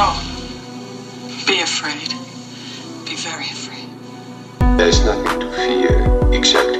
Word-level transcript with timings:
No. 0.00 0.18
Be 1.46 1.60
afraid. 1.60 2.08
Be 3.04 3.16
very 3.16 3.44
afraid. 3.44 3.86
There's 4.78 5.04
nothing 5.04 5.40
to 5.40 5.52
fear 5.52 6.32
except 6.32 6.79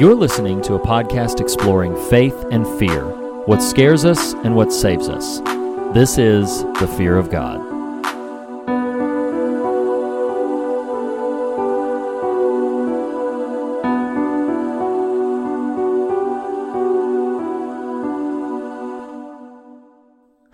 You're 0.00 0.14
listening 0.14 0.62
to 0.62 0.76
a 0.76 0.80
podcast 0.80 1.42
exploring 1.42 1.94
faith 2.08 2.46
and 2.50 2.66
fear, 2.78 3.04
what 3.44 3.58
scares 3.58 4.06
us 4.06 4.32
and 4.32 4.56
what 4.56 4.72
saves 4.72 5.10
us. 5.10 5.40
This 5.92 6.16
is 6.16 6.62
The 6.80 6.90
Fear 6.96 7.18
of 7.18 7.30
God. 7.30 7.60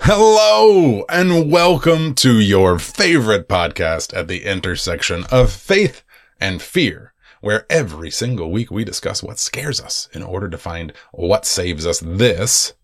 Hello, 0.01 1.05
and 1.09 1.53
welcome 1.53 2.17
to 2.17 2.41
your 2.41 2.81
favorite 2.81 3.49
podcast 3.49 4.13
at 4.13 4.27
the 4.27 4.45
intersection 4.45 5.23
of 5.31 5.53
faith 5.53 6.03
and 6.41 6.61
fear, 6.61 7.13
where 7.47 7.65
every 7.71 8.11
single 8.11 8.51
week 8.51 8.73
we 8.73 8.83
discuss 8.83 9.23
what 9.23 9.39
scares 9.39 9.81
us 9.81 10.09
in 10.13 10.21
order 10.21 10.49
to 10.49 10.59
find 10.59 10.93
what 11.13 11.47
saves 11.47 11.87
us. 11.87 12.01
This 12.01 12.75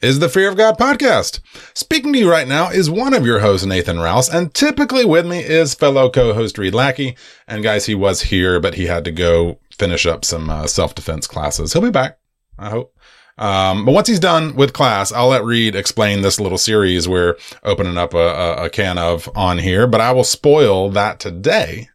is 0.00 0.20
the 0.20 0.28
Fear 0.28 0.50
of 0.50 0.56
God 0.56 0.78
podcast. 0.78 1.40
Speaking 1.74 2.12
to 2.12 2.18
you 2.20 2.30
right 2.30 2.46
now 2.46 2.70
is 2.70 2.88
one 2.88 3.12
of 3.12 3.26
your 3.26 3.40
hosts, 3.40 3.66
Nathan 3.66 3.98
Rouse, 3.98 4.28
and 4.28 4.54
typically 4.54 5.04
with 5.04 5.26
me 5.26 5.40
is 5.40 5.74
fellow 5.74 6.08
co-host 6.08 6.58
Reed 6.58 6.74
Lackey. 6.74 7.16
And 7.48 7.64
guys, 7.64 7.86
he 7.86 7.96
was 7.96 8.22
here, 8.22 8.60
but 8.60 8.76
he 8.76 8.86
had 8.86 9.04
to 9.06 9.10
go 9.10 9.58
finish 9.76 10.06
up 10.06 10.24
some 10.24 10.48
uh, 10.48 10.68
self-defense 10.68 11.26
classes. 11.26 11.72
He'll 11.72 11.82
be 11.82 11.90
back, 11.90 12.20
I 12.56 12.70
hope. 12.70 12.96
Um, 13.36 13.84
but 13.84 13.90
once 13.90 14.06
he's 14.06 14.20
done 14.20 14.54
with 14.54 14.72
class, 14.72 15.10
I'll 15.10 15.26
let 15.26 15.42
Reed 15.42 15.74
explain 15.74 16.22
this 16.22 16.38
little 16.38 16.56
series 16.56 17.08
we're 17.08 17.34
opening 17.64 17.98
up 17.98 18.14
a, 18.14 18.18
a, 18.18 18.64
a 18.66 18.70
can 18.70 18.96
of 18.96 19.28
on 19.34 19.58
here, 19.58 19.88
but 19.88 20.00
I 20.00 20.12
will 20.12 20.22
spoil 20.22 20.88
that 20.90 21.18
today. 21.18 21.88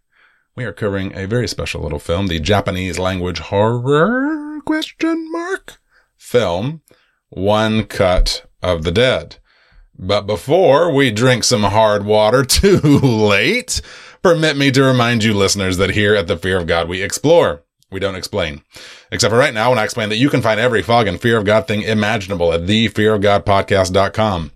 We 0.60 0.66
are 0.66 0.74
covering 0.74 1.16
a 1.16 1.26
very 1.26 1.48
special 1.48 1.82
little 1.82 2.00
film, 2.00 2.28
the 2.28 2.42
Japanese 2.42 3.00
language 3.00 3.40
horror 3.40 4.60
question 4.66 5.32
mark 5.32 5.80
film, 6.18 6.82
One 7.30 7.86
Cut 7.86 8.46
of 8.62 8.84
the 8.84 8.92
Dead. 8.92 9.38
But 9.98 10.28
before 10.28 10.92
we 10.94 11.12
drink 11.12 11.46
some 11.46 11.64
hard 11.64 12.04
water 12.04 12.44
too 12.44 12.82
late, 12.82 13.82
permit 14.22 14.58
me 14.58 14.70
to 14.72 14.84
remind 14.84 15.24
you 15.24 15.34
listeners 15.34 15.78
that 15.78 15.92
here 15.92 16.14
at 16.14 16.28
the 16.28 16.36
Fear 16.36 16.58
of 16.58 16.68
God 16.68 16.90
we 16.90 17.02
explore. 17.02 17.64
We 17.90 18.02
don't 18.02 18.16
explain. 18.16 18.62
Except 19.14 19.32
for 19.32 19.38
right 19.38 19.54
now 19.54 19.70
when 19.70 19.80
I 19.80 19.86
explain 19.86 20.10
that 20.10 20.18
you 20.18 20.30
can 20.30 20.42
find 20.42 20.60
every 20.60 20.82
fog 20.82 21.08
and 21.08 21.22
fear 21.22 21.38
of 21.38 21.46
God 21.46 21.70
thing 21.70 21.84
imaginable 21.84 22.52
at 22.52 22.64
thefearofgodpodcast.com. 22.64 24.52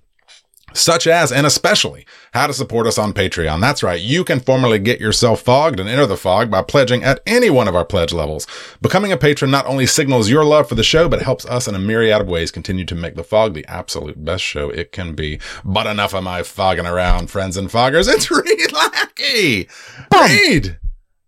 Such 0.73 1.05
as, 1.07 1.31
and 1.31 1.45
especially, 1.45 2.05
how 2.33 2.47
to 2.47 2.53
support 2.53 2.87
us 2.87 2.97
on 2.97 3.13
Patreon. 3.13 3.61
That's 3.61 3.83
right. 3.83 4.01
You 4.01 4.23
can 4.23 4.39
formally 4.39 4.79
get 4.79 4.99
yourself 4.99 5.41
fogged 5.41 5.79
and 5.79 5.87
enter 5.87 6.05
the 6.05 6.17
fog 6.17 6.49
by 6.49 6.63
pledging 6.63 7.03
at 7.03 7.21
any 7.27 7.49
one 7.49 7.67
of 7.67 7.75
our 7.75 7.85
pledge 7.85 8.11
levels. 8.11 8.47
Becoming 8.81 9.11
a 9.11 9.17
patron 9.17 9.51
not 9.51 9.65
only 9.67 9.85
signals 9.85 10.29
your 10.29 10.43
love 10.43 10.67
for 10.67 10.75
the 10.75 10.83
show, 10.83 11.07
but 11.07 11.21
helps 11.21 11.45
us 11.45 11.67
in 11.67 11.75
a 11.75 11.79
myriad 11.79 12.21
of 12.21 12.27
ways 12.27 12.49
continue 12.51 12.85
to 12.85 12.95
make 12.95 13.15
the 13.15 13.23
fog 13.23 13.53
the 13.53 13.65
absolute 13.67 14.23
best 14.25 14.43
show 14.43 14.69
it 14.69 14.91
can 14.91 15.13
be. 15.13 15.39
But 15.63 15.85
enough 15.87 16.13
of 16.13 16.23
my 16.23 16.41
fogging 16.43 16.87
around, 16.87 17.29
friends 17.29 17.55
and 17.55 17.69
foggers. 17.69 18.11
It's 18.11 18.31
Reed 18.31 18.71
Lackey. 18.73 19.67
Reed. 20.11 20.77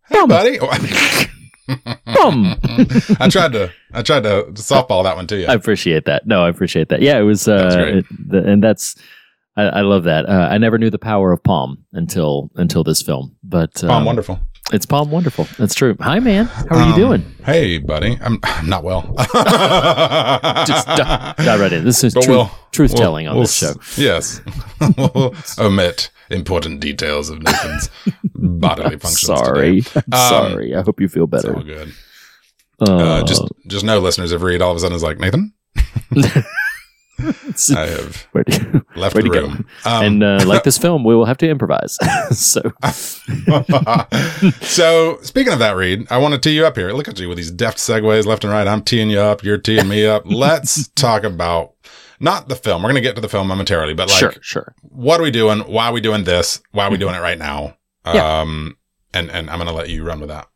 Hey, 0.10 0.26
buddy. 0.26 0.58
Bum. 2.06 2.56
I 3.20 3.28
tried 3.30 3.54
to 3.54 3.72
I 3.92 4.04
tried 4.04 4.24
to 4.24 4.44
softball 4.54 5.04
that 5.04 5.16
one 5.16 5.26
to 5.28 5.38
you. 5.38 5.48
I 5.48 5.54
appreciate 5.54 6.06
that. 6.06 6.28
No, 6.28 6.44
I 6.46 6.50
appreciate 6.50 6.90
that. 6.90 7.02
Yeah, 7.02 7.18
it 7.18 7.24
was, 7.24 7.46
That's 7.46 7.76
uh, 7.76 7.80
it- 7.80 8.06
the, 8.30 8.44
and 8.44 8.64
that's, 8.64 8.96
I, 9.58 9.64
I 9.64 9.82
love 9.82 10.04
that. 10.04 10.28
Uh, 10.28 10.48
I 10.52 10.58
never 10.58 10.78
knew 10.78 10.90
the 10.90 11.00
power 11.00 11.32
of 11.32 11.42
Palm 11.44 11.86
until 11.94 12.52
until 12.56 12.84
this 12.84 13.02
film, 13.02 13.36
but 13.44 13.84
um, 13.84 13.92
I'm 13.92 14.06
wonderful. 14.06 14.40
It's 14.74 14.86
Palm 14.88 15.12
wonderful. 15.12 15.48
That's 15.60 15.76
true. 15.76 15.96
Hi, 16.00 16.20
man. 16.20 16.46
How 16.46 16.66
are 16.78 16.88
you 16.88 16.94
Um, 16.94 17.00
doing? 17.00 17.36
Hey, 17.46 17.78
buddy. 17.78 18.18
I'm 18.22 18.40
I'm 18.44 18.68
not 18.68 18.84
well. 18.84 19.14
Just 20.66 20.88
dive, 20.88 21.36
dive 21.38 21.60
right 21.60 21.72
in. 21.72 21.86
This 21.86 22.04
is 22.04 22.14
truth, 22.14 22.28
we'll- 22.28 22.52
truth 22.72 22.92
we'll- 22.92 22.98
telling 22.98 23.28
on 23.28 23.36
we'll 23.36 23.44
this 23.44 23.56
show. 23.56 23.74
Yes. 23.96 24.42
we'll 24.98 25.36
omit 25.60 26.10
important 26.32 26.80
details 26.80 27.30
of 27.30 27.44
Nathan's 27.44 27.90
bodily 28.34 28.98
functions. 29.00 29.20
Sorry. 29.40 29.84
Um, 29.96 30.04
sorry. 30.14 30.76
I 30.76 30.82
hope 30.82 31.00
you 31.00 31.08
feel 31.08 31.26
It's 31.26 31.32
better. 31.44 31.56
all 31.56 31.64
good. 31.64 31.94
Uh, 32.82 32.96
Uh, 32.96 33.24
just 33.24 33.44
just 33.68 33.86
no 33.86 34.00
listeners 34.00 34.32
have 34.32 34.42
read 34.42 34.62
all 34.64 34.72
of 34.72 34.78
a 34.78 34.80
sudden 34.80 34.96
is 34.96 35.04
like 35.04 35.20
Nathan. 35.20 35.54
I 37.76 37.86
have 37.88 38.28
where 38.32 38.44
do- 38.44 38.86
left 38.96 39.16
Way 39.16 39.22
the 39.24 39.30
go. 39.30 39.42
room. 39.42 39.66
Um, 39.86 40.04
and 40.04 40.24
uh, 40.24 40.44
like 40.46 40.64
this 40.64 40.78
film, 40.86 41.04
we 41.04 41.16
will 41.16 41.26
have 41.26 41.38
to 41.38 41.50
improvise. 41.50 41.98
so 42.32 42.62
so 44.62 45.20
speaking 45.22 45.54
of 45.54 45.60
that, 45.60 45.76
Reed, 45.76 46.08
I 46.10 46.18
want 46.18 46.34
to 46.34 46.40
tee 46.40 46.56
you 46.56 46.66
up 46.66 46.76
here. 46.76 46.92
Look 46.92 47.08
at 47.08 47.20
you 47.20 47.28
with 47.30 47.38
these 47.38 47.52
deft 47.52 47.78
segues 47.78 48.26
left 48.26 48.44
and 48.44 48.52
right. 48.52 48.68
I'm 48.68 48.82
teeing 48.84 49.10
you 49.10 49.20
up. 49.20 49.44
You're 49.44 49.58
teeing 49.58 49.88
me 49.88 50.06
up. 50.06 50.24
Let's 50.26 50.88
talk 50.90 51.24
about 51.24 51.74
not 52.20 52.48
the 52.48 52.56
film. 52.56 52.82
We're 52.84 52.90
going 52.92 53.02
to 53.02 53.08
get 53.08 53.16
to 53.16 53.22
the 53.22 53.30
film 53.30 53.48
momentarily, 53.48 53.94
but 53.94 54.10
like, 54.10 54.18
sure, 54.18 54.34
sure. 54.42 54.76
what 54.82 55.20
are 55.20 55.24
we 55.24 55.32
doing? 55.32 55.60
Why 55.60 55.88
are 55.88 55.94
we 55.94 56.02
doing 56.02 56.24
this? 56.24 56.62
Why 56.72 56.86
are 56.86 56.92
we 56.92 56.98
doing 56.98 57.16
it 57.16 57.20
right 57.20 57.38
now? 57.38 57.78
Yeah. 58.06 58.42
Um, 58.42 58.78
and, 59.14 59.30
and 59.32 59.50
I'm 59.50 59.58
going 59.58 59.68
to 59.68 59.74
let 59.74 59.90
you 59.90 60.04
run 60.04 60.20
with 60.20 60.30
that. 60.30 60.48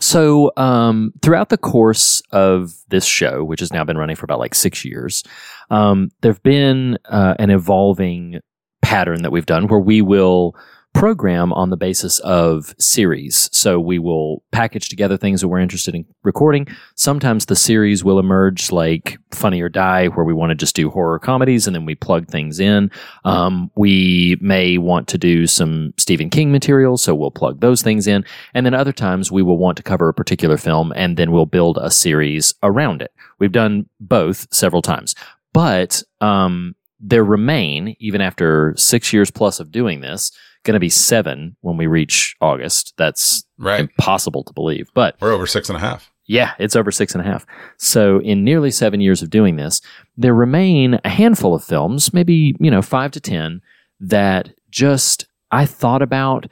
So, 0.00 0.52
um, 0.56 1.12
throughout 1.22 1.48
the 1.48 1.58
course 1.58 2.22
of 2.30 2.72
this 2.88 3.04
show, 3.04 3.42
which 3.42 3.58
has 3.60 3.72
now 3.72 3.82
been 3.82 3.98
running 3.98 4.14
for 4.14 4.24
about 4.24 4.38
like 4.38 4.54
six 4.54 4.84
years, 4.84 5.24
um, 5.70 6.10
there've 6.20 6.42
been 6.42 6.98
uh, 7.06 7.34
an 7.38 7.50
evolving 7.50 8.40
pattern 8.82 9.22
that 9.22 9.32
we've 9.32 9.46
done 9.46 9.66
where 9.68 9.80
we 9.80 10.02
will 10.02 10.54
program 10.94 11.52
on 11.52 11.70
the 11.70 11.76
basis 11.76 12.18
of 12.20 12.74
series. 12.78 13.48
So 13.52 13.78
we 13.78 13.98
will 13.98 14.42
package 14.50 14.88
together 14.88 15.16
things 15.16 15.40
that 15.40 15.48
we're 15.48 15.60
interested 15.60 15.94
in 15.94 16.04
recording. 16.24 16.66
Sometimes 16.96 17.46
the 17.46 17.54
series 17.54 18.02
will 18.02 18.18
emerge 18.18 18.72
like 18.72 19.16
Funny 19.30 19.60
or 19.60 19.68
Die, 19.68 20.06
where 20.08 20.24
we 20.24 20.32
want 20.34 20.50
to 20.50 20.56
just 20.56 20.74
do 20.74 20.90
horror 20.90 21.18
comedies 21.18 21.66
and 21.66 21.76
then 21.76 21.84
we 21.84 21.94
plug 21.94 22.26
things 22.28 22.58
in. 22.58 22.90
Um, 23.24 23.70
we 23.76 24.38
may 24.40 24.78
want 24.78 25.06
to 25.08 25.18
do 25.18 25.46
some 25.46 25.94
Stephen 25.98 26.30
King 26.30 26.50
material, 26.50 26.96
so 26.96 27.14
we'll 27.14 27.30
plug 27.30 27.60
those 27.60 27.82
things 27.82 28.08
in. 28.08 28.24
And 28.54 28.66
then 28.66 28.74
other 28.74 28.92
times 28.92 29.30
we 29.30 29.42
will 29.42 29.58
want 29.58 29.76
to 29.76 29.84
cover 29.84 30.08
a 30.08 30.14
particular 30.14 30.56
film 30.56 30.92
and 30.96 31.16
then 31.16 31.30
we'll 31.30 31.46
build 31.46 31.78
a 31.80 31.90
series 31.90 32.54
around 32.62 33.02
it. 33.02 33.12
We've 33.38 33.52
done 33.52 33.88
both 34.00 34.52
several 34.52 34.82
times. 34.82 35.14
But 35.52 36.02
um, 36.20 36.74
there 37.00 37.24
remain, 37.24 37.96
even 38.00 38.20
after 38.20 38.74
six 38.76 39.12
years 39.12 39.30
plus 39.30 39.60
of 39.60 39.70
doing 39.72 40.00
this, 40.00 40.30
going 40.64 40.74
to 40.74 40.80
be 40.80 40.88
seven 40.88 41.56
when 41.60 41.76
we 41.76 41.86
reach 41.86 42.36
August. 42.40 42.94
That's 42.96 43.44
Right. 43.58 43.80
impossible 43.80 44.44
to 44.44 44.52
believe. 44.52 44.88
But 44.94 45.16
We're 45.20 45.32
over 45.32 45.46
six 45.46 45.68
and 45.68 45.76
a 45.76 45.80
half. 45.80 46.10
yeah, 46.26 46.52
it's 46.58 46.76
over 46.76 46.90
six 46.92 47.14
and 47.14 47.22
a 47.22 47.24
half. 47.28 47.46
So, 47.76 48.20
in 48.20 48.44
nearly 48.44 48.70
seven 48.70 49.00
years 49.00 49.22
of 49.22 49.30
doing 49.30 49.56
this, 49.56 49.80
there 50.16 50.34
remain 50.34 50.98
a 51.04 51.08
handful 51.08 51.54
of 51.54 51.64
films, 51.64 52.12
maybe, 52.12 52.54
you 52.60 52.70
know, 52.70 52.82
five 52.82 53.10
to 53.12 53.20
10, 53.20 53.62
that 54.00 54.50
just 54.70 55.26
I 55.50 55.64
thought 55.66 56.02
about 56.02 56.46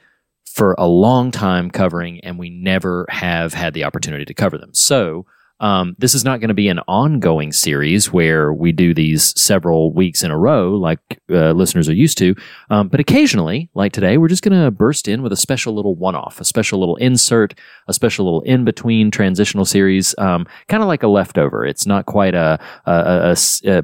for 0.45 0.73
a 0.79 0.87
long 0.87 1.29
time 1.31 1.69
covering, 1.69 2.19
and 2.21 2.39
we 2.39 2.49
never 2.49 3.05
have 3.09 3.53
had 3.53 3.73
the 3.73 3.83
opportunity 3.83 4.25
to 4.25 4.33
cover 4.33 4.57
them. 4.57 4.73
So, 4.73 5.25
um, 5.59 5.95
this 5.97 6.13
is 6.13 6.23
not 6.23 6.39
going 6.39 6.49
to 6.49 6.53
be 6.53 6.67
an 6.67 6.79
ongoing 6.87 7.51
series 7.51 8.11
where 8.11 8.53
we 8.53 8.71
do 8.71 8.93
these 8.93 9.39
several 9.39 9.91
weeks 9.93 10.23
in 10.23 10.29
a 10.29 10.37
row, 10.37 10.71
like 10.71 10.99
uh, 11.31 11.51
listeners 11.51 11.89
are 11.89 11.93
used 11.93 12.17
to. 12.19 12.35
Um, 12.69 12.87
but 12.89 12.99
occasionally, 12.99 13.69
like 13.73 13.91
today, 13.91 14.17
we're 14.17 14.27
just 14.27 14.43
going 14.43 14.59
to 14.59 14.69
burst 14.71 15.07
in 15.07 15.23
with 15.23 15.31
a 15.31 15.37
special 15.37 15.73
little 15.73 15.95
one 15.95 16.15
off, 16.15 16.39
a 16.39 16.45
special 16.45 16.79
little 16.79 16.95
insert, 16.97 17.57
a 17.87 17.93
special 17.93 18.25
little 18.25 18.41
in 18.41 18.65
between 18.65 19.09
transitional 19.09 19.65
series, 19.65 20.13
um, 20.19 20.45
kind 20.67 20.83
of 20.83 20.87
like 20.87 21.03
a 21.03 21.07
leftover. 21.07 21.65
It's 21.65 21.87
not 21.87 22.05
quite 22.05 22.35
a 22.35 22.59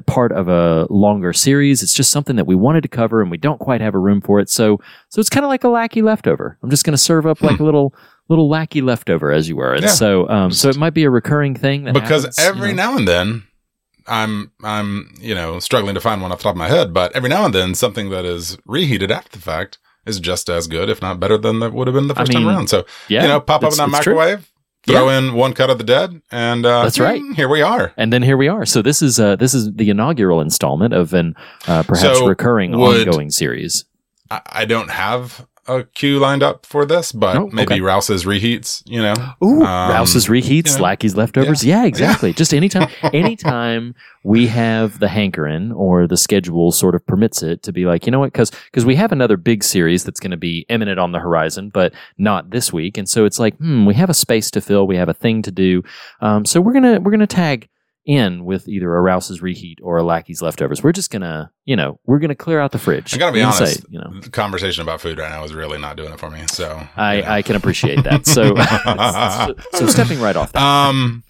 part 0.06 0.32
of 0.32 0.48
a 0.48 0.86
longer 0.90 1.32
series. 1.32 1.82
It's 1.82 1.94
just 1.94 2.10
something 2.10 2.36
that 2.36 2.46
we 2.46 2.54
wanted 2.54 2.82
to 2.82 2.88
cover 2.88 3.20
and 3.20 3.30
we 3.30 3.38
don't 3.38 3.58
quite 3.58 3.80
have 3.80 3.94
a 3.94 3.98
room 3.98 4.20
for 4.20 4.38
it. 4.38 4.48
So, 4.48 4.80
so 5.08 5.20
it's 5.20 5.28
kind 5.28 5.44
of 5.44 5.48
like 5.48 5.64
a 5.64 5.68
lackey 5.68 6.02
leftover. 6.02 6.56
I'm 6.62 6.70
just 6.70 6.84
going 6.84 6.92
to 6.92 6.98
serve 6.98 7.26
up 7.26 7.42
like 7.42 7.58
a 7.58 7.64
little. 7.64 7.94
Little 8.28 8.48
lackey 8.48 8.80
leftover, 8.80 9.32
as 9.32 9.48
you 9.48 9.56
were, 9.56 9.74
and 9.74 9.82
Yeah. 9.82 9.88
so 9.90 10.28
um, 10.30 10.50
so 10.50 10.68
it 10.70 10.76
might 10.76 10.94
be 10.94 11.04
a 11.04 11.10
recurring 11.10 11.54
thing 11.54 11.84
that 11.84 11.92
because 11.94 12.22
happens, 12.24 12.38
you 12.38 12.44
every 12.44 12.68
know. 12.72 12.92
now 12.92 12.96
and 12.96 13.06
then 13.08 13.42
I'm 14.06 14.50
I'm 14.62 15.14
you 15.20 15.34
know 15.34 15.58
struggling 15.60 15.94
to 15.94 16.00
find 16.00 16.22
one 16.22 16.32
off 16.32 16.38
the 16.38 16.44
top 16.44 16.54
of 16.54 16.58
my 16.58 16.68
head, 16.68 16.92
but 16.94 17.14
every 17.14 17.28
now 17.28 17.44
and 17.44 17.54
then 17.54 17.74
something 17.74 18.10
that 18.10 18.24
is 18.24 18.56
reheated 18.66 19.10
after 19.10 19.30
the 19.38 19.42
fact 19.42 19.78
is 20.06 20.20
just 20.20 20.48
as 20.50 20.66
good, 20.66 20.88
if 20.90 21.00
not 21.02 21.18
better 21.20 21.38
than 21.38 21.60
that 21.60 21.72
would 21.72 21.86
have 21.86 21.94
been 21.94 22.08
the 22.08 22.14
I 22.14 22.18
first 22.18 22.32
time 22.32 22.46
around. 22.48 22.68
So 22.68 22.84
yeah, 23.08 23.22
you 23.22 23.28
know, 23.28 23.40
pop 23.40 23.62
up 23.64 23.72
in 23.72 23.78
that 23.78 23.88
it's 23.88 24.00
true. 24.00 24.14
microwave, 24.14 24.50
throw 24.86 25.08
in 25.10 25.34
one 25.34 25.52
cut 25.54 25.70
of 25.70 25.78
the 25.78 25.84
dead, 25.84 26.20
and 26.30 26.64
uh, 26.66 26.82
That's 26.82 26.98
right. 26.98 27.22
Here 27.36 27.48
we 27.48 27.62
are. 27.62 27.92
And 27.96 28.12
then 28.12 28.22
here 28.22 28.36
we 28.36 28.48
are. 28.48 28.64
So 28.66 28.82
this 28.82 29.00
is 29.02 29.18
uh, 29.20 29.36
this 29.36 29.52
is 29.54 29.72
the 29.74 29.88
inaugural 29.90 30.40
installment 30.40 30.92
of 30.94 31.12
an 31.14 31.34
uh, 31.66 31.82
perhaps 31.82 32.18
So 32.18 32.26
recurring 32.26 32.72
would- 32.78 33.06
ongoing 33.06 33.30
series. 33.30 33.84
I, 34.30 34.40
I 34.46 34.64
don't 34.64 34.90
have 34.90 35.46
a 35.66 35.84
queue 35.84 36.18
lined 36.18 36.42
up 36.42 36.66
for 36.66 36.84
this, 36.84 37.12
but 37.12 37.36
Oh, 37.36 37.48
maybe 37.52 37.74
okay. 37.74 37.80
Rouse's 37.80 38.24
reheats. 38.24 38.82
You 38.86 39.02
know, 39.02 39.14
Ooh, 39.42 39.62
Um, 39.64 39.90
Rouse's 39.90 40.26
reheats, 40.26 40.72
you 40.72 40.76
know, 40.78 40.82
Lackey's 40.84 41.16
leftovers. 41.16 41.64
Yeah, 41.64 41.84
exactly. 41.84 42.32
Just 42.32 42.52
anytime, 42.52 42.88
anytime 43.12 43.94
we 44.22 44.46
have 44.46 44.98
the 45.00 45.08
hankering 45.08 45.72
or 45.72 46.06
the 46.06 46.16
schedule 46.16 46.72
sort 46.72 46.94
of 46.94 47.06
permits 47.06 47.42
it 47.42 47.62
to 47.62 47.72
be 47.72 47.84
like, 47.86 48.06
you 48.06 48.12
know 48.12 48.20
what? 48.20 48.32
Because 48.32 48.50
because 48.50 48.84
we 48.84 48.96
have 48.96 49.12
another 49.12 49.36
big 49.36 49.62
series 49.64 50.04
that's 50.04 50.20
going 50.20 50.30
to 50.30 50.36
be 50.36 50.64
imminent 50.68 50.98
on 50.98 51.12
the 51.12 51.18
horizon, 51.18 51.70
but 51.70 51.92
not 52.18 52.50
this 52.50 52.72
week, 52.72 52.96
and 52.98 53.08
so 53.08 53.24
it's 53.24 53.38
like, 53.38 53.56
hmm, 53.58 53.84
we 53.86 53.94
have 53.94 54.10
a 54.10 54.14
space 54.14 54.50
to 54.52 54.60
fill, 54.60 54.86
we 54.86 54.96
have 54.96 55.08
a 55.08 55.14
thing 55.14 55.42
to 55.42 55.50
do, 55.50 55.82
um, 56.20 56.44
so 56.44 56.60
we're 56.60 56.72
gonna 56.72 57.00
we're 57.00 57.10
gonna 57.10 57.26
tag 57.26 57.68
in 58.06 58.44
with 58.44 58.68
either 58.68 58.94
a 58.94 59.00
Rouse's 59.00 59.40
reheat 59.40 59.78
or 59.82 59.96
a 59.96 60.02
Lackey's 60.02 60.42
leftovers. 60.42 60.82
We're 60.82 60.92
just 60.92 61.10
gonna, 61.10 61.50
you 61.64 61.76
know, 61.76 61.98
we're 62.06 62.18
gonna 62.18 62.34
clear 62.34 62.60
out 62.60 62.72
the 62.72 62.78
fridge. 62.78 63.14
I 63.14 63.18
gotta 63.18 63.32
be 63.32 63.42
honest. 63.42 63.84
you 63.88 63.98
know. 63.98 64.20
the 64.20 64.30
conversation 64.30 64.82
about 64.82 65.00
food 65.00 65.18
right 65.18 65.30
now 65.30 65.44
is 65.44 65.54
really 65.54 65.78
not 65.78 65.96
doing 65.96 66.12
it 66.12 66.20
for 66.20 66.30
me. 66.30 66.42
So 66.48 66.86
I, 66.96 67.16
you 67.16 67.22
know. 67.22 67.28
I 67.28 67.42
can 67.42 67.56
appreciate 67.56 68.02
that. 68.04 68.26
So, 68.26 68.54
so, 69.72 69.78
so 69.78 69.86
stepping 69.86 70.20
right 70.20 70.36
off 70.36 70.52
that. 70.52 70.62
Um, 70.62 71.24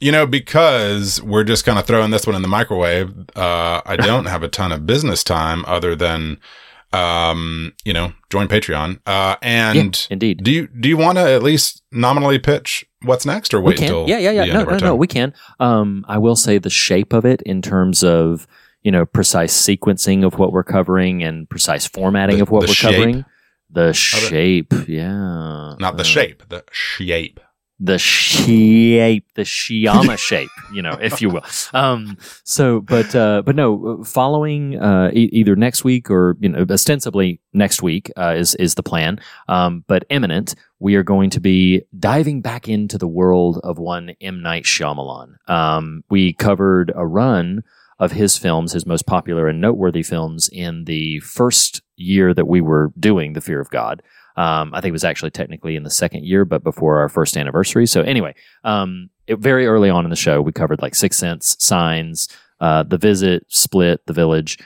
you 0.00 0.12
know, 0.12 0.26
because 0.26 1.22
we're 1.22 1.44
just 1.44 1.64
kind 1.64 1.78
of 1.78 1.86
throwing 1.86 2.10
this 2.10 2.26
one 2.26 2.36
in 2.36 2.42
the 2.42 2.48
microwave. 2.48 3.12
Uh, 3.34 3.80
I 3.84 3.96
don't 3.96 4.26
have 4.26 4.42
a 4.42 4.48
ton 4.48 4.72
of 4.72 4.86
business 4.86 5.24
time 5.24 5.64
other 5.66 5.94
than, 5.96 6.38
um, 6.92 7.72
you 7.84 7.92
know, 7.92 8.12
join 8.30 8.48
Patreon. 8.48 9.00
Uh, 9.06 9.36
and 9.42 10.06
indeed. 10.10 10.42
do 10.42 10.50
you 10.50 10.66
do 10.68 10.88
you 10.88 10.96
want 10.96 11.18
to 11.18 11.28
at 11.28 11.42
least 11.42 11.82
nominally 11.90 12.38
pitch 12.38 12.84
what's 13.04 13.26
next, 13.26 13.52
or 13.54 13.60
we 13.60 13.68
wait 13.72 13.80
until 13.80 14.08
yeah, 14.08 14.18
yeah, 14.18 14.30
yeah. 14.30 14.44
No, 14.52 14.64
no, 14.64 14.78
no. 14.78 14.94
We 14.96 15.06
can. 15.06 15.34
Um, 15.60 16.04
I 16.08 16.18
will 16.18 16.36
say 16.36 16.58
the 16.58 16.70
shape 16.70 17.12
of 17.12 17.24
it 17.24 17.42
in 17.42 17.62
terms 17.62 18.02
of 18.02 18.46
you 18.82 18.90
know 18.90 19.06
precise 19.06 19.54
sequencing 19.56 20.24
of 20.24 20.38
what 20.38 20.52
we're 20.52 20.64
covering 20.64 21.22
and 21.22 21.48
precise 21.48 21.86
formatting 21.86 22.36
The- 22.36 22.42
of 22.42 22.50
what 22.50 22.62
we're 22.62 22.74
shape 22.74 22.94
covering. 22.94 23.24
The 23.74 23.92
shape, 23.94 24.72
yeah. 24.86 25.76
Not 25.78 25.96
the 25.96 26.02
Uh, 26.02 26.04
shape, 26.04 26.42
the 26.50 26.62
shape. 26.72 27.40
The 27.80 27.98
shape, 27.98 29.26
the 29.34 29.42
Shiyama 29.42 30.16
shape, 30.28 30.50
you 30.72 30.82
know, 30.82 30.96
if 31.00 31.20
you 31.20 31.30
will. 31.30 31.44
Um, 31.72 32.16
so, 32.44 32.80
but, 32.80 33.14
uh, 33.14 33.42
but 33.42 33.56
no, 33.56 34.04
following, 34.04 34.78
uh, 34.80 35.10
e- 35.12 35.30
either 35.32 35.56
next 35.56 35.82
week 35.82 36.10
or, 36.10 36.36
you 36.40 36.48
know, 36.48 36.64
ostensibly 36.70 37.40
next 37.52 37.82
week, 37.82 38.10
uh, 38.16 38.34
is, 38.36 38.54
is 38.56 38.76
the 38.76 38.82
plan. 38.82 39.20
Um, 39.48 39.84
but 39.88 40.04
imminent, 40.10 40.54
we 40.78 40.94
are 40.94 41.02
going 41.02 41.30
to 41.30 41.40
be 41.40 41.82
diving 41.98 42.40
back 42.40 42.68
into 42.68 42.98
the 42.98 43.08
world 43.08 43.60
of 43.64 43.78
one 43.78 44.14
M. 44.20 44.42
Night 44.42 44.64
Shyamalan. 44.64 45.34
Um, 45.48 46.04
we 46.08 46.34
covered 46.34 46.92
a 46.94 47.06
run 47.06 47.62
of 47.98 48.12
his 48.12 48.36
films, 48.36 48.72
his 48.72 48.84
most 48.84 49.06
popular 49.06 49.46
and 49.46 49.60
noteworthy 49.60 50.02
films 50.02 50.48
in 50.52 50.84
the 50.84 51.20
first 51.20 51.82
year 51.96 52.34
that 52.34 52.48
we 52.48 52.60
were 52.60 52.92
doing 52.98 53.32
The 53.32 53.40
Fear 53.40 53.60
of 53.60 53.70
God. 53.70 54.02
Um, 54.36 54.72
I 54.74 54.80
think 54.80 54.90
it 54.90 54.92
was 54.92 55.04
actually 55.04 55.30
technically 55.30 55.76
in 55.76 55.82
the 55.82 55.90
second 55.90 56.24
year, 56.24 56.44
but 56.44 56.64
before 56.64 57.00
our 57.00 57.08
first 57.08 57.36
anniversary. 57.36 57.86
So 57.86 58.02
anyway, 58.02 58.34
um, 58.64 59.10
it, 59.26 59.38
very 59.38 59.66
early 59.66 59.90
on 59.90 60.04
in 60.04 60.10
the 60.10 60.16
show, 60.16 60.40
we 60.40 60.52
covered 60.52 60.82
like 60.82 60.94
Six 60.94 61.16
Sense, 61.16 61.56
Signs, 61.58 62.28
uh, 62.60 62.82
The 62.84 62.98
Visit, 62.98 63.44
Split, 63.48 64.00
The 64.06 64.12
Village. 64.12 64.58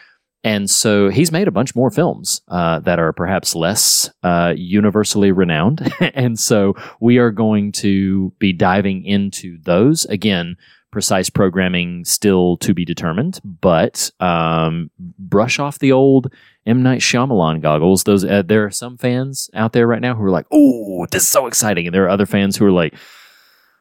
And 0.44 0.70
so 0.70 1.08
he's 1.08 1.32
made 1.32 1.48
a 1.48 1.50
bunch 1.50 1.74
more 1.74 1.90
films 1.90 2.40
uh, 2.48 2.78
that 2.80 3.00
are 3.00 3.12
perhaps 3.12 3.56
less 3.56 4.08
uh, 4.22 4.54
universally 4.56 5.32
renowned. 5.32 5.92
and 6.14 6.38
so 6.38 6.74
we 7.00 7.18
are 7.18 7.32
going 7.32 7.72
to 7.72 8.32
be 8.38 8.52
diving 8.52 9.04
into 9.04 9.58
those. 9.62 10.04
Again, 10.04 10.56
precise 10.92 11.28
programming 11.28 12.04
still 12.04 12.56
to 12.58 12.72
be 12.72 12.84
determined, 12.84 13.40
but 13.44 14.10
um, 14.20 14.90
brush 14.98 15.58
off 15.58 15.78
the 15.80 15.92
old 15.92 16.32
M 16.66 16.82
Night 16.82 17.00
Shyamalan 17.00 17.62
goggles. 17.62 18.04
Those 18.04 18.24
uh, 18.24 18.42
there 18.42 18.64
are 18.64 18.70
some 18.70 18.96
fans 18.98 19.48
out 19.54 19.72
there 19.72 19.86
right 19.86 20.00
now 20.02 20.14
who 20.14 20.24
are 20.24 20.30
like, 20.30 20.46
"Oh, 20.50 21.06
this 21.10 21.22
is 21.22 21.28
so 21.28 21.46
exciting," 21.46 21.86
and 21.86 21.94
there 21.94 22.04
are 22.04 22.08
other 22.10 22.26
fans 22.26 22.56
who 22.56 22.66
are 22.66 22.72
like, 22.72 22.94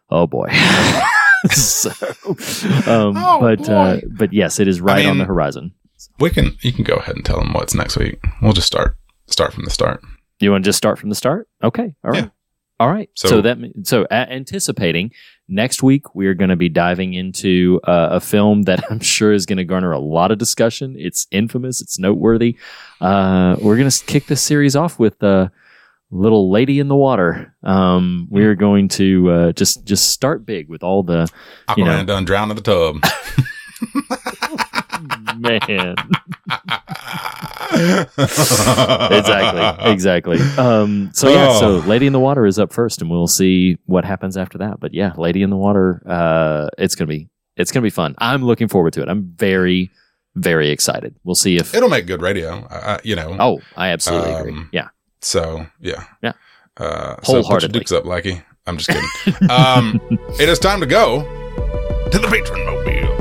"Oh 0.10 0.28
boy." 0.28 0.48
so, 1.52 1.90
um, 2.92 3.14
Oh, 3.18 3.38
but 3.40 3.68
uh, 3.70 3.98
but 4.18 4.34
yes, 4.34 4.60
it 4.60 4.68
is 4.68 4.82
right 4.82 5.06
on 5.06 5.14
mean- 5.14 5.18
the 5.20 5.26
horizon. 5.26 5.74
We 6.20 6.30
can 6.30 6.58
you 6.62 6.72
can 6.72 6.84
go 6.84 6.96
ahead 6.96 7.16
and 7.16 7.26
tell 7.26 7.40
them 7.40 7.54
what's 7.54 7.74
next 7.74 7.98
week. 7.98 8.20
We'll 8.42 8.54
just 8.54 8.68
start 8.68 8.98
start 9.28 9.54
from 9.54 9.64
the 9.66 9.72
start. 9.72 10.02
You 10.40 10.52
want 10.52 10.64
to 10.64 10.68
just 10.68 10.78
start 10.78 11.00
from 11.00 11.10
the 11.10 11.16
start? 11.16 11.48
Okay, 11.64 11.96
all 12.04 12.12
right, 12.12 12.24
Yeah. 12.26 12.30
All 12.80 12.90
right. 12.92 13.10
So, 13.16 13.28
So- 13.30 13.42
that 13.42 13.58
so 13.84 14.06
anticipating 14.12 15.12
next 15.48 15.84
week 15.84 16.16
we 16.16 16.26
are 16.28 16.34
going 16.34 16.50
to 16.50 16.56
be 16.56 16.70
diving 16.70 17.14
into 17.14 17.80
uh, 17.84 18.10
a 18.12 18.20
film 18.20 18.64
that 18.64 18.84
I'm 18.90 19.00
sure 19.00 19.32
is 19.32 19.46
going 19.46 19.58
to 19.58 19.64
garner 19.64 19.92
a 19.92 20.00
lot 20.00 20.32
of 20.32 20.38
discussion. 20.38 20.96
It's 20.98 21.28
infamous. 21.32 21.82
It's 21.82 22.00
noteworthy. 22.00 22.58
Uh, 23.02 23.56
we're 23.62 23.78
going 23.78 23.90
to 23.90 24.06
kick 24.06 24.26
this 24.28 24.42
series 24.42 24.76
off 24.76 24.98
with 25.00 25.22
uh, 25.24 25.50
little 26.12 26.50
lady 26.52 26.80
in 26.80 26.88
the 26.88 26.96
water. 26.96 27.54
Um, 27.64 28.28
we 28.30 28.44
are 28.44 28.56
going 28.56 28.88
to 28.90 29.30
uh, 29.32 29.52
just 29.54 29.86
just 29.86 30.10
start 30.10 30.46
big 30.46 30.68
with 30.70 30.84
all 30.84 31.04
the 31.04 31.28
Aquaman 31.68 31.78
You 31.78 31.86
know. 31.86 32.04
done 32.06 32.26
drowned 32.26 32.52
in 32.52 32.58
the 32.58 32.64
tub. 32.64 33.02
man. 35.38 35.96
exactly 39.12 39.92
exactly 39.92 40.40
um 40.58 41.10
so 41.14 41.30
yeah 41.30 41.48
Oh. 41.52 41.60
so 41.60 41.88
lady 41.88 42.08
in 42.08 42.14
the 42.14 42.20
water 42.20 42.46
is 42.46 42.58
up 42.60 42.72
first 42.74 43.02
and 43.02 43.10
we'll 43.10 43.28
see 43.28 43.78
what 43.86 44.06
happens 44.06 44.38
after 44.38 44.58
that 44.60 44.80
but 44.80 44.94
yeah 44.94 45.14
lady 45.18 45.42
in 45.44 45.50
the 45.50 45.56
water 45.58 46.02
uh 46.08 46.68
it's 46.78 46.96
gonna 46.96 47.08
be 47.08 47.30
it's 47.58 47.72
gonna 47.72 47.84
be 47.84 47.90
fun 47.90 48.16
i'm 48.20 48.44
looking 48.44 48.68
forward 48.68 48.94
to 48.94 49.02
it 49.02 49.10
i'm 49.10 49.34
very 49.38 49.90
very 50.36 50.70
excited 50.70 51.16
we'll 51.24 51.36
see 51.36 51.56
if 51.58 51.74
It'll 51.74 51.88
make 51.90 52.08
good 52.08 52.22
radio. 52.22 52.66
Uh, 52.66 52.98
you 53.04 53.16
know. 53.16 53.36
oh 53.40 53.62
i 53.78 53.90
absolutely 53.90 54.34
agree 54.34 54.52
Um, 54.52 54.70
yeah 54.74 54.90
So 55.22 55.66
yeah, 55.80 56.04
Yeah. 56.22 56.34
Uh, 56.78 57.16
so 57.24 57.42
put 57.42 57.62
your 57.62 57.70
dukes 57.70 57.92
up, 57.94 58.04
Lackey. 58.06 58.42
I'm 58.68 58.78
just 58.78 58.90
kidding. 58.90 59.50
um, 59.50 60.00
it 60.42 60.50
is 60.50 60.60
time 60.60 60.82
to 60.82 60.86
go 60.86 61.22
to 62.12 62.20
the 62.20 62.28
patron 62.28 62.66
mobile. 62.66 63.15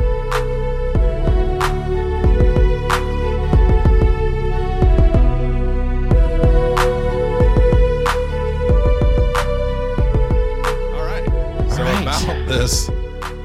This 12.46 12.88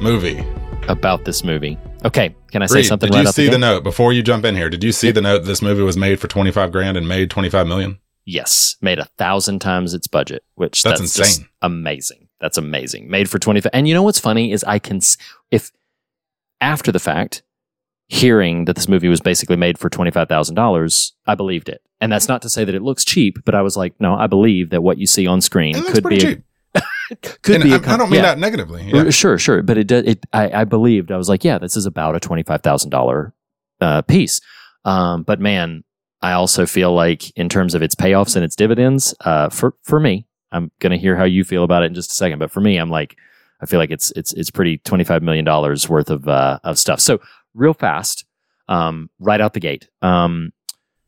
movie, 0.01 0.43
about 0.87 1.23
this 1.25 1.43
movie 1.43 1.77
okay 2.05 2.33
can 2.51 2.61
i 2.61 2.65
say 2.65 2.77
Reed, 2.77 2.85
something 2.85 3.09
did 3.11 3.17
right 3.17 3.25
you 3.25 3.31
see 3.31 3.49
the, 3.49 3.57
note 3.57 3.83
before 3.83 4.13
you 4.13 4.23
jump 4.23 4.45
in 4.45 4.55
here? 4.55 4.69
Did 4.69 4.83
you 4.83 4.91
see 4.93 5.11
the 5.11 5.21
note? 5.21 5.43
This 5.43 5.61
movie 5.61 5.81
was 5.81 5.97
made 5.97 6.19
for 6.19 6.27
25 6.27 6.71
grand 6.71 6.95
and 6.97 7.07
made 7.07 7.29
25 7.29 7.67
million. 7.67 7.99
yes 8.25 8.75
made 8.81 8.97
a 8.99 9.05
thousand 9.17 9.59
times 9.59 9.93
its 9.93 10.07
budget 10.07 10.43
which 10.55 10.81
That's 10.83 10.99
that's, 11.01 11.17
insane. 11.19 11.47
amazing 11.61 12.27
that's 12.39 12.57
amazing 12.57 13.09
made 13.09 13.29
for 13.29 13.37
25 13.39 13.69
and 13.73 13.87
you 13.87 13.93
know 13.93 14.03
what's 14.03 14.19
funny 14.19 14.51
is 14.51 14.63
i 14.63 14.79
can 14.79 14.99
if 15.51 15.71
after 16.61 16.91
the 16.91 16.99
fact 16.99 17.43
hearing 18.07 18.65
that 18.65 18.75
this 18.75 18.87
movie 18.87 19.07
was 19.09 19.21
basically 19.21 19.55
made 19.57 19.77
for 19.77 19.89
$25000 19.89 21.11
i 21.27 21.35
believed 21.35 21.69
it 21.69 21.81
and 22.01 22.11
that's 22.11 22.27
not 22.29 22.41
to 22.41 22.49
say 22.49 22.63
that 22.63 22.73
it 22.75 22.81
looks 22.81 23.03
cheap 23.05 23.37
but 23.45 23.53
i 23.53 23.61
was 23.61 23.75
like 23.77 23.93
no 23.99 24.15
i 24.15 24.25
believe 24.27 24.69
that 24.69 24.81
what 24.81 24.97
you 24.97 25.05
see 25.05 25.27
on 25.27 25.41
screen 25.41 25.75
could 25.91 26.03
be 26.05 26.17
cheap. 26.19 26.43
Could 27.41 27.55
And 27.55 27.63
be 27.63 27.71
a 27.71 27.75
I, 27.75 27.97
don't 27.97 28.09
mean 28.09 28.15
yeah. 28.15 28.21
that 28.21 28.39
negatively. 28.39 28.83
Yeah. 28.83 29.09
Sure, 29.09 29.37
sure, 29.37 29.61
but 29.61 29.77
it 29.77 29.87
does. 29.87 30.05
It 30.05 30.25
I, 30.33 30.61
I 30.61 30.63
believed 30.63 31.11
I 31.11 31.17
was 31.17 31.29
like, 31.29 31.43
yeah, 31.43 31.57
this 31.57 31.75
is 31.75 31.85
about 31.85 32.15
a 32.15 32.19
twenty 32.19 32.43
five 32.43 32.61
thousand 32.61 32.89
dollar 32.89 33.33
uh, 33.81 34.01
piece. 34.03 34.41
Um, 34.85 35.23
but 35.23 35.39
man, 35.39 35.83
I 36.21 36.33
also 36.33 36.65
feel 36.65 36.93
like 36.93 37.31
in 37.37 37.49
terms 37.49 37.75
of 37.75 37.81
its 37.81 37.95
payoffs 37.95 38.35
and 38.35 38.43
its 38.45 38.55
dividends, 38.55 39.13
uh, 39.21 39.49
for 39.49 39.75
for 39.83 39.99
me, 39.99 40.25
I'm 40.51 40.71
gonna 40.79 40.97
hear 40.97 41.15
how 41.15 41.25
you 41.25 41.43
feel 41.43 41.63
about 41.63 41.83
it 41.83 41.87
in 41.87 41.93
just 41.93 42.11
a 42.11 42.15
second. 42.15 42.39
But 42.39 42.51
for 42.51 42.61
me, 42.61 42.77
I'm 42.77 42.89
like, 42.89 43.15
I 43.61 43.65
feel 43.65 43.79
like 43.79 43.91
it's 43.91 44.11
it's 44.15 44.33
it's 44.33 44.51
pretty 44.51 44.77
twenty 44.79 45.03
five 45.03 45.23
million 45.23 45.45
dollars 45.45 45.87
worth 45.89 46.09
of 46.09 46.27
uh, 46.27 46.59
of 46.63 46.77
stuff. 46.77 46.99
So 46.99 47.19
real 47.53 47.73
fast, 47.73 48.25
um, 48.67 49.09
right 49.19 49.41
out 49.41 49.53
the 49.53 49.59
gate. 49.59 49.89
Um, 50.01 50.51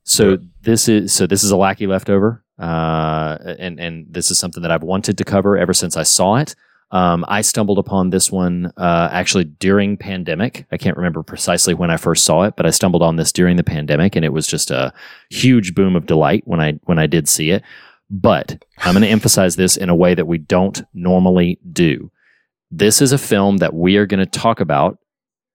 so 0.04 0.38
this 0.62 0.90
is 0.90 1.14
so 1.14 1.28
this 1.28 1.44
is 1.44 1.52
a 1.52 1.58
lackey 1.58 1.88
leftover, 1.88 2.44
uh, 2.62 3.38
and 3.60 3.80
and 3.80 4.06
this 4.10 4.32
is 4.32 4.38
something 4.40 4.62
that 4.64 4.72
I've 4.72 4.84
wanted 4.84 5.18
to 5.18 5.24
cover 5.24 5.58
ever 5.58 5.74
since 5.74 5.98
I 5.98 6.04
saw 6.04 6.36
it. 6.36 6.56
Um, 6.92 7.24
I 7.30 7.40
stumbled 7.42 7.80
upon 7.80 8.10
this 8.10 8.30
one 8.32 8.72
uh, 8.76 9.10
actually 9.12 9.46
during 9.46 9.96
pandemic. 9.96 10.66
I 10.74 10.78
can't 10.78 10.98
remember 10.98 11.24
precisely 11.24 11.74
when 11.74 11.90
I 11.90 11.96
first 11.98 12.26
saw 12.26 12.44
it, 12.44 12.56
but 12.58 12.66
I 12.66 12.70
stumbled 12.70 13.02
on 13.02 13.16
this 13.16 13.32
during 13.32 13.56
the 13.56 13.64
pandemic, 13.64 14.16
and 14.18 14.26
it 14.26 14.34
was 14.34 14.46
just 14.46 14.72
a 14.72 14.94
huge 15.30 15.74
boom 15.74 15.96
of 15.96 16.06
delight 16.06 16.44
when 16.46 16.60
I 16.60 16.74
when 16.84 17.00
I 17.00 17.08
did 17.08 17.28
see 17.30 17.52
it. 17.52 17.64
But 18.10 18.62
I'm 18.80 18.94
going 18.94 19.04
to 19.04 19.08
emphasize 19.10 19.56
this 19.56 19.78
in 19.78 19.88
a 19.90 19.96
way 19.96 20.14
that 20.16 20.28
we 20.28 20.38
don't 20.38 20.82
normally 20.94 21.60
do. 21.72 22.12
This 22.70 23.02
is 23.02 23.14
a 23.14 23.18
film 23.18 23.58
that 23.58 23.74
we 23.74 23.96
are 23.96 24.06
going 24.06 24.20
to 24.20 24.26
talk 24.40 24.60
about 24.60 24.98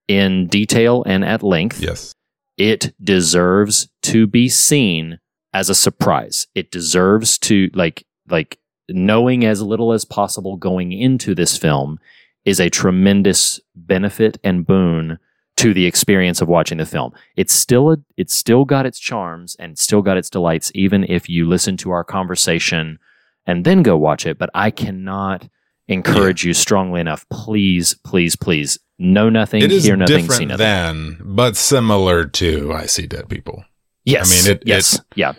in 0.08 0.46
detail 0.46 1.02
and 1.06 1.22
at 1.25 1.42
length 1.42 1.80
Yes. 1.82 2.14
it 2.56 2.94
deserves 3.02 3.88
to 4.04 4.26
be 4.26 4.48
seen 4.48 5.18
as 5.56 5.70
a 5.70 5.75
surprise. 5.75 6.46
It 6.54 6.70
deserves 6.70 7.38
to 7.38 7.70
like 7.72 8.04
like 8.28 8.58
knowing 8.90 9.44
as 9.46 9.62
little 9.62 9.92
as 9.94 10.04
possible 10.04 10.56
going 10.58 10.92
into 10.92 11.34
this 11.34 11.56
film 11.56 11.98
is 12.44 12.60
a 12.60 12.68
tremendous 12.68 13.58
benefit 13.75 14.38
and 14.44 14.66
boon 14.66 15.18
to 15.56 15.72
the 15.72 15.86
experience 15.86 16.42
of 16.42 16.48
watching 16.48 16.76
the 16.76 16.84
film. 16.84 17.12
It's 17.36 17.54
still 17.54 17.90
a, 17.92 17.96
it's 18.18 18.34
still 18.34 18.66
got 18.66 18.84
its 18.84 18.98
charms 18.98 19.56
and 19.58 19.78
still 19.78 20.02
got 20.02 20.18
its 20.18 20.28
delights 20.28 20.70
even 20.75 21.04
if 21.08 21.26
you 21.28 21.48
listen 21.48 21.78
to 21.78 21.90
our 21.90 22.04
conversation 22.04 22.98
and 23.46 23.64
then 23.64 23.82
go 23.82 23.96
watch 23.96 24.26
it, 24.26 24.36
but 24.38 24.50
I 24.54 24.70
cannot 24.70 25.48
encourage 25.88 26.44
you 26.44 26.52
strongly 26.52 27.00
enough. 27.00 27.25
Please, 27.30 27.94
please, 28.04 28.36
please 28.36 28.78
know 28.98 29.30
nothing, 29.30 29.62
It 29.62 29.72
is 29.72 29.84
hear 29.84 29.96
nothing, 29.96 30.16
see 30.16 30.22
different 30.28 30.48
nothing. 30.48 30.58
than, 30.58 31.18
but 31.25 31.56
similar 31.56 32.26
to 32.26 32.72
I 32.75 32.84
See 32.86 33.06
Dead 33.06 33.28
People. 33.30 33.64
Yes. 34.06 34.32
I 34.32 34.48
mean, 34.48 34.56
it- 34.56 34.62
yes. 34.66 34.94
it- 34.94 35.00
yeah. 35.14 35.32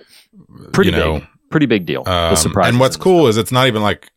Pretty 0.74 0.92
you 0.92 0.98
know, 0.98 1.14
big. 1.20 1.28
Pretty 1.50 1.66
big 1.66 1.86
deal. 1.86 2.04
the 2.04 2.12
Um, 2.12 2.36
surprise. 2.36 2.70
and 2.70 2.80
what's 2.80 2.98
cool 2.98 3.28
is 3.28 3.38
it's 3.38 3.52
not 3.52 3.68
even 3.68 3.82
like, 3.82 4.12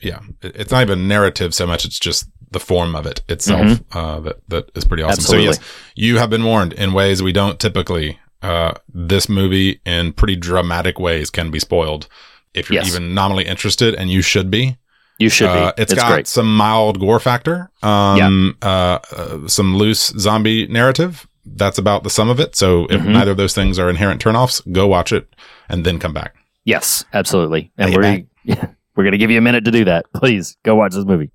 yeah, 0.00 0.20
it's 0.42 0.70
not 0.70 0.82
even 0.82 1.08
narrative 1.08 1.54
so 1.54 1.66
much. 1.66 1.84
It's 1.84 1.98
just 1.98 2.28
the 2.50 2.60
form 2.60 2.94
of 2.94 3.06
it 3.06 3.22
itself 3.28 3.80
uh, 3.92 4.20
that 4.20 4.36
that 4.48 4.70
is 4.74 4.84
pretty 4.84 5.02
awesome. 5.02 5.14
Mm-hmm. 5.14 5.20
Absolutely. 5.22 5.52
So 5.54 5.60
yes, 5.60 5.70
you 5.96 6.18
have 6.18 6.30
been 6.30 6.44
warned 6.44 6.72
in 6.74 6.92
ways 6.92 7.22
we 7.22 7.32
don't 7.32 7.58
typically. 7.58 8.18
Uh, 8.42 8.74
this 8.92 9.28
movie, 9.28 9.80
in 9.86 10.12
pretty 10.12 10.36
dramatic 10.36 11.00
ways, 11.00 11.30
can 11.30 11.50
be 11.50 11.58
spoiled 11.58 12.06
if 12.54 12.68
you're 12.70 12.82
Yes. 12.82 12.88
even 12.94 13.14
nominally 13.14 13.44
interested, 13.46 13.94
and 13.94 14.10
you 14.10 14.20
should 14.22 14.50
be. 14.50 14.76
You 15.18 15.30
should 15.30 15.46
be. 15.52 15.58
Uh, 15.58 15.72
it's 15.78 15.94
got 15.94 16.12
great. 16.12 16.26
some 16.28 16.54
mild 16.56 17.00
gore 17.00 17.18
factor. 17.18 17.70
Um, 17.82 18.56
uh, 18.62 18.98
uh, 19.16 19.48
some 19.48 19.76
loose 19.76 20.12
zombie 20.18 20.66
narrative. 20.68 21.26
That's 21.46 21.78
about 21.78 22.02
the 22.02 22.10
sum 22.10 22.28
of 22.28 22.40
it. 22.40 22.56
So 22.56 22.86
if 22.86 23.00
Mhm. 23.00 23.12
neither 23.12 23.30
of 23.30 23.36
those 23.36 23.54
things 23.54 23.78
are 23.78 23.88
inherent 23.88 24.20
turnoffs, 24.22 24.60
go 24.72 24.86
watch 24.86 25.12
it 25.12 25.34
and 25.68 25.86
then 25.86 25.98
come 25.98 26.12
back. 26.12 26.34
Yes, 26.64 27.04
absolutely. 27.12 27.70
And 27.78 27.94
Bring 27.94 28.28
we're 28.46 28.56
we're 28.96 29.04
gonna 29.04 29.18
give 29.18 29.30
you 29.30 29.38
a 29.38 29.42
minute 29.42 29.64
to 29.66 29.70
do 29.70 29.84
that. 29.84 30.06
Please 30.12 30.56
go 30.64 30.74
watch 30.74 30.92
this 30.94 31.04
movie. 31.04 31.30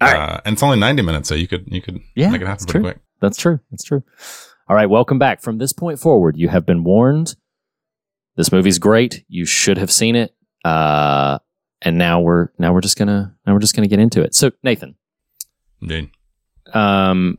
All 0.00 0.08
right. 0.08 0.16
Uh, 0.36 0.40
and 0.44 0.52
it's 0.54 0.62
only 0.62 0.78
90 0.78 1.02
minutes, 1.02 1.28
so 1.28 1.34
you 1.34 1.48
could, 1.48 1.64
you 1.66 1.82
could 1.82 2.00
Yeah, 2.14 2.30
make 2.30 2.40
it 2.40 2.46
happen 2.46 2.64
pretty 2.66 2.78
true. 2.78 2.92
quick. 2.92 2.98
That's 3.20 3.36
true. 3.36 3.60
That's 3.70 3.84
true. 3.84 4.02
All 4.68 4.76
right, 4.76 4.88
welcome 4.88 5.18
back. 5.18 5.42
From 5.42 5.58
this 5.58 5.72
point 5.72 5.98
forward, 5.98 6.36
you 6.38 6.48
have 6.48 6.64
been 6.64 6.84
warned. 6.84 7.34
This 8.36 8.52
movie's 8.52 8.78
great. 8.78 9.24
You 9.28 9.44
should 9.44 9.76
have 9.76 9.90
seen 9.90 10.14
it. 10.16 10.34
Uh, 10.64 11.38
and 11.82 11.98
now 11.98 12.20
we're 12.20 12.48
now 12.58 12.72
we're 12.72 12.80
just 12.80 12.96
gonna 12.96 13.34
now 13.46 13.52
we're 13.52 13.58
just 13.58 13.74
gonna 13.74 13.88
get 13.88 13.98
into 13.98 14.22
it. 14.22 14.34
So 14.34 14.52
Nathan, 14.62 14.94
Indeed. 15.82 16.10
um, 16.72 17.38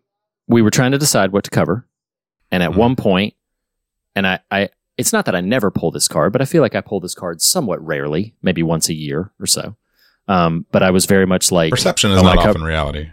we 0.52 0.62
were 0.62 0.72
trying 0.72 0.92
to 0.92 0.98
decide 0.98 1.32
what 1.32 1.44
to 1.46 1.50
cover, 1.50 1.88
and 2.52 2.62
at 2.64 2.72
Mhm. 2.72 2.78
one 2.78 2.96
point, 2.96 3.34
and 4.16 4.28
I, 4.28 4.40
I, 4.52 4.70
it's 4.98 5.14
not 5.14 5.26
that 5.26 5.36
I 5.36 5.42
never 5.42 5.72
pull 5.72 5.92
this 5.92 6.08
card, 6.08 6.34
but 6.34 6.42
I 6.42 6.46
feel 6.46 6.62
like 6.62 6.76
I 6.76 6.82
pull 6.82 7.00
this 7.00 7.16
card 7.16 7.42
somewhat 7.42 7.84
rarely, 7.86 8.36
maybe 8.42 8.62
once 8.64 8.90
a 8.90 8.94
year 8.94 9.32
or 9.40 9.46
so. 9.48 9.76
Um, 10.28 10.66
but 10.72 10.84
I 10.84 10.92
was 10.92 11.06
very 11.06 11.26
much 11.26 11.52
like 11.52 11.72
Perception 11.72 12.12
is 12.12 12.18
wanna 12.22 12.36
not 12.36 12.44
co- 12.44 12.50
often 12.52 12.64
reality. 12.64 13.10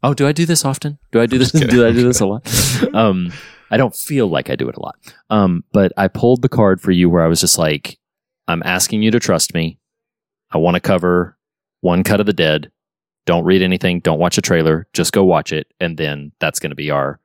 Oh, 0.00 0.14
do 0.14 0.28
I 0.28 0.32
do 0.32 0.46
this 0.46 0.64
often? 0.64 0.96
Do 1.10 1.20
I 1.20 1.26
do 1.26 1.38
this? 1.38 1.50
Kidding. 1.50 1.68
do 1.70 1.84
I 1.84 1.90
do 1.90 2.04
this 2.04 2.20
a 2.20 2.26
lot? 2.26 2.46
um, 2.94 3.32
I 3.68 3.76
don't 3.76 3.94
feel 3.96 4.28
like 4.28 4.48
I 4.48 4.54
do 4.54 4.68
it 4.68 4.76
a 4.76 4.80
lot. 4.80 4.94
Um, 5.28 5.64
but 5.72 5.90
I 5.96 6.06
pulled 6.06 6.40
the 6.42 6.48
card 6.48 6.80
for 6.80 6.92
you 6.92 7.10
where 7.10 7.24
I 7.24 7.26
was 7.26 7.40
just 7.40 7.58
like, 7.58 7.98
I'm 8.46 8.62
asking 8.64 9.02
you 9.02 9.10
to 9.10 9.18
trust 9.18 9.54
me. 9.54 9.80
I 10.52 10.58
want 10.58 10.76
to 10.76 10.80
cover 10.80 11.36
one 11.80 12.04
cut 12.04 12.20
of 12.20 12.26
the 12.26 12.32
dead. 12.32 12.70
Don't 13.28 13.44
read 13.44 13.60
anything. 13.60 14.00
Don't 14.00 14.18
watch 14.18 14.38
a 14.38 14.40
trailer. 14.40 14.86
Just 14.94 15.12
go 15.12 15.22
watch 15.22 15.52
it, 15.52 15.66
and 15.80 15.98
then 15.98 16.32
that's 16.40 16.58
going 16.58 16.70
to 16.70 16.74
be 16.76 16.90
our 16.90 17.20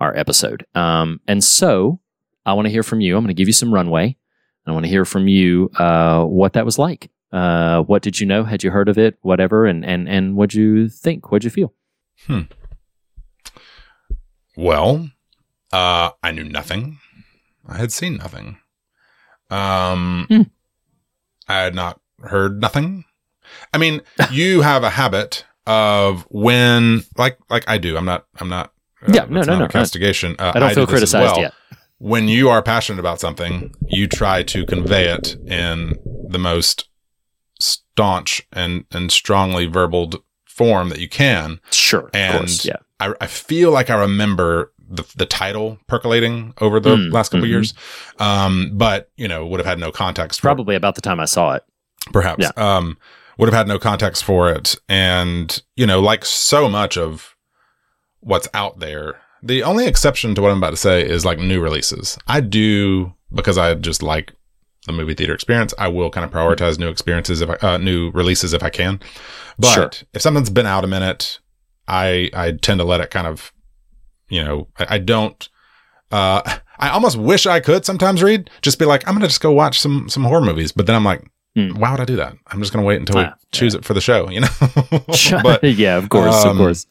our 0.00 0.16
episode. 0.16 0.64
Um, 0.74 1.20
and 1.28 1.44
so 1.44 2.00
I 2.46 2.54
want 2.54 2.64
to 2.64 2.70
hear 2.72 2.82
from 2.82 3.02
you. 3.02 3.18
I'm 3.18 3.22
going 3.22 3.28
to 3.28 3.38
give 3.38 3.48
you 3.48 3.52
some 3.52 3.72
runway. 3.72 4.16
I 4.66 4.70
want 4.72 4.86
to 4.86 4.88
hear 4.88 5.04
from 5.04 5.28
you 5.28 5.68
uh, 5.78 6.24
what 6.24 6.54
that 6.54 6.64
was 6.64 6.78
like. 6.78 7.10
Uh, 7.32 7.82
what 7.82 8.00
did 8.00 8.18
you 8.18 8.26
know? 8.26 8.44
Had 8.44 8.62
you 8.64 8.70
heard 8.70 8.88
of 8.88 8.96
it? 8.96 9.18
Whatever. 9.20 9.66
And 9.66 9.84
and 9.84 10.08
and 10.08 10.36
what'd 10.36 10.54
you 10.54 10.88
think? 10.88 11.30
What'd 11.30 11.44
you 11.44 11.50
feel? 11.50 11.74
Hmm. 12.26 12.42
Well, 14.56 15.10
uh, 15.70 16.12
I 16.22 16.30
knew 16.32 16.44
nothing. 16.44 16.98
I 17.68 17.76
had 17.76 17.92
seen 17.92 18.16
nothing. 18.16 18.56
Um, 19.50 20.26
Hmm. 20.30 20.42
I 21.46 21.58
had 21.58 21.74
not 21.74 22.00
heard 22.20 22.58
nothing. 22.58 23.04
I 23.74 23.78
mean, 23.78 24.02
you 24.30 24.62
have 24.62 24.84
a 24.84 24.90
habit 24.90 25.44
of 25.66 26.26
when, 26.30 27.02
like, 27.16 27.38
like 27.50 27.64
I 27.68 27.78
do. 27.78 27.96
I'm 27.96 28.04
not. 28.04 28.26
I'm 28.40 28.48
not. 28.48 28.72
uh, 29.06 29.12
Yeah, 29.12 29.26
no, 29.28 29.42
no, 29.42 29.58
no. 29.58 29.68
Castigation. 29.68 30.36
Uh, 30.38 30.52
I 30.54 30.58
don't 30.58 30.68
do 30.70 30.74
feel 30.74 30.86
criticized 30.86 31.32
well. 31.32 31.40
yet. 31.40 31.54
When 31.98 32.26
you 32.28 32.48
are 32.48 32.62
passionate 32.62 32.98
about 32.98 33.20
something, 33.20 33.72
you 33.86 34.08
try 34.08 34.42
to 34.42 34.66
convey 34.66 35.08
it 35.12 35.36
in 35.46 35.94
the 36.28 36.38
most 36.38 36.88
staunch 37.60 38.42
and 38.52 38.84
and 38.90 39.12
strongly 39.12 39.66
verbaled 39.68 40.20
form 40.46 40.88
that 40.88 40.98
you 40.98 41.08
can. 41.08 41.60
Sure. 41.70 42.10
And 42.12 42.38
course. 42.38 42.64
Yeah. 42.64 42.76
I, 43.00 43.14
I 43.20 43.26
feel 43.26 43.70
like 43.70 43.90
I 43.90 43.94
remember 44.00 44.72
the 44.88 45.04
the 45.16 45.26
title 45.26 45.78
percolating 45.86 46.54
over 46.60 46.80
the 46.80 46.96
Mm, 46.96 47.12
last 47.12 47.30
couple 47.30 47.46
mhm. 47.46 47.50
years, 47.50 47.74
um, 48.18 48.72
but 48.74 49.10
you 49.16 49.28
know 49.28 49.46
would 49.46 49.60
have 49.60 49.66
had 49.66 49.78
no 49.78 49.90
context. 49.92 50.40
For 50.40 50.46
Probably 50.48 50.74
about 50.74 50.94
the 50.96 51.00
time 51.00 51.20
I 51.20 51.24
saw 51.24 51.54
it. 51.54 51.64
perhaps. 52.12 52.46
Um, 52.56 52.98
would 53.38 53.48
have 53.48 53.56
had 53.56 53.68
no 53.68 53.78
context 53.78 54.24
for 54.24 54.50
it, 54.50 54.76
and 54.88 55.62
you 55.76 55.86
know, 55.86 56.00
like 56.00 56.24
so 56.24 56.68
much 56.68 56.96
of 56.96 57.36
what's 58.20 58.48
out 58.54 58.78
there. 58.78 59.20
The 59.42 59.62
only 59.64 59.86
exception 59.86 60.34
to 60.36 60.42
what 60.42 60.50
I'm 60.52 60.58
about 60.58 60.70
to 60.70 60.76
say 60.76 61.02
is 61.04 61.24
like 61.24 61.38
new 61.38 61.60
releases. 61.60 62.16
I 62.28 62.40
do 62.40 63.14
because 63.34 63.58
I 63.58 63.74
just 63.74 64.02
like 64.02 64.32
the 64.86 64.92
movie 64.92 65.14
theater 65.14 65.34
experience. 65.34 65.74
I 65.78 65.88
will 65.88 66.10
kind 66.10 66.24
of 66.24 66.30
prioritize 66.30 66.78
new 66.78 66.88
experiences 66.88 67.40
if 67.40 67.50
I, 67.50 67.54
uh, 67.54 67.78
new 67.78 68.10
releases 68.10 68.52
if 68.52 68.62
I 68.62 68.70
can. 68.70 69.00
But 69.58 69.74
Sure. 69.74 69.90
if 70.14 70.22
something's 70.22 70.50
been 70.50 70.66
out 70.66 70.84
a 70.84 70.88
minute, 70.88 71.40
I 71.88 72.30
I 72.34 72.52
tend 72.52 72.78
to 72.78 72.84
let 72.84 73.00
it 73.00 73.10
kind 73.10 73.26
of, 73.26 73.52
you 74.28 74.42
know, 74.44 74.68
I, 74.78 74.86
I 74.94 74.98
don't. 74.98 75.48
Uh, 76.10 76.42
I 76.78 76.88
almost 76.90 77.16
wish 77.16 77.46
I 77.46 77.60
could 77.60 77.84
sometimes 77.84 78.22
Reed, 78.24 78.50
just 78.60 78.78
be 78.78 78.84
like, 78.84 79.06
I'm 79.06 79.14
gonna 79.14 79.26
just 79.28 79.40
go 79.40 79.52
watch 79.52 79.80
some 79.80 80.08
some 80.08 80.24
horror 80.24 80.40
movies. 80.40 80.72
But 80.72 80.86
then 80.86 80.94
I'm 80.96 81.04
like, 81.04 81.24
Hmm. 81.54 81.70
why 81.78 81.90
would 81.90 82.00
I 82.00 82.04
do 82.06 82.16
that? 82.16 82.34
I'm 82.46 82.60
just 82.60 82.72
gonna 82.72 82.86
wait 82.86 82.98
until 83.00 83.16
we 83.16 83.24
Ah, 83.24 83.34
choose 83.52 83.74
it 83.74 83.84
for 83.84 83.92
the 83.94 84.00
show, 84.00 84.28
you 84.34 84.40
know. 84.40 84.48
but 85.42 85.62
yeah, 85.64 85.96
of 85.98 86.08
course, 86.08 86.34
um, 86.44 86.50
of 86.52 86.56
course. 86.56 86.86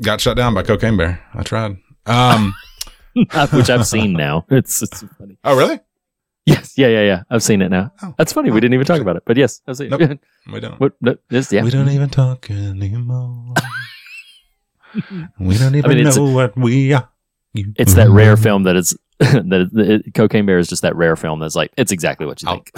got 0.00 0.20
shut 0.20 0.36
down 0.36 0.54
by 0.54 0.62
Cocaine 0.62 0.96
Bear. 0.96 1.22
I 1.34 1.42
tried. 1.42 1.76
Um, 2.06 2.54
Which 3.52 3.68
I've 3.70 3.86
seen 3.86 4.12
now. 4.14 4.46
It's 4.50 4.82
it's 4.82 5.02
funny. 5.18 5.36
oh 5.44 5.56
really? 5.56 5.80
Yes. 6.46 6.72
Yeah. 6.78 6.86
Yeah. 6.88 7.02
Yeah. 7.02 7.22
I've 7.28 7.42
seen 7.42 7.60
it 7.60 7.68
now. 7.68 7.92
Oh. 8.02 8.14
That's 8.16 8.32
funny. 8.32 8.50
We 8.50 8.60
didn't 8.60 8.72
even 8.74 8.86
talk 8.86 9.00
about 9.02 9.16
it, 9.16 9.24
but 9.26 9.36
yes, 9.36 9.60
I've 9.68 9.76
seen 9.76 9.90
Nope. 9.90 10.00
it. 10.00 10.20
We 10.50 10.60
don't. 10.60 10.80
what? 10.80 10.92
No, 11.02 11.16
yes, 11.30 11.52
yeah. 11.52 11.62
We 11.62 11.70
don't 11.70 11.88
even 11.90 12.08
talk 12.08 12.50
anymore. 12.50 13.52
we 15.38 15.58
don't 15.58 15.74
even 15.76 15.90
mean, 15.94 16.04
know 16.04 16.24
what 16.32 16.56
we 16.56 16.92
are. 16.94 17.08
You- 17.52 17.72
It's 17.76 17.94
that 17.94 18.08
rare 18.08 18.36
film 18.36 18.62
that 18.64 18.76
it's 18.76 18.96
that 19.18 19.68
it, 19.74 20.06
it- 20.06 20.14
Cocaine 20.14 20.46
Bear 20.46 20.58
is 20.58 20.68
just 20.68 20.82
that 20.82 20.96
rare 20.96 21.16
film 21.16 21.40
that's 21.40 21.54
like 21.54 21.72
it's 21.76 21.92
exactly 21.92 22.26
what 22.26 22.40
you 22.42 22.48
I'll- 22.48 22.54
think. 22.56 22.72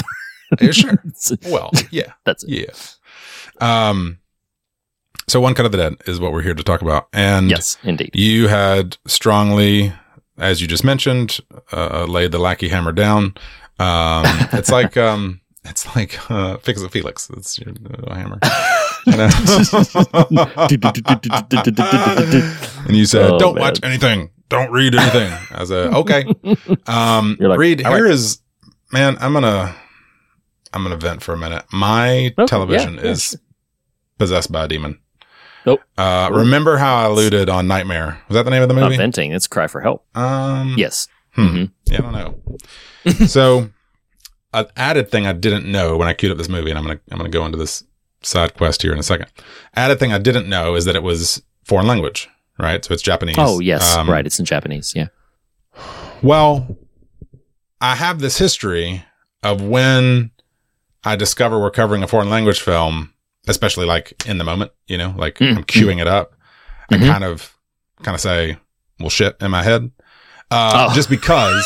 Sure. 0.72 1.02
Well, 1.46 1.70
yeah, 1.90 2.12
that's 2.24 2.44
it. 2.44 2.50
yeah. 3.60 3.88
Um, 3.88 4.18
so 5.28 5.40
one 5.40 5.54
cut 5.54 5.66
of 5.66 5.72
the 5.72 5.78
dead 5.78 5.94
is 6.06 6.18
what 6.20 6.32
we're 6.32 6.42
here 6.42 6.54
to 6.54 6.62
talk 6.62 6.82
about, 6.82 7.08
and 7.12 7.48
Yes, 7.50 7.78
indeed. 7.84 8.10
you 8.14 8.48
had 8.48 8.96
strongly, 9.06 9.92
as 10.38 10.60
you 10.60 10.66
just 10.66 10.84
mentioned, 10.84 11.38
uh, 11.72 12.04
laid 12.08 12.32
the 12.32 12.38
lackey 12.38 12.68
hammer 12.68 12.92
down. 12.92 13.34
Um, 13.78 14.24
it's 14.52 14.70
like 14.70 14.96
um, 14.96 15.40
it's 15.64 15.94
like 15.96 16.18
uh, 16.30 16.56
fix 16.58 16.82
it, 16.82 16.90
Felix. 16.90 17.30
It's 17.30 17.58
your 17.58 17.72
uh, 18.08 18.14
hammer. 18.14 18.38
And 22.86 22.96
you 22.96 23.04
said, 23.06 23.30
Oh, 23.30 23.38
"Don't 23.38 23.54
man. 23.54 23.62
watch 23.62 23.80
anything. 23.82 24.30
Don't 24.48 24.70
read 24.70 24.94
anything." 24.94 25.32
I 25.52 25.62
like, 25.64 25.94
"Okay." 25.94 26.24
Um, 26.86 27.36
You're 27.40 27.48
like, 27.48 27.58
read. 27.58 27.84
"All 27.84 27.92
Here 27.94 28.04
right." 28.04 28.12
is, 28.12 28.40
man. 28.92 29.16
I'm 29.20 29.32
gonna, 29.32 29.74
I'm 30.72 30.82
gonna 30.82 30.96
vent 30.96 31.22
for 31.22 31.32
a 31.34 31.38
minute. 31.38 31.64
My 31.72 32.34
television 32.46 32.94
yeah, 32.96 33.02
yeah, 33.04 33.10
is 33.10 33.38
possessed 34.18 34.50
by 34.52 34.64
a 34.64 34.68
demon. 34.68 34.98
Nope. 35.64 35.80
Uh, 35.96 36.28
remember 36.32 36.76
how 36.76 36.96
I 36.96 37.04
alluded 37.04 37.48
on 37.48 37.68
Nightmare? 37.68 38.20
Was 38.28 38.34
that 38.34 38.42
the 38.44 38.50
name 38.50 38.62
of 38.62 38.68
the 38.68 38.74
Not 38.74 38.84
movie? 38.86 38.96
venting. 38.96 39.32
It's 39.32 39.46
cry 39.46 39.68
for 39.68 39.80
help. 39.80 40.04
Um, 40.16 40.74
Yes. 40.76 41.06
Hmm. 41.34 41.46
Mhm. 41.46 41.70
Yeah, 41.86 41.98
I 41.98 42.00
don't 42.02 42.12
know. 42.12 43.26
so, 43.26 43.70
an 44.52 44.66
added 44.76 45.10
thing 45.10 45.26
I 45.26 45.32
didn't 45.32 45.64
know 45.70 45.96
when 45.96 46.08
I 46.08 46.12
queued 46.14 46.32
up 46.32 46.38
this 46.38 46.48
movie, 46.48 46.70
and 46.70 46.78
I'm 46.78 46.84
gonna 46.84 47.00
I'm 47.10 47.16
gonna 47.18 47.30
go 47.30 47.46
into 47.46 47.56
this 47.58 47.84
side 48.22 48.54
quest 48.54 48.82
here 48.82 48.92
in 48.92 48.98
a 48.98 49.02
second. 49.02 49.26
Added 49.74 49.98
thing 49.98 50.12
I 50.12 50.18
didn't 50.18 50.48
know 50.48 50.74
is 50.74 50.84
that 50.86 50.96
it 50.96 51.02
was 51.02 51.42
foreign 51.64 51.86
language, 51.86 52.28
right? 52.58 52.84
So 52.84 52.92
it's 52.92 53.02
Japanese. 53.02 53.36
Oh 53.38 53.60
yes, 53.60 53.96
Um, 53.96 54.10
right. 54.10 54.26
It's 54.26 54.38
in 54.38 54.44
Japanese. 54.44 54.92
Yeah. 54.96 55.08
Well, 56.22 56.76
I 57.80 57.94
have 57.96 58.18
this 58.20 58.36
history 58.38 59.04
of 59.42 59.60
when 59.62 60.31
I 61.04 61.16
discover 61.16 61.58
we're 61.60 61.70
covering 61.70 62.02
a 62.02 62.08
foreign 62.08 62.30
language 62.30 62.60
film, 62.60 63.12
especially 63.48 63.86
like 63.86 64.14
in 64.26 64.38
the 64.38 64.44
moment, 64.44 64.72
you 64.86 64.96
know, 64.98 65.14
like 65.16 65.38
Mm, 65.38 65.56
I'm 65.58 65.64
queuing 65.64 66.00
it 66.00 66.06
up. 66.06 66.32
I 66.90 66.96
Mhm. 66.96 67.10
kind 67.10 67.24
of, 67.24 67.54
kind 68.02 68.14
of 68.14 68.20
say, 68.20 68.56
well, 69.00 69.10
shit 69.10 69.36
in 69.40 69.50
my 69.50 69.62
head. 69.62 69.90
Uh, 70.50 70.88
Oh. 70.90 70.94
just 70.94 71.08
because 71.08 71.64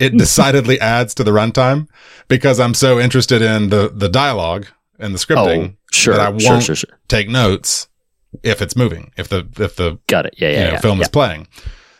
it 0.00 0.16
decidedly 0.16 0.80
adds 0.96 1.12
to 1.14 1.24
the 1.24 1.32
runtime 1.32 1.88
because 2.28 2.60
I'm 2.60 2.72
so 2.74 3.00
interested 3.00 3.42
in 3.42 3.70
the 3.70 3.90
the 3.92 4.08
dialogue 4.08 4.66
and 5.00 5.12
the 5.12 5.18
scripting 5.18 5.72
Oh, 5.72 5.76
sure, 5.90 6.14
that 6.14 6.32
I 6.34 6.38
sure, 6.38 6.52
won't 6.52 6.62
sure, 6.64 6.76
sure. 6.76 6.90
take 7.08 7.28
notes 7.28 7.88
if 8.44 8.62
it's 8.62 8.76
moving, 8.76 9.10
if 9.16 9.28
the 9.28 9.48
if 9.58 9.74
the 9.74 9.98
Got 10.06 10.26
it. 10.26 10.34
Yeah, 10.38 10.50
yeah, 10.50 10.58
you 10.58 10.64
know, 10.66 10.70
yeah. 10.74 10.80
film 10.80 10.98
yeah. 10.98 11.02
is 11.02 11.08
playing. 11.08 11.48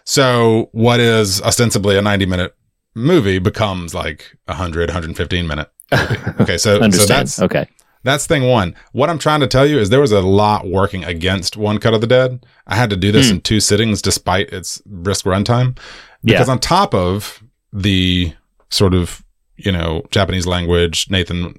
So 0.04 0.68
what 0.72 1.00
is 1.00 1.42
ostensibly 1.42 1.96
a 1.98 2.02
90 2.02 2.26
minute 2.26 2.54
movie 2.94 3.38
becomes 3.38 3.94
like 3.94 4.36
a 4.46 4.52
100, 4.52 4.88
115 4.90 5.46
minute. 5.46 5.70
Okay, 6.40 6.56
so, 6.56 6.80
so 6.90 7.04
that's 7.06 7.40
okay. 7.42 7.68
that's 8.02 8.26
thing 8.26 8.44
one. 8.48 8.74
What 8.92 9.10
I'm 9.10 9.18
trying 9.18 9.40
to 9.40 9.46
tell 9.46 9.66
you 9.66 9.78
is 9.78 9.90
there 9.90 10.00
was 10.00 10.10
a 10.12 10.22
lot 10.22 10.66
working 10.66 11.04
against 11.04 11.56
One 11.56 11.78
Cut 11.78 11.92
of 11.92 12.00
the 12.00 12.06
Dead. 12.06 12.46
I 12.66 12.76
had 12.76 12.88
to 12.90 12.96
do 12.96 13.12
this 13.12 13.28
Hmm. 13.28 13.34
in 13.36 13.40
two 13.42 13.60
sittings 13.60 14.00
despite 14.00 14.50
its 14.52 14.80
brisk 14.86 15.26
runtime. 15.26 15.78
Because 16.24 16.48
on 16.48 16.58
top 16.60 16.94
of 16.94 17.42
the 17.72 18.32
sort 18.70 18.94
of, 18.94 19.22
you 19.56 19.70
know, 19.72 20.02
Japanese 20.10 20.46
language, 20.46 21.10
Nathan, 21.10 21.58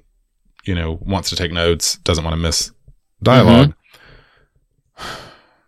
you 0.64 0.74
know, 0.74 0.98
wants 1.02 1.28
to 1.30 1.36
take 1.36 1.52
notes, 1.52 1.96
doesn't 1.98 2.24
want 2.24 2.34
to 2.34 2.40
miss 2.40 2.72
dialog 3.22 3.72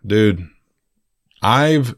Dude, 0.05 0.47
I've 1.41 1.95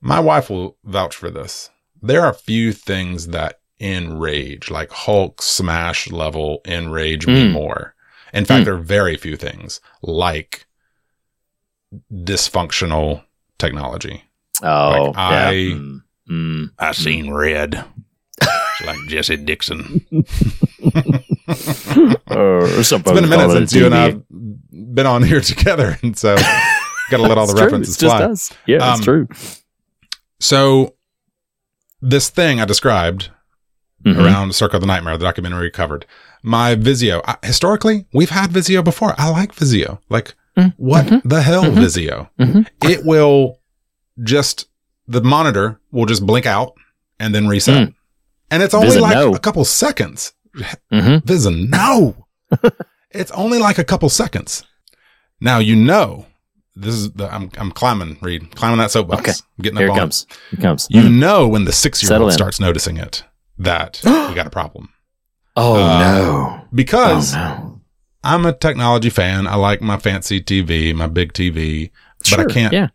my 0.00 0.20
wife 0.20 0.50
will 0.50 0.76
vouch 0.84 1.14
for 1.16 1.30
this. 1.30 1.70
There 2.06 2.22
are 2.22 2.30
a 2.30 2.34
few 2.34 2.72
things 2.72 3.28
that 3.28 3.60
enrage, 3.80 4.70
like 4.70 4.90
Hulk 4.90 5.42
smash 5.42 6.10
level 6.10 6.60
enrage 6.66 7.26
me 7.26 7.48
Mm. 7.48 7.52
more. 7.52 7.94
In 8.32 8.44
fact, 8.44 8.64
there 8.64 8.74
are 8.74 8.78
very 8.78 9.16
few 9.16 9.36
things 9.36 9.80
like 10.02 10.66
dysfunctional 12.12 13.22
technology. 13.58 14.24
Oh, 14.62 15.12
Like, 15.14 15.18
I- 15.18 15.50
yeah. 15.52 15.74
Mm, 15.76 16.02
mm. 16.30 16.70
I 16.78 16.92
seen 16.92 17.32
red. 17.32 17.84
like 18.84 18.98
Jesse 19.08 19.36
Dixon. 19.38 20.04
or 22.30 22.66
It's 22.66 22.90
been 22.92 23.24
a 23.24 23.26
minute 23.26 23.50
since 23.52 23.72
you 23.72 23.86
and 23.86 23.94
I've 23.94 24.22
been 24.30 25.06
on 25.06 25.22
here 25.22 25.40
together, 25.52 25.98
and 26.02 26.16
so 26.16 26.36
got 27.10 27.18
to 27.18 27.22
let 27.22 27.38
all 27.38 27.46
the 27.46 27.54
true. 27.54 27.64
references 27.64 27.94
It's 27.94 28.02
just 28.02 28.52
fly. 28.52 28.56
Yeah, 28.66 28.78
Um, 28.78 28.94
it's 28.96 29.04
true. 29.04 29.28
So, 30.40 30.94
this 32.00 32.28
thing 32.30 32.60
I 32.60 32.64
described 32.64 33.30
Mhm. 34.04 34.18
around 34.24 34.54
Circle 34.54 34.76
of 34.76 34.80
the 34.82 34.86
Nightmare, 34.86 35.16
the 35.16 35.24
documentary 35.24 35.70
covered, 35.70 36.06
my 36.42 36.74
Vizio. 36.76 37.22
I, 37.24 37.36
historically, 37.44 38.06
we've 38.12 38.30
had 38.30 38.50
Vizio 38.50 38.84
before. 38.84 39.14
I 39.18 39.28
like 39.30 39.54
Vizio. 39.54 39.98
Like, 40.08 40.34
Mm, 40.56 40.72
what 40.78 41.06
mhm, 41.06 41.20
the 41.24 41.42
hell, 41.42 41.64
mhm, 41.64 41.74
Vizio? 41.76 42.28
mhm. 42.40 42.66
It 42.84 43.04
will 43.04 43.58
just, 44.22 44.66
the 45.06 45.20
monitor 45.22 45.80
will 45.92 46.06
just 46.06 46.24
blink 46.24 46.46
out 46.46 46.72
and 47.20 47.34
then 47.34 47.46
reset. 47.48 47.88
Mm. 47.88 47.94
And 48.50 48.62
it's 48.62 48.72
only 48.74 48.98
like 48.98 49.14
no. 49.14 49.34
a 49.34 49.38
couple 49.38 49.64
seconds. 49.64 50.32
Mhm. 50.92 51.24
Visa, 51.26 51.50
no. 51.50 52.26
it's 53.10 53.30
only 53.32 53.58
like 53.58 53.78
a 53.78 53.84
couple 53.84 54.08
seconds. 54.08 54.62
Now 55.40 55.58
you 55.58 55.74
know 55.76 56.26
this 56.76 56.94
is 56.94 57.12
the 57.12 57.32
I'm 57.34 57.50
I'm 57.58 57.72
climbing, 57.72 58.18
Reed, 58.20 58.54
climbing 58.54 58.78
that 58.78 58.90
soapbox. 58.90 59.20
Okay. 59.20 59.32
I'm 59.32 59.62
getting 59.62 59.78
Here 59.78 59.88
up 59.88 59.90
it 59.90 59.92
on 59.94 59.98
comes. 59.98 60.26
Here 60.50 60.60
comes. 60.60 60.86
You 60.90 61.02
Mm. 61.02 61.12
know 61.18 61.48
when 61.48 61.64
the 61.64 61.72
six 61.72 62.02
year 62.02 62.20
old 62.20 62.32
starts 62.32 62.60
noticing 62.60 62.96
it 62.98 63.24
that 63.58 64.00
we 64.04 64.34
got 64.34 64.46
a 64.46 64.50
problem. 64.50 64.90
Oh 65.56 65.74
Uh, 65.82 65.98
no. 65.98 66.60
Oh 66.62 66.68
Because 66.74 67.34
no. 67.34 67.80
I'm 68.22 68.44
a 68.44 68.52
technology 68.52 69.08
fan. 69.10 69.46
I 69.46 69.54
like 69.56 69.80
my 69.80 69.96
fancy 69.98 70.40
TV, 70.42 70.94
my 70.94 71.06
big 71.06 71.32
TV, 71.32 71.90
but 72.30 72.40
I 72.40 72.44
can't 72.44 72.72
Yeah. 72.72 72.88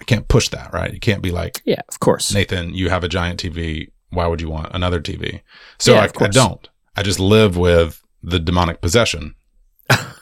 I 0.00 0.04
can't 0.04 0.26
push 0.28 0.48
that, 0.50 0.72
right? 0.74 0.92
You 0.92 1.00
can't 1.00 1.22
be 1.22 1.30
like, 1.30 1.62
Yeah. 1.64 1.80
Of 1.88 2.00
course. 2.00 2.34
Nathan, 2.34 2.74
you 2.74 2.90
have 2.90 3.04
a 3.04 3.08
giant 3.08 3.40
TV. 3.40 3.90
Why 4.10 4.26
would 4.26 4.40
you 4.40 4.50
want 4.50 4.74
another 4.74 5.00
TV? 5.00 5.40
So 5.78 5.94
Yeah, 5.94 6.00
I. 6.18 6.24
I 6.24 6.28
don't. 6.28 6.68
I 6.96 7.02
just 7.02 7.20
live 7.20 7.56
with 7.56 8.02
the 8.22 8.38
demonic 8.40 8.80
possession. 8.80 9.34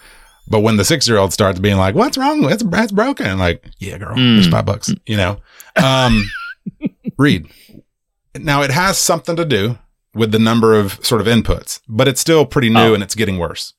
but 0.48 0.60
when 0.60 0.76
the 0.76 0.84
six 0.84 1.06
year 1.08 1.18
old 1.18 1.32
starts 1.32 1.58
being 1.58 1.76
like, 1.76 1.94
"What's 1.94 2.16
wrong? 2.18 2.44
It's 2.50 2.62
it's 2.66 2.92
broken," 2.92 3.26
I'm 3.26 3.38
like, 3.38 3.64
"Yeah, 3.78 3.98
girl, 3.98 4.16
Mm. 4.16 4.36
there's 4.36 4.48
five 4.48 4.66
bucks." 4.66 4.92
You 5.06 5.16
know, 5.16 5.40
um, 5.82 6.28
read. 7.18 7.46
Now 8.36 8.62
it 8.62 8.70
has 8.70 8.98
something 8.98 9.36
to 9.36 9.44
do 9.44 9.78
with 10.14 10.32
the 10.32 10.38
number 10.38 10.74
of 10.74 11.04
sort 11.04 11.20
of 11.20 11.26
inputs, 11.26 11.80
but 11.88 12.08
it's 12.08 12.20
still 12.20 12.46
pretty 12.46 12.68
new 12.70 12.78
Oh. 12.80 12.94
and 12.94 13.02
it's 13.02 13.14
getting 13.14 13.38
worse. 13.38 13.72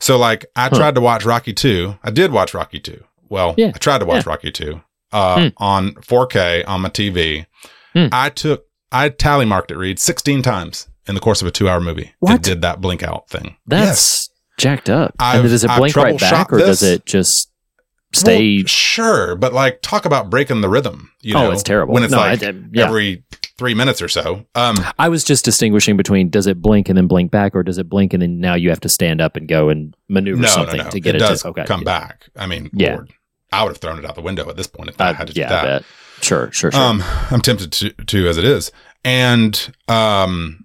So 0.00 0.16
like, 0.16 0.46
I 0.56 0.64
Huh. 0.68 0.76
tried 0.76 0.94
to 0.94 1.00
watch 1.00 1.24
Rocky 1.24 1.52
two. 1.52 1.98
I 2.04 2.10
did 2.10 2.30
watch 2.32 2.54
Rocky 2.54 2.78
two. 2.80 3.04
Well, 3.28 3.54
Yeah. 3.56 3.68
I 3.74 3.78
tried 3.78 3.98
to 3.98 4.04
watch 4.06 4.26
Rocky 4.26 4.50
two 4.52 4.80
uh, 5.12 5.40
Hmm. 5.42 5.48
on 5.56 5.94
4K 6.02 6.64
on 6.66 6.80
my 6.82 6.88
TV. 6.90 7.46
Hmm. 7.94 8.06
I 8.12 8.28
took 8.30 8.64
I 8.90 9.10
tally 9.10 9.44
marked 9.44 9.70
it, 9.70 9.76
Reed, 9.76 9.98
16 9.98 10.40
times 10.42 10.88
in 11.06 11.14
the 11.14 11.20
course 11.20 11.42
of 11.42 11.48
a 11.48 11.50
two 11.50 11.68
hour 11.68 11.78
movie. 11.80 12.12
What? 12.20 12.36
It 12.36 12.42
did 12.42 12.62
that 12.62 12.80
blink 12.80 13.02
out 13.02 13.28
thing. 13.28 13.56
That's 13.66 13.86
Yes. 13.86 14.27
Jacked 14.58 14.90
up. 14.90 15.14
I've- 15.18 15.40
and 15.40 15.48
does 15.48 15.64
it 15.64 15.70
blink 15.76 15.96
right 15.96 16.18
back, 16.18 16.52
or 16.52 16.58
does 16.58 16.82
it 16.82 17.06
just 17.06 17.50
stay? 18.14 18.58
Well, 18.58 18.66
sure, 18.66 19.36
but 19.36 19.52
like 19.52 19.80
talk 19.82 20.04
about 20.04 20.28
breaking 20.30 20.60
the 20.60 20.68
rhythm. 20.68 21.10
You 21.22 21.34
oh, 21.36 21.44
know, 21.44 21.50
it's 21.52 21.62
terrible. 21.62 21.94
When 21.94 22.02
it's 22.02 22.12
No, 22.12 22.18
like 22.18 22.42
I- 22.42 22.48
I- 22.48 22.54
yeah. 22.72 22.86
every 22.86 23.24
three 23.56 23.74
minutes 23.74 24.00
or 24.00 24.08
so. 24.08 24.46
Um, 24.54 24.76
I 24.98 25.08
was 25.08 25.24
just 25.24 25.44
distinguishing 25.44 25.96
between 25.96 26.30
does 26.30 26.46
it 26.46 26.60
blink 26.62 26.88
and 26.88 26.96
then 26.96 27.06
blink 27.08 27.30
back, 27.30 27.56
or 27.56 27.62
does 27.62 27.78
it 27.78 27.88
blink 27.88 28.12
and 28.12 28.22
then 28.22 28.38
now 28.40 28.54
you 28.54 28.68
have 28.70 28.80
to 28.80 28.88
stand 28.88 29.20
up 29.20 29.36
and 29.36 29.48
go 29.48 29.68
and 29.68 29.96
maneuver 30.08 30.42
no, 30.42 30.48
no, 30.48 30.54
something 30.54 30.78
no. 30.84 30.90
to 30.90 31.00
get 31.00 31.14
it 31.14 31.22
it, 31.22 31.26
does 31.26 31.42
to 31.42 31.48
okay. 31.48 31.64
come 31.64 31.82
back. 31.82 32.28
I 32.36 32.46
mean, 32.46 32.70
Yeah. 32.72 32.94
Lord, 32.96 33.10
I 33.52 33.62
would 33.64 33.70
have 33.70 33.78
thrown 33.78 33.98
it 33.98 34.04
out 34.04 34.14
the 34.14 34.20
window 34.20 34.48
at 34.48 34.56
this 34.56 34.66
point 34.68 34.90
if 34.90 35.00
I 35.00 35.08
Uh, 35.10 35.14
had 35.14 35.26
to 35.28 35.32
do 35.32 35.40
that. 35.42 35.82
Sure, 36.20 36.50
sure, 36.52 36.70
sure. 36.70 36.80
Um, 36.80 37.02
I'm 37.30 37.40
tempted 37.40 37.72
to, 37.72 37.90
to 37.90 38.28
as 38.28 38.36
it 38.38 38.44
is. 38.44 38.70
And, 39.04 39.72
um, 39.88 40.64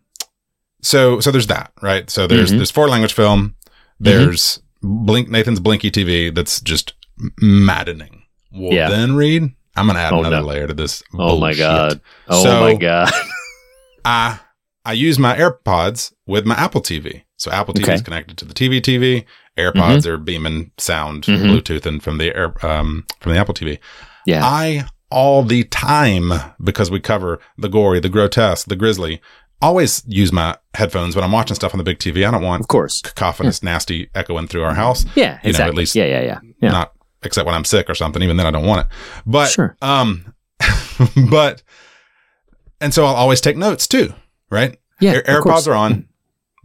so, 0.82 1.20
so 1.20 1.32
there's 1.32 1.48
that, 1.48 1.72
right? 1.82 2.10
So 2.10 2.28
there's, 2.28 2.52
Mhm. 2.52 2.58
there's 2.58 2.72
four 2.72 2.90
language 2.90 3.14
film. 3.14 3.56
There's 4.04 4.60
Blink, 4.82 5.30
Nathan's 5.30 5.60
Blinky 5.60 5.90
TV. 5.92 6.34
That's 6.34 6.60
just 6.62 6.94
maddening. 7.42 8.24
Well, 8.52 8.74
Yeah. 8.74 8.90
then 8.90 9.16
Reed, 9.16 9.44
I'm 9.76 9.86
going 9.88 9.96
to 9.96 10.02
add 10.02 10.14
Oh, 10.14 10.20
another 10.20 10.42
no. 10.42 10.46
layer 10.48 10.68
to 10.68 10.74
this. 10.74 11.02
oh 11.18 11.40
my 11.40 11.54
god. 11.54 12.02
Oh 12.28 12.44
So- 12.44 12.60
my 12.62 12.76
god. 12.76 13.12
I, 14.06 14.40
I 14.86 14.94
use 14.94 15.18
my 15.18 15.36
AirPods 15.38 16.14
with 16.28 16.46
my 16.46 16.56
Apple 16.56 16.82
TV. 16.82 17.24
So 17.38 17.52
Apple 17.52 17.74
TV 17.74 17.84
Okay. 17.84 17.94
is 17.94 18.02
connected 18.02 18.38
to 18.38 18.46
the 18.46 18.54
TV 18.54 18.82
TV. 18.82 19.26
AirPods 19.58 20.06
are 20.06 20.18
beaming 20.18 20.72
sound, 20.78 21.24
Mhm. 21.24 21.44
Bluetooth, 21.46 21.86
and 21.86 22.02
from 22.04 22.18
the 22.18 22.36
air, 22.36 22.54
um, 22.66 23.06
from 23.20 23.34
the 23.34 23.38
Apple 23.38 23.54
TV. 23.54 23.80
Yeah. 24.26 24.42
I 24.44 24.86
all 25.12 25.44
the 25.44 25.64
time 25.66 26.34
because 26.64 26.90
we 26.90 27.00
cover 27.00 27.40
the 27.58 27.70
gory, 27.70 28.00
the 28.00 28.10
grotesque, 28.10 28.68
the 28.68 28.76
grisly. 28.76 29.22
Always 29.64 30.04
use 30.08 30.32
my 30.32 30.58
headphones 30.74 31.16
when 31.16 31.24
I'm 31.24 31.32
watching 31.32 31.56
stuff 31.56 31.74
on 31.74 31.78
the 31.78 31.84
big 31.84 32.00
TV. 32.00 32.28
I 32.28 32.32
don't 32.32 32.44
want 32.44 32.62
of 32.62 32.68
course. 32.68 33.02
cacophonous, 33.02 33.64
nasty 33.64 34.10
echoing 34.14 34.48
through 34.48 34.64
our 34.64 34.74
house. 34.74 35.06
Yeah, 35.16 35.40
You 35.44 35.48
know, 35.48 35.50
exactly. 35.50 35.70
at 35.70 35.76
least 35.76 35.96
yeah, 35.96 36.06
yeah, 36.06 36.22
yeah. 36.22 36.40
Yeah. 36.62 36.72
Not 36.72 36.94
except 37.24 37.46
when 37.46 37.56
I'm 37.56 37.64
sick 37.66 37.90
or 37.90 37.96
something. 37.96 38.22
Even 38.22 38.38
then, 38.38 38.46
I 38.46 38.52
don't 38.52 38.66
want 38.66 38.82
it. 38.82 38.88
But 39.26 39.48
Sure. 39.50 39.76
um, 39.82 40.34
but 41.30 41.64
and 42.82 42.94
so 42.94 43.06
I'll 43.06 43.16
always 43.16 43.40
take 43.42 43.56
notes 43.58 43.88
too. 43.88 44.14
Right? 44.50 44.78
yeah. 45.00 45.14
Air-. 45.26 45.42
AirPods 45.42 45.68
are 45.68 45.74
on. 45.74 46.08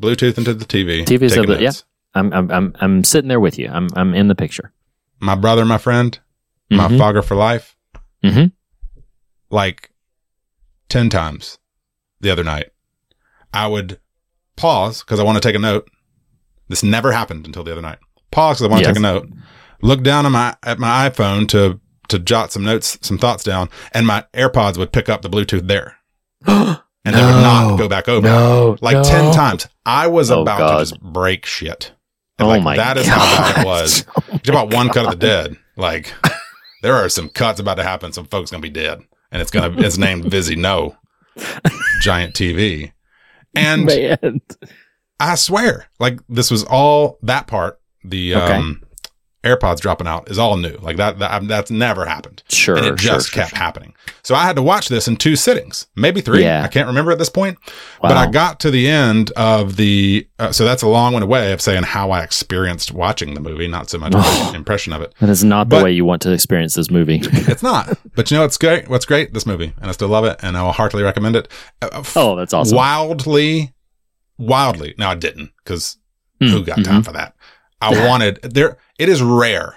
Bluetooth 0.02 0.36
into 0.38 0.54
the 0.54 0.64
TV. 0.64 1.04
TV's 1.04 1.34
the- 1.34 1.42
yeah. 1.60 1.66
notes. 1.66 1.84
I'm, 2.14 2.32
I'm, 2.32 2.50
I'm, 2.50 2.74
I'm 2.80 3.04
sitting 3.04 3.28
there 3.28 3.40
with 3.40 3.58
you. 3.58 3.68
I'm, 3.68 3.88
I'm 3.94 4.14
in 4.14 4.28
the 4.28 4.34
picture. 4.34 4.72
My 5.20 5.34
brother, 5.34 5.64
my 5.64 5.78
friend, 5.78 6.18
my 6.70 6.88
Mhm. 6.88 6.98
fogger 6.98 7.22
for 7.22 7.34
life. 7.36 7.76
Mhm. 8.24 8.52
Like 9.50 9.90
ten 10.88 11.08
times 11.10 11.58
the 12.20 12.30
other 12.30 12.42
night. 12.44 12.70
I 13.52 13.66
would 13.66 13.98
pause 14.56 15.02
because 15.02 15.20
I 15.20 15.22
want 15.24 15.36
to 15.40 15.46
take 15.48 15.56
a 15.56 15.58
note. 15.60 15.88
This 16.68 16.82
never 16.82 17.12
happened 17.12 17.46
until 17.46 17.64
the 17.64 17.72
other 17.72 17.82
night. 17.82 17.98
Pause 18.30 18.58
because 18.58 18.68
I 18.68 18.70
want 18.70 18.82
to 18.84 18.88
Yes. 18.88 18.94
take 18.96 18.98
a 18.98 19.00
note. 19.02 19.28
Look 19.80 20.02
down 20.02 20.26
at 20.26 20.32
my 20.32 20.56
at 20.64 20.78
my 20.78 21.08
iPhone 21.08 21.48
to 21.48 21.80
to 22.08 22.18
jot 22.18 22.52
some 22.52 22.64
notes, 22.64 22.98
some 23.00 23.18
thoughts 23.18 23.44
down, 23.44 23.68
and 23.92 24.06
my 24.06 24.24
AirPods 24.34 24.76
would 24.78 24.92
pick 24.92 25.08
up 25.08 25.22
the 25.22 25.30
Bluetooth 25.30 25.66
there, 25.68 25.96
and 26.46 26.78
they 27.04 27.12
would 27.24 27.42
not 27.42 27.76
go 27.78 27.88
back 27.88 28.08
over. 28.08 28.26
No, 28.26 28.76
like 28.80 28.96
no. 28.96 29.02
ten 29.04 29.32
times. 29.32 29.68
I 29.86 30.06
was 30.08 30.30
Oh, 30.30 30.42
about 30.42 30.58
God. 30.58 30.72
to 30.78 30.78
just 30.84 31.00
break 31.00 31.46
shit. 31.46 31.92
And, 32.38 32.46
Oh 32.46 32.48
like, 32.50 32.62
my 32.62 32.76
That 32.76 32.96
is 32.98 33.06
god. 33.06 33.18
how 33.18 33.52
bad 33.52 33.60
it 33.60 33.66
was. 33.66 34.04
Oh 34.16 34.22
it's 34.32 34.48
about 34.48 34.72
one 34.74 34.88
cut 34.90 35.04
of 35.04 35.10
the 35.12 35.16
dead. 35.16 35.56
Like 35.76 36.12
there 36.82 36.94
are 36.94 37.08
some 37.08 37.28
cuts 37.28 37.60
about 37.60 37.74
to 37.76 37.82
happen. 37.84 38.12
Some 38.12 38.26
folks 38.26 38.50
gonna 38.50 38.60
be 38.60 38.70
dead, 38.70 39.00
and 39.30 39.40
it's 39.40 39.50
gonna 39.50 39.74
it's 39.80 39.96
named 39.98 40.24
Vizzy 40.30 40.56
No 40.56 40.96
Giant 42.00 42.34
TV, 42.34 42.92
and 43.58 43.86
Man. 44.22 44.40
I 45.20 45.34
swear, 45.34 45.86
like 45.98 46.20
this 46.28 46.50
was 46.50 46.64
all 46.64 47.18
that 47.22 47.46
part. 47.46 47.80
The 48.04 48.34
Okay. 48.36 48.54
um 48.54 48.82
AirPods 49.44 49.78
dropping 49.80 50.06
out 50.08 50.28
is 50.30 50.38
all 50.38 50.56
new. 50.56 50.76
Like 50.78 50.96
that, 50.96 51.18
that 51.20 51.46
that's 51.46 51.70
never 51.70 52.04
happened. 52.06 52.42
Sure, 52.48 52.76
and 52.76 52.86
it 52.86 52.96
just 52.96 53.30
sure, 53.30 53.40
kept 53.42 53.50
sure. 53.50 53.58
happening. 53.58 53.94
So 54.22 54.34
I 54.34 54.44
had 54.44 54.56
to 54.56 54.62
watch 54.62 54.88
this 54.88 55.06
in 55.06 55.16
two 55.16 55.36
sittings, 55.36 55.86
maybe 55.94 56.20
three. 56.20 56.42
Yeah. 56.42 56.64
I 56.64 56.68
can't 56.68 56.88
remember 56.88 57.12
at 57.12 57.18
this 57.18 57.28
point. 57.28 57.56
Wow. 58.02 58.08
But 58.10 58.16
I 58.16 58.26
got 58.30 58.58
to 58.60 58.70
the 58.70 58.88
end 58.88 59.30
of 59.32 59.76
the. 59.76 60.26
Uh, 60.38 60.50
so 60.52 60.64
that's 60.64 60.82
a 60.82 60.88
long 60.88 61.12
one 61.12 61.22
away 61.22 61.52
of 61.52 61.60
saying 61.60 61.84
how 61.84 62.10
I 62.10 62.22
experienced 62.24 62.92
watching 62.92 63.34
the 63.34 63.40
movie, 63.40 63.68
not 63.68 63.88
so 63.88 63.98
much 63.98 64.12
Oh. 64.16 64.46
an 64.50 64.56
impression 64.56 64.92
of 64.92 65.02
it. 65.02 65.14
That 65.20 65.30
is 65.30 65.44
not 65.44 65.68
the 65.68 65.82
way 65.84 65.92
you 65.92 66.04
want 66.04 66.20
to 66.22 66.32
experience 66.32 66.74
this 66.74 66.90
movie. 66.90 67.20
It's 67.48 67.62
not. 67.62 67.96
but 68.14 68.30
you 68.30 68.36
know 68.36 68.42
what's 68.42 68.58
great? 68.58 68.88
What's 68.88 69.06
great? 69.06 69.32
This 69.32 69.46
movie, 69.46 69.72
and 69.80 69.88
I 69.88 69.92
still 69.92 70.08
love 70.08 70.24
it, 70.24 70.38
and 70.42 70.56
I 70.56 70.62
will 70.62 70.72
heartily 70.72 71.02
recommend 71.02 71.36
it. 71.36 71.48
Uh, 71.80 72.02
oh, 72.16 72.36
that's 72.36 72.52
awesome. 72.52 72.76
Wildly, 72.76 73.72
wildly. 74.36 74.94
No, 74.98 75.08
I 75.08 75.14
didn't 75.14 75.50
because 75.64 75.96
Mm, 76.40 76.50
who 76.50 76.64
got 76.64 76.78
mhm. 76.78 76.84
time 76.84 77.02
for 77.02 77.10
that? 77.12 77.34
I 77.80 78.06
wanted 78.08 78.40
there. 78.42 78.76
It 78.98 79.08
is 79.08 79.22
rare, 79.22 79.76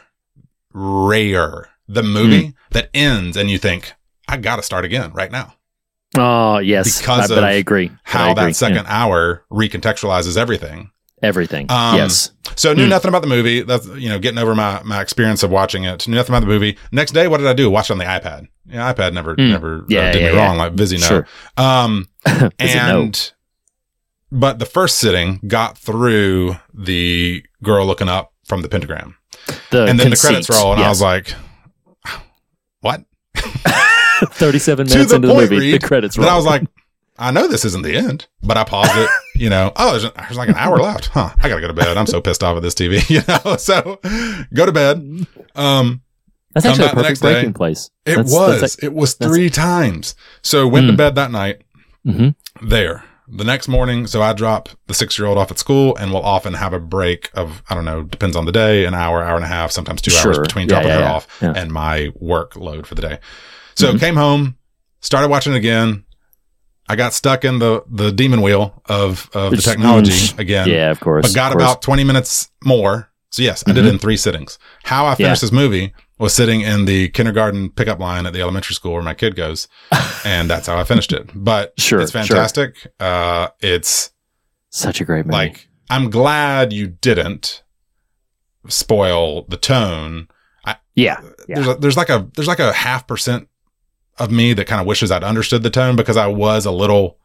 rare 0.73 1.69
the 1.87 2.03
movie 2.03 2.41
Mm. 2.49 2.53
that 2.71 2.89
ends 2.93 3.35
and 3.37 3.49
you 3.49 3.57
think 3.57 3.93
I 4.27 4.37
got 4.37 4.55
to 4.57 4.63
start 4.63 4.85
again 4.85 5.11
right 5.13 5.31
now. 5.31 5.55
Oh, 6.17 6.57
yes. 6.59 6.99
Because 6.99 7.31
I- 7.31 7.35
but 7.35 7.37
of 7.39 7.43
I 7.45 7.51
agree. 7.53 7.87
But 7.89 7.95
I 7.95 8.17
How 8.25 8.31
agree. 8.31 8.45
that 8.45 8.55
second 8.55 8.85
Yeah. 8.85 9.03
hour 9.03 9.43
recontextualizes 9.51 10.37
everything. 10.37 10.91
everything. 11.23 11.69
Um, 11.69 11.97
yes. 11.97 12.31
So 12.55 12.73
knew 12.73 12.85
Hmm. 12.85 12.89
nothing 12.89 13.09
about 13.09 13.21
the 13.21 13.27
movie. 13.27 13.61
That's 13.61 13.85
you 13.89 14.09
know 14.09 14.17
getting 14.17 14.39
over 14.39 14.55
my 14.55 14.81
my 14.83 15.01
experience 15.01 15.43
of 15.43 15.51
watching 15.51 15.83
it. 15.83 16.07
Knew 16.07 16.15
nothing 16.15 16.33
about 16.33 16.39
the 16.41 16.47
movie. 16.51 16.77
Next 16.91 17.11
day, 17.11 17.27
what 17.27 17.37
did 17.37 17.45
I 17.47 17.53
do? 17.53 17.69
Watch 17.69 17.91
on 17.91 17.99
the 17.99 18.05
iPad. 18.05 18.47
Yeah, 18.65 18.91
iPad 18.91 19.13
never 19.13 19.35
Hmm. 19.35 19.51
never 19.51 19.75
uh, 19.75 19.87
did 19.87 19.91
yeah, 19.91 20.11
me 20.13 20.21
yeah. 20.21 20.29
wrong 20.47 20.57
like 20.57 20.75
busy 20.75 20.97
no. 20.97 21.05
Sure. 21.05 21.27
Um, 21.57 22.07
Is 22.25 22.41
it 22.73 22.75
no? 22.75 23.01
and 23.01 23.31
but 24.31 24.57
the 24.59 24.65
first 24.65 24.97
sitting 24.97 25.39
got 25.47 25.77
through 25.77 26.55
the 26.73 27.43
girl 27.63 27.86
looking 27.86 28.10
up 28.10 28.34
from 28.45 28.62
the 28.62 28.69
pentagram, 28.69 29.15
The 29.69 29.86
and 29.86 30.00
then 30.00 30.08
conceit, 30.10 30.21
the 30.21 30.28
credits 30.28 30.50
roll, 30.50 30.74
and 30.74 30.82
I 30.84 30.89
was 30.89 31.02
like, 31.02 31.34
"What?" 32.82 33.04
37 34.34 34.88
minutes 34.88 35.12
into 35.13 35.28
the 35.28 35.34
movie, 35.34 35.58
Reed, 35.58 35.82
the 35.82 35.88
credits 35.88 36.17
roll. 36.17 36.30
I 36.30 36.36
was 36.36 36.45
like, 36.45 36.63
"I 37.17 37.32
know 37.32 37.47
this 37.47 37.65
isn't 37.65 37.84
the 37.84 37.95
end," 37.95 38.28
but 38.43 38.58
I 38.58 38.63
paused 38.63 38.91
it. 38.95 39.10
You 39.36 39.50
know, 39.50 39.71
oh, 39.76 39.97
there's, 39.97 40.13
there's 40.13 40.38
like 40.38 40.50
an 40.50 40.56
hour 40.56 40.78
left. 40.78 41.08
Huh? 41.08 41.30
I 41.38 41.50
gotta 41.50 41.62
go 41.62 41.67
to 41.67 41.74
bed. 41.74 41.97
I'm 41.97 42.06
so 42.08 42.21
pissed 42.21 42.43
off 42.43 42.56
at 42.58 42.62
this 42.63 42.76
TV. 42.76 43.02
You 43.10 43.21
know, 43.28 43.58
so 43.58 44.00
go 44.54 44.65
to 44.65 44.71
bed. 44.71 45.26
Um, 45.56 46.02
that's 46.54 46.65
actually 46.65 46.86
a 46.86 46.88
back 46.89 46.95
the 46.95 47.02
next 47.04 47.19
perfect 47.19 47.21
day. 47.21 47.34
breaking 47.34 47.54
place. 47.54 47.89
It 48.06 48.15
That's- 48.17 48.32
was. 48.34 48.62
that's 48.62 48.76
it 48.84 48.93
was 48.93 49.13
three 49.15 49.50
times. 49.50 50.15
So 50.41 50.67
went 50.67 50.88
to 50.88 50.93
Mm. 50.93 50.97
bed 50.97 51.15
that 51.15 51.32
night. 51.32 51.62
Mhm. 52.06 52.36
There. 52.62 53.04
The 53.34 53.46
next 53.46 53.70
morning, 53.70 54.08
so 54.08 54.22
I 54.22 54.34
drop 54.34 54.67
the 54.88 54.94
six 54.94 55.17
year 55.17 55.26
old 55.26 55.38
off 55.38 55.52
at 55.52 55.58
school 55.58 55.96
and 55.96 56.12
we'll 56.12 56.22
often 56.24 56.54
have 56.54 56.74
a 56.74 56.80
break 56.80 57.30
of, 57.34 57.63
I 57.70 57.76
don't 57.76 57.86
know, 57.86 58.04
depends 58.04 58.36
on 58.36 58.44
the 58.46 58.52
day, 58.52 58.84
an 58.86 58.94
hour, 58.94 59.24
hour 59.24 59.36
and 59.38 59.46
a 59.46 59.48
half, 59.48 59.72
sometimes 59.72 60.02
two 60.02 60.12
hours 60.17 60.38
between 60.39 60.63
Yeah, 60.67 60.74
dropping 60.76 60.89
yeah, 60.89 60.96
her 60.96 61.02
yeah. 61.02 61.12
off 61.13 61.41
and 61.41 61.72
my 61.72 62.10
workload 62.22 62.86
for 62.86 62.96
the 62.96 63.02
day. 63.02 63.20
So 63.76 63.94
Mhm. 63.94 64.00
came 64.02 64.15
home, 64.17 64.58
started 65.00 65.30
watching 65.30 65.54
it 65.54 65.58
again. 65.58 66.04
I 66.89 66.98
got 66.98 67.13
stuck 67.13 67.46
in 67.46 67.60
the, 67.60 67.84
the 67.89 68.12
demon 68.12 68.41
wheel 68.41 68.82
of, 68.88 69.30
of 69.34 69.52
the 69.52 69.62
technology 69.62 70.36
again 70.38 70.67
yeah, 70.67 70.91
of 70.91 71.00
course. 71.00 71.26
but 71.26 71.34
got 71.34 71.54
course. 71.54 71.63
about 71.63 71.82
20 71.82 72.04
minutes 72.04 72.50
more. 72.65 73.10
So 73.30 73.44
yes, 73.44 73.63
I 73.65 73.72
did 73.72 73.86
it 73.86 73.89
in 73.89 73.98
three 73.98 74.17
sittings. 74.17 74.60
How 74.84 75.06
I 75.06 75.15
finished 75.15 75.39
this 75.41 75.54
movie 75.54 75.94
was 76.21 76.34
sitting 76.34 76.62
in 76.62 76.86
the 76.86 77.10
kindergarten 77.10 77.69
pickup 77.71 77.99
line 77.99 78.25
at 78.25 78.34
the 78.34 78.41
elementary 78.41 78.75
school 78.75 78.93
where 78.93 79.01
my 79.01 79.13
kid 79.13 79.36
goes. 79.36 79.67
and 80.23 80.49
that's 80.49 80.67
how 80.67 80.77
I 80.77 80.84
finished 80.84 81.12
it. 81.12 81.29
But 81.36 81.73
Sure, 81.79 81.99
it's 81.99 82.12
sure. 82.12 82.21
fantastic. 82.23 82.88
Uh, 82.99 83.49
it's 83.60 84.12
Such 84.69 85.01
a 85.01 85.05
great 85.05 85.25
movie. 85.25 85.34
like, 85.34 85.67
I'm 85.89 86.10
glad 86.10 86.71
you 86.71 86.88
didn't 86.88 87.63
spoil 88.67 89.43
the 89.47 89.57
tone. 89.57 90.27
yeah. 90.95 91.19
Yeah. 91.47 91.55
There's 91.55 91.67
a, 91.67 91.73
there's 91.75 91.97
like 91.97 92.10
a, 92.10 92.29
there's 92.36 92.47
like 92.47 92.60
a 92.60 92.71
half 92.71 93.07
percent 93.07 93.47
of 94.19 94.29
me 94.31 94.53
that 94.53 94.67
kind 94.67 94.79
of 94.79 94.88
wishes 94.88 95.10
I'd 95.12 95.23
understood 95.23 95.63
the 95.63 95.69
tone 95.69 95.95
because 95.95 96.17
I 96.17 96.27
was 96.27 96.65
a 96.65 96.71
little, 96.71 97.17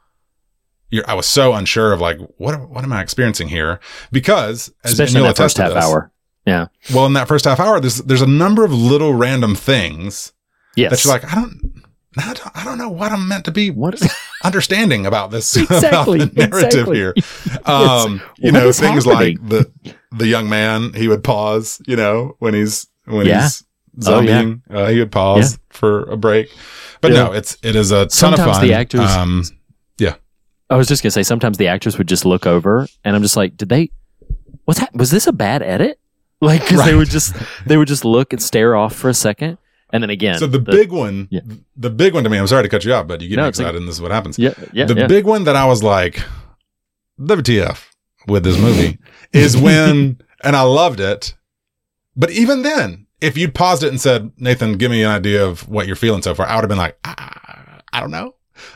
you're, 0.90 1.08
I 1.08 1.14
was 1.14 1.26
so 1.26 1.52
unsure 1.52 1.92
of 1.92 2.00
like, 2.00 2.18
what, 2.38 2.70
what 2.70 2.82
am 2.84 2.92
I 2.92 3.02
experiencing 3.02 3.48
here? 3.48 3.78
Because 4.10 4.72
as 4.84 4.92
Especially 4.92 5.20
in 5.20 5.26
that 5.26 5.36
first 5.36 5.58
half 5.58 5.74
this, 5.74 5.84
hour. 5.84 6.10
Yeah. 6.46 6.66
Well, 6.94 7.06
in 7.06 7.12
that 7.14 7.26
first 7.28 7.44
half 7.44 7.58
hour, 7.60 7.80
there's 7.80 7.98
there's 7.98 8.22
a 8.22 8.26
number 8.26 8.64
of 8.64 8.72
little 8.72 9.12
random 9.14 9.54
things 9.54 10.32
Yes. 10.76 10.90
that 10.90 11.04
you're 11.04 11.12
like, 11.14 11.24
I 11.30 11.34
don't, 11.34 11.82
I 12.18 12.32
don't, 12.34 12.56
I 12.56 12.64
don't 12.64 12.78
know 12.78 12.88
what 12.88 13.10
I'm 13.12 13.26
meant 13.28 13.44
to 13.46 13.50
be 13.50 13.70
what 13.70 13.94
is 13.94 14.08
understanding 14.44 15.06
about 15.06 15.30
this 15.30 15.56
Exactly, 15.56 16.20
about 16.22 16.34
the 16.34 16.46
narrative 16.48 16.88
exactly. 16.88 16.96
here. 16.96 17.14
Um, 17.64 18.22
you 18.38 18.52
know, 18.52 18.70
things 18.72 19.04
happening? 19.04 19.38
like 19.38 19.48
the 19.48 19.70
the 20.12 20.26
young 20.26 20.48
man 20.48 20.92
he 20.94 21.08
would 21.08 21.24
pause. 21.24 21.80
You 21.86 21.96
know, 21.96 22.36
when 22.38 22.54
he's 22.54 22.86
when 23.06 23.26
Yeah. 23.26 23.42
he's 23.42 23.62
Oh, 24.06 24.20
yeah. 24.20 24.52
uh, 24.70 24.88
he 24.88 24.98
would 24.98 25.10
pause 25.10 25.58
for 25.70 26.02
a 26.10 26.16
break. 26.18 26.50
But 27.00 27.12
Yeah. 27.12 27.24
no, 27.24 27.32
it's 27.32 27.56
it 27.62 27.74
is 27.74 27.90
a 27.90 28.00
ton 28.06 28.10
Sometimes 28.10 28.48
of 28.48 28.54
fun. 28.56 28.66
the 28.68 28.74
actors- 28.74 29.10
um, 29.10 29.42
yeah. 29.98 30.14
I 30.68 30.76
was 30.76 30.86
just 30.86 31.02
gonna 31.02 31.10
say 31.12 31.22
sometimes 31.22 31.56
the 31.58 31.68
actors 31.68 31.96
would 31.98 32.06
just 32.06 32.24
look 32.26 32.46
over 32.46 32.86
and 33.04 33.16
I'm 33.16 33.22
just 33.22 33.36
like, 33.36 33.56
did 33.56 33.68
they? 33.70 33.90
What's 34.66 34.80
that? 34.80 34.94
Was 34.94 35.10
this 35.10 35.26
a 35.26 35.32
bad 35.32 35.62
edit? 35.62 35.98
Like, 36.40 36.62
because 36.62 36.84
they 36.84 36.94
would 36.94 37.08
just 37.08 37.34
they 37.66 37.76
would 37.76 37.88
just 37.88 38.04
look 38.04 38.32
and 38.32 38.42
stare 38.42 38.76
off 38.76 38.94
for 38.94 39.08
a 39.08 39.14
second, 39.14 39.56
and 39.90 40.02
then 40.02 40.10
again. 40.10 40.38
so 40.38 40.46
the, 40.46 40.58
big 40.58 40.92
one, 40.92 41.28
yeah. 41.30 41.40
the 41.76 41.88
big 41.90 42.12
one 42.12 42.24
to 42.24 42.30
me. 42.30 42.36
I'm 42.38 42.46
sorry 42.46 42.62
to 42.64 42.68
cut 42.68 42.84
you 42.84 42.92
off, 42.92 43.06
but 43.06 43.20
you 43.22 43.28
get 43.30 43.36
No, 43.36 43.48
it's 43.48 43.58
like- 43.58 43.64
excited, 43.66 43.78
and 43.80 43.88
this 43.88 43.94
is 43.96 44.02
what 44.02 44.10
happens. 44.10 44.38
yeah, 44.38 44.52
yeah, 44.72 44.84
the 44.84 44.94
yeah. 44.94 45.06
big 45.06 45.24
one 45.24 45.44
that 45.44 45.56
I 45.56 45.64
was 45.64 45.82
like, 45.82 46.22
WTF 47.20 47.86
with 48.26 48.44
this 48.44 48.58
movie 48.58 48.98
is 49.32 49.56
when, 49.56 50.20
and 50.44 50.56
I 50.56 50.62
loved 50.62 51.00
it. 51.00 51.34
But 52.14 52.30
even 52.30 52.62
then, 52.62 53.06
if 53.20 53.36
you'd 53.36 53.54
paused 53.54 53.82
it 53.82 53.88
and 53.88 54.00
said, 54.00 54.30
Nathan, 54.36 54.76
give 54.78 54.90
me 54.90 55.02
an 55.02 55.10
idea 55.10 55.44
of 55.44 55.68
what 55.68 55.86
you're 55.86 55.96
feeling 55.96 56.22
so 56.22 56.34
far, 56.34 56.46
I 56.46 56.54
would 56.56 56.62
have 56.62 56.68
been 56.68 56.78
like, 56.78 56.98
ah, 57.04 57.80
I 57.92 58.00
don't 58.00 58.10
know. 58.10 58.34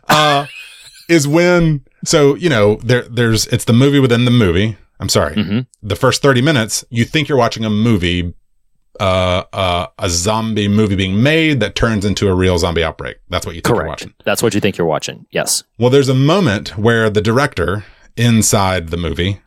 Uh, 0.09 0.47
is 1.09 1.27
when, 1.27 1.85
so, 2.05 2.35
you 2.37 2.49
know, 2.49 2.77
there, 2.77 3.03
there's, 3.03 3.47
it's 3.49 3.65
the 3.65 3.73
movie 3.73 4.01
within 4.01 4.25
the 4.25 4.31
movie. 4.31 4.77
I'm 5.01 5.09
sorry. 5.09 5.35
Mhm. 5.35 5.67
The 5.83 5.97
first 5.97 6.23
30 6.23 6.43
minutes, 6.43 6.85
you 6.91 7.05
think 7.05 7.29
you're 7.29 7.39
watching 7.39 7.65
a 7.65 7.71
movie, 7.71 8.35
uh, 9.01 9.45
uh, 9.53 9.87
a 9.99 10.11
zombie 10.11 10.69
movie 10.69 10.95
being 10.97 11.23
made 11.23 11.61
that 11.61 11.75
turns 11.75 12.05
into 12.05 12.29
a 12.29 12.35
real 12.35 12.59
zombie 12.59 12.85
outbreak. 12.85 13.17
That's 13.31 13.47
what 13.47 13.55
you 13.55 13.63
think 13.63 13.69
you're 13.69 13.77
Correct. 13.85 13.89
watching. 14.03 14.15
That's 14.25 14.43
what 14.43 14.55
you 14.55 14.61
think 14.61 14.77
you're 14.77 14.87
watching. 14.87 15.25
Yes. 15.31 15.65
Well, 15.79 15.91
there's 15.91 16.09
a 16.11 16.15
moment 16.15 16.77
where 16.77 17.09
the 17.09 17.23
director 17.23 17.85
inside 18.17 18.89
the 18.91 18.97
movie 18.99 19.41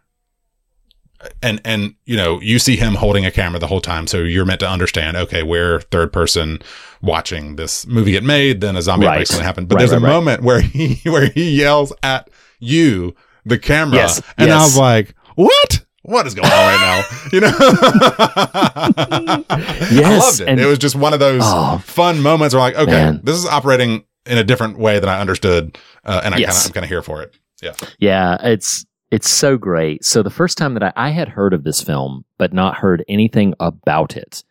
and 1.41 1.61
and 1.63 1.95
you 2.05 2.17
know, 2.17 2.41
you 2.41 2.59
see 2.59 2.75
him 2.75 2.95
holding 2.95 3.25
a 3.25 3.31
camera 3.31 3.57
the 3.59 3.67
whole 3.67 3.79
time, 3.79 4.07
so 4.07 4.19
you're 4.19 4.43
meant 4.45 4.59
to 4.59 4.67
understand, 4.69 5.15
okay, 5.15 5.41
we're 5.43 5.79
third 5.81 6.11
person 6.11 6.59
watching 7.01 7.55
this 7.55 7.87
movie 7.87 8.11
get 8.11 8.23
made, 8.23 8.59
then 8.61 8.75
a 8.75 8.81
zombie 8.81 9.05
Right. 9.05 9.13
outbreak's 9.13 9.31
gonna 9.31 9.43
happen. 9.43 9.65
But 9.65 9.75
Right, 9.75 9.79
there's 9.81 9.91
a 9.91 9.99
right, 9.99 10.03
right. 10.09 10.13
moment 10.15 10.43
where 10.43 10.59
he 10.61 10.99
where 11.09 11.27
he 11.27 11.51
yells 11.51 11.93
at 12.03 12.29
you, 12.59 13.15
the 13.45 13.57
camera, 13.57 13.95
Yes, 13.97 14.21
and 14.37 14.51
I 14.51 14.57
was 14.63 14.77
like, 14.77 15.15
What? 15.35 15.85
What 16.03 16.27
is 16.27 16.33
going 16.35 16.45
on 16.45 16.51
right 16.51 16.81
now? 16.81 17.27
You 17.31 17.39
know, 17.41 17.51
I 19.49 19.89
loved 20.19 20.41
it. 20.41 20.47
and- 20.47 20.59
it 20.59 20.65
was 20.65 20.79
just 20.79 20.95
one 20.95 21.13
of 21.13 21.19
those 21.19 21.41
Oh. 21.43 21.77
fun 21.79 22.21
moments 22.21 22.53
where, 22.53 22.61
like, 22.61 22.75
okay, 22.75 22.91
Man. 22.91 23.21
this 23.23 23.37
is 23.37 23.45
operating 23.45 24.03
in 24.25 24.37
a 24.37 24.43
different 24.43 24.77
way 24.77 24.99
than 24.99 25.09
I 25.09 25.19
understood, 25.19 25.77
uh, 26.05 26.21
and 26.23 26.33
I 26.35 26.37
Yes. 26.39 26.53
kind 26.53 26.59
of 26.65 26.69
I'm 26.69 26.73
kind 26.73 26.83
of 26.85 26.89
here 26.89 27.01
for 27.01 27.21
it. 27.21 27.35
Yeah. 27.61 27.73
Yeah, 27.99 28.37
it's 28.43 28.85
it's 29.11 29.29
so 29.29 29.57
great. 29.57 30.03
So 30.03 30.23
the 30.23 30.29
first 30.29 30.57
time 30.57 30.73
that 30.73 30.83
I, 30.83 30.93
I 30.95 31.09
had 31.11 31.29
heard 31.29 31.53
of 31.53 31.63
this 31.63 31.81
film, 31.81 32.25
but 32.37 32.51
not 32.53 32.75
heard 32.75 33.03
anything 33.07 33.53
about 33.59 34.15
it, 34.17 34.43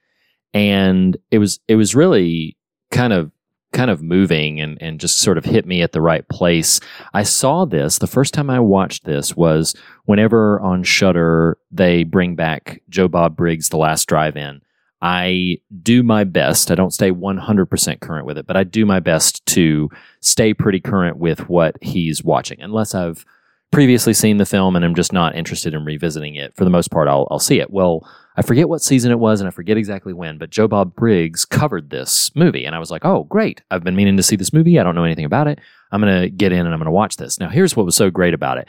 and 0.55 1.17
it 1.31 1.39
was 1.39 1.61
it 1.69 1.77
was 1.77 1.95
really 1.95 2.57
kind 2.91 3.13
of 3.13 3.31
kind 3.73 3.91
of 3.91 4.03
moving 4.03 4.61
and 4.61 4.81
and 4.81 5.01
just 5.01 5.21
sort 5.21 5.39
of 5.39 5.45
hit 5.45 5.67
me 5.67 5.83
at 5.83 5.93
the 5.93 6.01
right 6.01 6.29
place. 6.29 6.81
I 7.15 7.23
saw 7.23 7.65
this 7.65 7.99
the 7.99 8.07
first 8.07 8.35
time 8.35 8.51
I 8.51 8.61
watched 8.61 9.05
this 9.05 9.37
was 9.37 9.75
whenever 10.05 10.61
on 10.61 10.83
Shudder 10.83 11.59
they 11.71 12.05
bring 12.05 12.35
back 12.35 12.83
Joe 12.89 13.09
Bob 13.09 13.37
Briggs' 13.37 13.69
The 13.69 13.79
Last 13.79 14.07
Drive-In. 14.07 14.61
I 15.01 15.59
do 15.83 16.05
my 16.05 16.23
best. 16.23 16.71
I 16.71 16.77
don't 16.77 16.93
stay 16.95 17.11
100% 17.11 18.01
current 18.01 18.25
with 18.25 18.39
it, 18.39 18.47
but 18.47 18.57
I 18.57 18.63
do 18.63 18.87
my 18.87 19.01
best 19.01 19.45
to 19.47 19.91
stay 20.21 20.55
pretty 20.55 20.79
current 20.79 21.17
with 21.17 21.49
what 21.49 21.77
he's 21.83 22.23
watching, 22.23 22.61
unless 22.61 22.95
I've 22.95 23.25
previously 23.73 24.15
seen 24.15 24.37
the 24.37 24.47
film 24.47 24.77
and 24.77 24.85
I'm 24.85 24.95
just 24.95 25.13
not 25.13 25.35
interested 25.35 25.75
in 25.75 25.85
revisiting 25.85 26.37
it. 26.37 26.55
For 26.55 26.63
the 26.63 26.71
most 26.71 26.93
part, 26.93 27.09
I'll, 27.09 27.27
I'll 27.33 27.41
see 27.41 27.59
it. 27.59 27.73
Well, 27.73 28.09
I 28.37 28.43
forget 28.43 28.69
what 28.69 28.83
season 28.83 29.13
it 29.13 29.19
was 29.19 29.41
and 29.41 29.49
I 29.49 29.51
forget 29.51 29.77
exactly 29.77 30.13
when, 30.13 30.39
but 30.39 30.51
Joe 30.51 30.69
Bob 30.69 30.95
Briggs 30.95 31.45
covered 31.45 31.91
this 31.91 32.35
movie. 32.35 32.65
And 32.65 32.75
I 32.75 32.79
was 32.79 32.91
like, 32.91 33.05
oh, 33.05 33.25
great. 33.25 33.63
I've 33.71 33.85
been 33.85 33.97
meaning 33.97 34.17
to 34.17 34.23
see 34.23 34.37
this 34.37 34.53
movie. 34.53 34.79
I 34.79 34.83
don't 34.83 34.95
know 34.95 35.05
anything 35.05 35.25
about 35.25 35.49
it. 35.49 35.59
I'm 35.91 36.01
going 36.01 36.23
to 36.23 36.31
get 36.31 36.53
in 36.53 36.61
and 36.61 36.69
I'm 36.69 36.79
going 36.79 36.87
to 36.87 36.91
watch 36.91 37.17
this. 37.17 37.39
Now, 37.39 37.51
here's 37.51 37.77
what 37.77 37.87
was 37.87 37.97
so 37.97 38.11
great 38.11 38.35
about 38.35 38.59
it. 38.59 38.69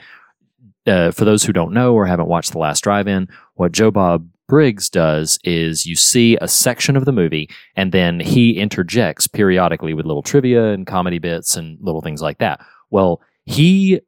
Uh, 0.85 1.11
for 1.11 1.23
those 1.23 1.43
who 1.43 1.53
don't 1.53 1.73
know 1.73 1.93
or 1.93 2.05
haven't 2.05 2.27
watched 2.27 2.51
The 2.51 2.57
Last 2.57 2.83
Drive 2.83 3.07
In, 3.07 3.29
what 3.55 3.71
Joe 3.71 3.89
Bob 3.89 4.27
Briggs 4.49 4.89
does 4.89 5.39
is 5.45 5.85
you 5.85 5.95
see 5.95 6.37
a 6.41 6.47
section 6.49 6.97
of 6.97 7.05
the 7.05 7.13
movie 7.13 7.49
and 7.77 7.93
then 7.93 8.19
he 8.19 8.59
interjects 8.59 9.25
periodically 9.25 9.93
with 9.93 10.05
little 10.05 10.21
trivia 10.21 10.73
and 10.73 10.85
comedy 10.85 11.19
bits 11.19 11.55
and 11.55 11.77
little 11.79 12.01
things 12.01 12.21
like 12.21 12.39
that. 12.39 12.59
Well, 12.89 13.21
he 13.45 14.01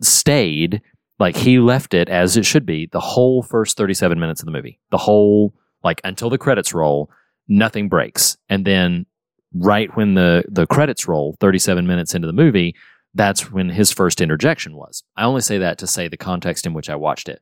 stayed 0.00 0.80
like 1.20 1.36
he 1.36 1.60
left 1.60 1.94
it 1.94 2.08
as 2.08 2.36
it 2.36 2.44
should 2.44 2.66
be 2.66 2.88
the 2.90 3.00
whole 3.00 3.42
first 3.42 3.76
37 3.76 4.18
minutes 4.18 4.40
of 4.40 4.46
the 4.46 4.52
movie 4.52 4.80
the 4.90 4.98
whole 4.98 5.54
Like 5.82 6.00
until 6.04 6.30
the 6.30 6.38
credits 6.38 6.74
roll, 6.74 7.10
nothing 7.48 7.88
breaks. 7.88 8.36
And 8.48 8.64
then 8.64 9.06
right 9.54 9.94
when 9.96 10.14
the 10.14 10.44
the 10.48 10.66
credits 10.66 11.08
roll, 11.08 11.36
37 11.40 11.86
minutes 11.86 12.14
into 12.14 12.26
the 12.26 12.32
movie, 12.32 12.74
that's 13.14 13.50
when 13.50 13.70
his 13.70 13.90
first 13.90 14.20
interjection 14.20 14.76
was. 14.76 15.02
I 15.16 15.24
only 15.24 15.40
say 15.40 15.58
that 15.58 15.78
to 15.78 15.86
say 15.86 16.08
the 16.08 16.16
context 16.16 16.66
in 16.66 16.74
which 16.74 16.90
I 16.90 16.96
watched 16.96 17.28
it. 17.28 17.40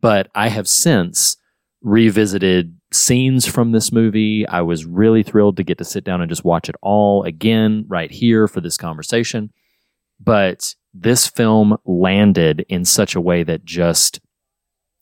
But 0.00 0.28
I 0.34 0.48
have 0.48 0.68
since 0.68 1.36
revisited 1.82 2.76
scenes 2.92 3.46
from 3.46 3.72
this 3.72 3.92
movie. 3.92 4.46
I 4.46 4.62
was 4.62 4.84
really 4.84 5.22
thrilled 5.22 5.56
to 5.56 5.64
get 5.64 5.78
to 5.78 5.84
sit 5.84 6.04
down 6.04 6.20
and 6.20 6.28
just 6.28 6.44
watch 6.44 6.68
it 6.68 6.76
all 6.82 7.24
again 7.24 7.84
right 7.88 8.10
here 8.10 8.48
for 8.48 8.60
this 8.60 8.76
conversation. 8.76 9.52
But 10.20 10.74
this 10.94 11.26
film 11.26 11.76
landed 11.84 12.64
in 12.68 12.84
such 12.84 13.14
a 13.14 13.20
way 13.20 13.42
that 13.42 13.64
just 13.64 14.20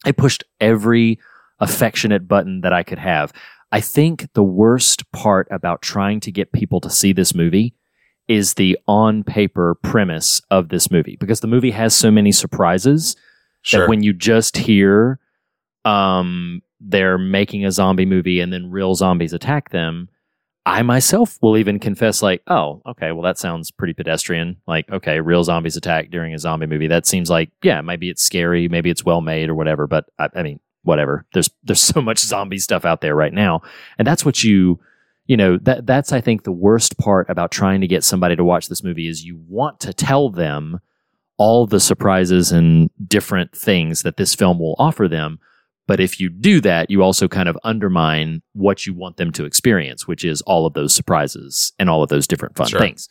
it 0.05 0.17
pushed 0.17 0.45
every 0.61 1.19
affectionate 1.59 2.29
button 2.29 2.61
that 2.61 2.73
I 2.73 2.83
could 2.83 2.99
have. 2.99 3.33
I 3.73 3.81
think 3.81 4.33
the 4.35 4.43
worst 4.45 5.11
part 5.13 5.49
about 5.51 5.83
trying 5.83 6.21
to 6.21 6.33
get 6.33 6.53
people 6.53 6.81
to 6.81 6.91
see 6.91 7.13
this 7.13 7.35
movie 7.35 7.75
is 8.29 8.55
the 8.55 8.79
on 8.87 9.23
paper 9.25 9.77
premise 9.83 10.41
of 10.51 10.69
this 10.69 10.91
movie 10.91 11.17
because 11.19 11.41
the 11.41 11.47
movie 11.47 11.71
has 11.71 11.95
so 11.95 12.11
many 12.11 12.33
surprises 12.33 13.17
Sure. 13.63 13.81
that 13.81 13.89
when 13.89 14.03
you 14.03 14.13
just 14.13 14.57
hear 14.57 15.19
um 15.85 16.61
they're 16.81 17.19
making 17.19 17.65
a 17.65 17.71
zombie 17.73 18.05
movie 18.07 18.39
and 18.41 18.53
then 18.53 18.71
real 18.71 18.95
zombies 18.95 19.33
attack 19.33 19.71
them 19.71 20.09
i 20.67 20.83
myself 20.83 21.39
will 21.41 21.57
even 21.57 21.79
confess 21.79 22.23
like 22.23 22.43
oh 22.49 22.83
okay 22.87 23.13
well 23.13 23.23
that 23.23 23.39
sounds 23.39 23.71
pretty 23.71 23.95
pedestrian. 23.95 24.57
Like 24.67 24.91
okay 24.91 25.21
real 25.21 25.45
zombies 25.45 25.77
attack 25.77 26.11
during 26.11 26.35
a 26.35 26.39
zombie 26.39 26.67
movie. 26.67 26.89
That 26.89 27.07
seems 27.07 27.31
like 27.31 27.51
yeah 27.63 27.81
maybe 27.81 28.11
it's 28.11 28.23
scary 28.23 28.69
maybe 28.69 28.91
it's 28.91 29.05
well 29.05 29.21
made 29.21 29.49
or 29.49 29.55
whatever 29.55 29.87
but 29.87 30.05
i, 30.19 30.29
I 30.35 30.43
mean 30.43 30.61
whatever. 30.83 31.25
There's 31.33 31.49
there's 31.63 31.81
so 31.95 32.03
much 32.03 32.19
zombie 32.19 32.59
stuff 32.59 32.85
out 32.85 33.01
there 33.01 33.15
right 33.15 33.33
now. 33.33 33.63
And 33.99 34.07
that's 34.07 34.25
what 34.25 34.45
you 34.45 34.81
you 35.27 35.37
know 35.37 35.59
that 35.63 35.87
that's 35.87 36.13
i 36.13 36.21
think 36.21 36.45
the 36.45 36.53
worst 36.53 36.99
part 36.99 37.29
about 37.29 37.51
trying 37.51 37.81
to 37.81 37.89
get 37.89 38.05
somebody 38.05 38.37
to 38.37 38.45
watch 38.45 38.69
this 38.69 38.85
movie 38.85 39.09
is 39.09 39.25
you 39.25 39.41
want 39.49 39.81
to 39.81 39.93
tell 39.93 40.31
them 40.31 40.79
all 41.37 41.67
the 41.67 41.81
surprises 41.81 42.53
and 42.53 42.91
different 43.07 43.55
things 43.57 44.03
that 44.03 44.17
this 44.17 44.35
film 44.35 44.59
will 44.59 44.77
offer 44.79 45.09
them. 45.09 45.39
But 45.87 46.01
if 46.01 46.19
you 46.21 46.29
do 46.29 46.61
that, 46.63 46.91
you 46.91 47.03
also 47.03 47.29
kind 47.29 47.49
of 47.49 47.57
undermine 47.63 48.43
what 48.55 48.87
you 48.87 48.95
want 48.95 49.17
them 49.19 49.31
to 49.33 49.45
experience, 49.45 50.07
which 50.09 50.25
is 50.25 50.43
all 50.43 50.67
of 50.67 50.75
those 50.75 50.95
surprises 50.95 51.73
and 51.79 51.89
all 51.89 52.03
of 52.03 52.09
those 52.09 52.27
different 52.27 52.57
fun 52.57 52.67
Sure. 52.67 52.81
things. 52.81 53.09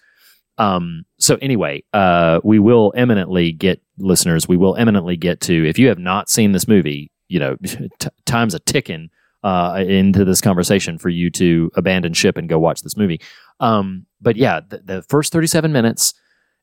Um, 0.57 1.03
so 1.19 1.37
anyway, 1.41 1.83
uh, 1.93 2.39
we 2.43 2.59
will 2.59 2.93
eminently 2.95 3.51
get 3.51 3.81
listeners. 3.97 4.47
We 4.47 4.57
will 4.57 4.75
eminently 4.75 5.17
get 5.17 5.41
to 5.41 5.67
if 5.67 5.77
you 5.79 5.87
have 5.87 5.99
not 5.99 6.29
seen 6.29 6.51
this 6.53 6.67
movie, 6.67 7.11
you 7.27 7.39
know, 7.39 7.55
t- 7.65 8.09
time's 8.25 8.53
a 8.53 8.59
ticking 8.59 9.09
uh, 9.43 9.83
into 9.87 10.25
this 10.25 10.41
conversation 10.41 10.97
for 10.97 11.09
you 11.09 11.29
to 11.31 11.69
abandon 11.75 12.13
ship 12.13 12.35
and 12.37 12.49
go 12.49 12.57
watch 12.57 12.81
this 12.81 12.97
movie. 12.97 13.19
Um, 13.59 14.05
but 14.21 14.35
yeah, 14.37 14.61
the, 14.67 14.79
the 14.79 15.01
first 15.03 15.31
thirty-seven 15.31 15.71
minutes 15.71 16.13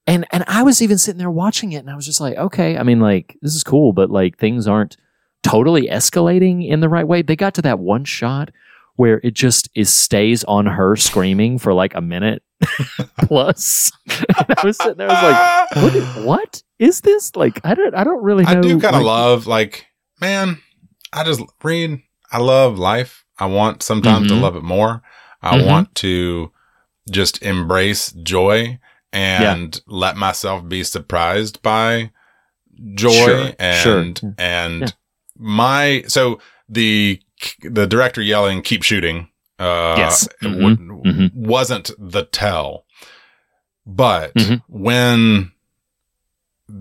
and 0.07 0.27
and 0.33 0.45
I 0.49 0.63
was 0.63 0.83
even 0.83 0.99
sitting 0.99 1.19
there 1.19 1.31
watching 1.31 1.73
it, 1.73 1.77
and 1.79 1.91
I 1.91 1.95
was 1.95 2.05
just 2.07 2.21
like, 2.21 2.37
okay, 2.37 2.77
I 2.77 2.83
mean, 2.83 2.99
like 3.01 3.37
this 3.41 3.55
is 3.55 3.63
cool, 3.63 3.93
but 3.93 4.11
like 4.11 4.37
things 4.37 4.67
aren't 4.67 4.97
totally 5.43 5.89
escalating 5.89 6.67
in 6.69 6.81
the 6.81 6.89
right 6.89 7.07
way. 7.07 7.23
They 7.23 7.37
got 7.37 7.55
to 7.55 7.63
that 7.63 7.79
one 7.79 8.05
shot 8.05 8.51
where 8.97 9.21
it 9.25 9.35
just 9.35 9.69
is 9.75 9.93
stays 9.93 10.45
on 10.45 10.67
her 10.67 10.97
screaming 10.97 11.59
for 11.59 11.73
like 11.73 11.95
a 11.95 12.01
minute 12.01 12.43
plus. 13.19 13.91
I 14.31 14.55
was 14.65 14.77
sitting 14.77 14.97
there, 14.99 15.11
I 15.11 15.67
was 15.73 15.77
like, 15.77 15.83
what, 15.83 15.95
is- 15.95 16.25
what 16.25 16.63
is 16.79 17.01
this? 17.01 17.35
Like, 17.37 17.61
I 17.65 17.75
don't, 17.75 17.95
I 17.95 18.05
don't 18.05 18.23
really 18.23 18.45
know. 18.45 18.51
I 18.51 18.61
do 18.61 18.81
kind 18.81 18.95
of 18.97 19.03
like- 19.03 19.05
love, 19.05 19.47
like, 19.47 19.87
man, 20.21 20.59
I 21.13 21.25
just 21.25 21.43
read. 21.63 22.01
I 22.31 22.39
love 22.39 22.79
life. 22.79 23.25
I 23.39 23.47
want 23.47 23.83
sometimes 23.83 24.29
to 24.29 24.35
Mhm. 24.35 24.41
love 24.41 24.57
it 24.57 24.63
more. 24.63 25.03
I 25.43 25.59
Mhm. 25.59 25.67
want 25.67 25.95
to 25.97 26.53
just 27.11 27.43
embrace 27.43 28.13
joy 28.13 28.79
and 29.13 29.81
let 29.87 30.17
myself 30.17 30.67
be 30.69 30.85
surprised 30.85 31.61
by 31.63 32.11
joy 32.95 33.11
Sure, 33.13 33.53
and 33.59 34.19
sure. 34.19 34.35
and 34.39 34.81
Yeah. 34.83 34.89
My 35.43 36.05
so 36.07 36.39
the 36.69 37.21
the 37.63 37.87
director 37.87 38.23
yelling 38.23 38.63
keep 38.63 38.83
shooting 38.85 39.29
uh 39.59 39.95
Yes. 39.99 40.29
w- 40.41 40.77
Mhm. 40.77 41.35
wasn't 41.35 41.91
the 41.99 42.23
tell 42.25 42.85
but 43.85 44.33
Mhm. 44.35 44.63
when 44.69 45.51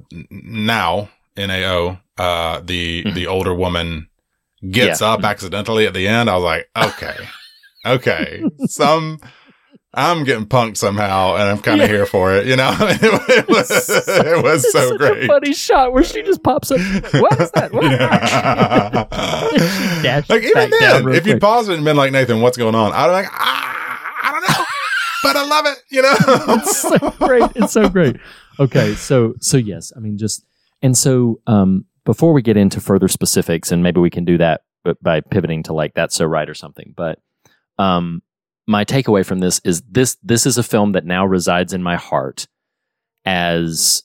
now 0.10 1.10
nao 1.38 2.00
uh 2.18 2.60
the 2.64 3.04
Mhm. 3.04 3.14
the 3.16 3.28
older 3.28 3.54
woman 3.54 4.08
gets 4.70 5.02
Yeah. 5.02 5.14
up 5.14 5.24
accidentally 5.24 5.88
at 5.88 5.94
the 5.94 6.08
end 6.08 6.30
i 6.30 6.36
was 6.36 6.44
like 6.44 6.70
okay 6.78 7.18
okay 7.86 8.44
some 8.68 9.20
i'm 9.94 10.24
getting 10.24 10.46
punked 10.46 10.78
somehow 10.78 11.34
and 11.36 11.44
i'm 11.44 11.58
kind 11.60 11.82
of 11.82 11.90
Yeah. 11.90 11.96
here 11.96 12.06
for 12.06 12.34
it 12.36 12.46
you 12.48 12.56
know 12.56 12.74
it 12.80 13.48
was, 13.50 13.70
it 13.72 14.44
was 14.44 14.64
It's 14.64 14.72
so 14.74 14.90
such 14.90 14.98
great 14.98 15.24
A 15.26 15.28
funny 15.28 15.54
shot 15.54 15.92
where 15.94 16.04
she 16.04 16.22
just 16.24 16.44
pops 16.44 16.72
up. 16.72 16.80
What 17.22 17.40
is 17.42 17.52
that? 17.52 17.72
What? 17.74 17.84
Yeah. 20.04 20.22
Like 20.30 20.44
even 20.44 20.70
back 20.70 20.80
then, 20.80 21.06
real 21.06 21.16
if 21.16 21.26
you 21.26 21.34
quick. 21.34 21.42
paused 21.42 21.70
it 21.70 21.76
and 21.76 21.86
been 21.86 21.96
like 21.98 22.12
Nathan, 22.12 22.42
what's 22.42 22.58
going 22.58 22.76
on? 22.76 22.92
I'd 22.94 23.08
be 23.08 23.12
like, 23.14 23.28
ah, 23.32 24.12
I 24.24 24.32
don't 24.32 24.50
know, 24.50 24.66
but 25.24 25.36
I 25.36 25.46
love 25.48 25.66
it. 25.68 25.78
You 25.90 26.02
know, 26.02 26.16
it's 26.56 26.82
so 26.82 26.98
great. 27.26 27.44
It's 27.56 27.74
so 27.74 27.90
great. 27.90 28.18
Okay, 28.60 28.96
so 28.96 29.34
so 29.40 29.58
yes, 29.58 29.92
I 29.96 30.00
mean 30.00 30.18
just 30.18 30.46
and 30.82 30.98
so 30.98 31.40
um 31.48 31.86
before 32.06 32.34
we 32.34 32.42
get 32.42 32.58
into 32.58 32.82
further 32.82 33.08
specifics, 33.08 33.72
and 33.72 33.84
maybe 33.84 34.00
we 34.00 34.10
can 34.10 34.26
do 34.26 34.38
that 34.40 34.62
b- 34.84 34.94
by 35.02 35.22
pivoting 35.22 35.64
to 35.64 35.74
like 35.74 35.94
that's 35.94 36.16
so 36.16 36.26
right 36.26 36.50
or 36.50 36.54
something. 36.56 36.94
But 36.96 37.20
um 37.78 38.22
my 38.68 38.86
takeaway 38.86 39.26
from 39.26 39.40
this 39.40 39.60
is 39.64 39.82
this 39.90 40.18
this 40.24 40.46
is 40.46 40.58
a 40.58 40.64
film 40.64 40.94
that 40.94 41.06
now 41.06 41.26
resides 41.26 41.74
in 41.74 41.84
my 41.84 41.96
heart 41.96 42.48
as 43.26 44.04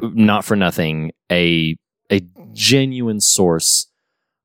not 0.00 0.44
for 0.44 0.56
nothing 0.56 1.12
a 1.30 1.76
a 2.10 2.20
genuine 2.52 3.20
source 3.20 3.86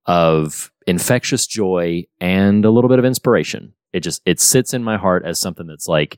of 0.06 0.72
infectious 0.86 1.48
joy 1.48 2.04
and 2.20 2.66
a 2.66 2.70
little 2.70 2.90
bit 2.90 3.00
of 3.00 3.06
inspiration. 3.06 3.74
It 3.94 4.02
just 4.02 4.22
it 4.26 4.40
sits 4.40 4.74
in 4.74 4.84
my 4.84 4.98
heart 4.98 5.24
as 5.26 5.40
something 5.40 5.68
that's 5.68 5.88
like 5.88 6.18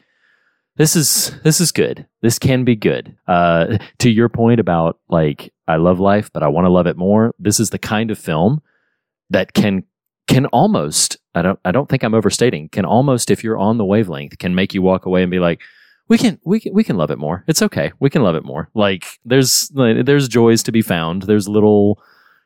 this 0.77 0.95
is 0.95 1.31
this 1.43 1.61
is 1.61 1.71
good. 1.71 2.07
This 2.21 2.39
can 2.39 2.63
be 2.63 2.75
good. 2.75 3.15
Uh, 3.27 3.77
to 3.99 4.09
your 4.09 4.29
point 4.29 4.59
about 4.59 4.99
like 5.09 5.53
I 5.67 5.77
love 5.77 5.99
life, 5.99 6.29
but 6.33 6.43
I 6.43 6.47
want 6.47 6.65
to 6.65 6.71
love 6.71 6.87
it 6.87 6.97
more. 6.97 7.33
This 7.39 7.59
is 7.59 7.69
the 7.69 7.79
kind 7.79 8.11
of 8.11 8.19
film 8.19 8.61
that 9.29 9.53
can 9.53 9.83
can 10.27 10.45
almost 10.47 11.17
I 11.33 11.41
don't 11.41 11.59
I 11.65 11.71
don't 11.71 11.89
think 11.89 12.03
I'm 12.03 12.13
overstating. 12.13 12.69
Can 12.69 12.85
almost 12.85 13.29
if 13.29 13.43
you're 13.43 13.57
on 13.57 13.77
the 13.77 13.85
wavelength 13.85 14.37
can 14.37 14.55
make 14.55 14.73
you 14.73 14.81
walk 14.81 15.05
away 15.05 15.21
and 15.21 15.31
be 15.31 15.39
like 15.39 15.61
we 16.07 16.17
can 16.17 16.39
we 16.43 16.59
can 16.59 16.73
we 16.73 16.83
can 16.83 16.97
love 16.97 17.11
it 17.11 17.17
more. 17.17 17.43
It's 17.47 17.61
okay. 17.61 17.91
We 17.99 18.09
can 18.09 18.23
love 18.23 18.35
it 18.35 18.45
more. 18.45 18.69
Like 18.73 19.05
there's 19.25 19.69
there's 19.73 20.27
joys 20.27 20.63
to 20.63 20.71
be 20.71 20.81
found. 20.81 21.23
There's 21.23 21.47
little 21.47 22.01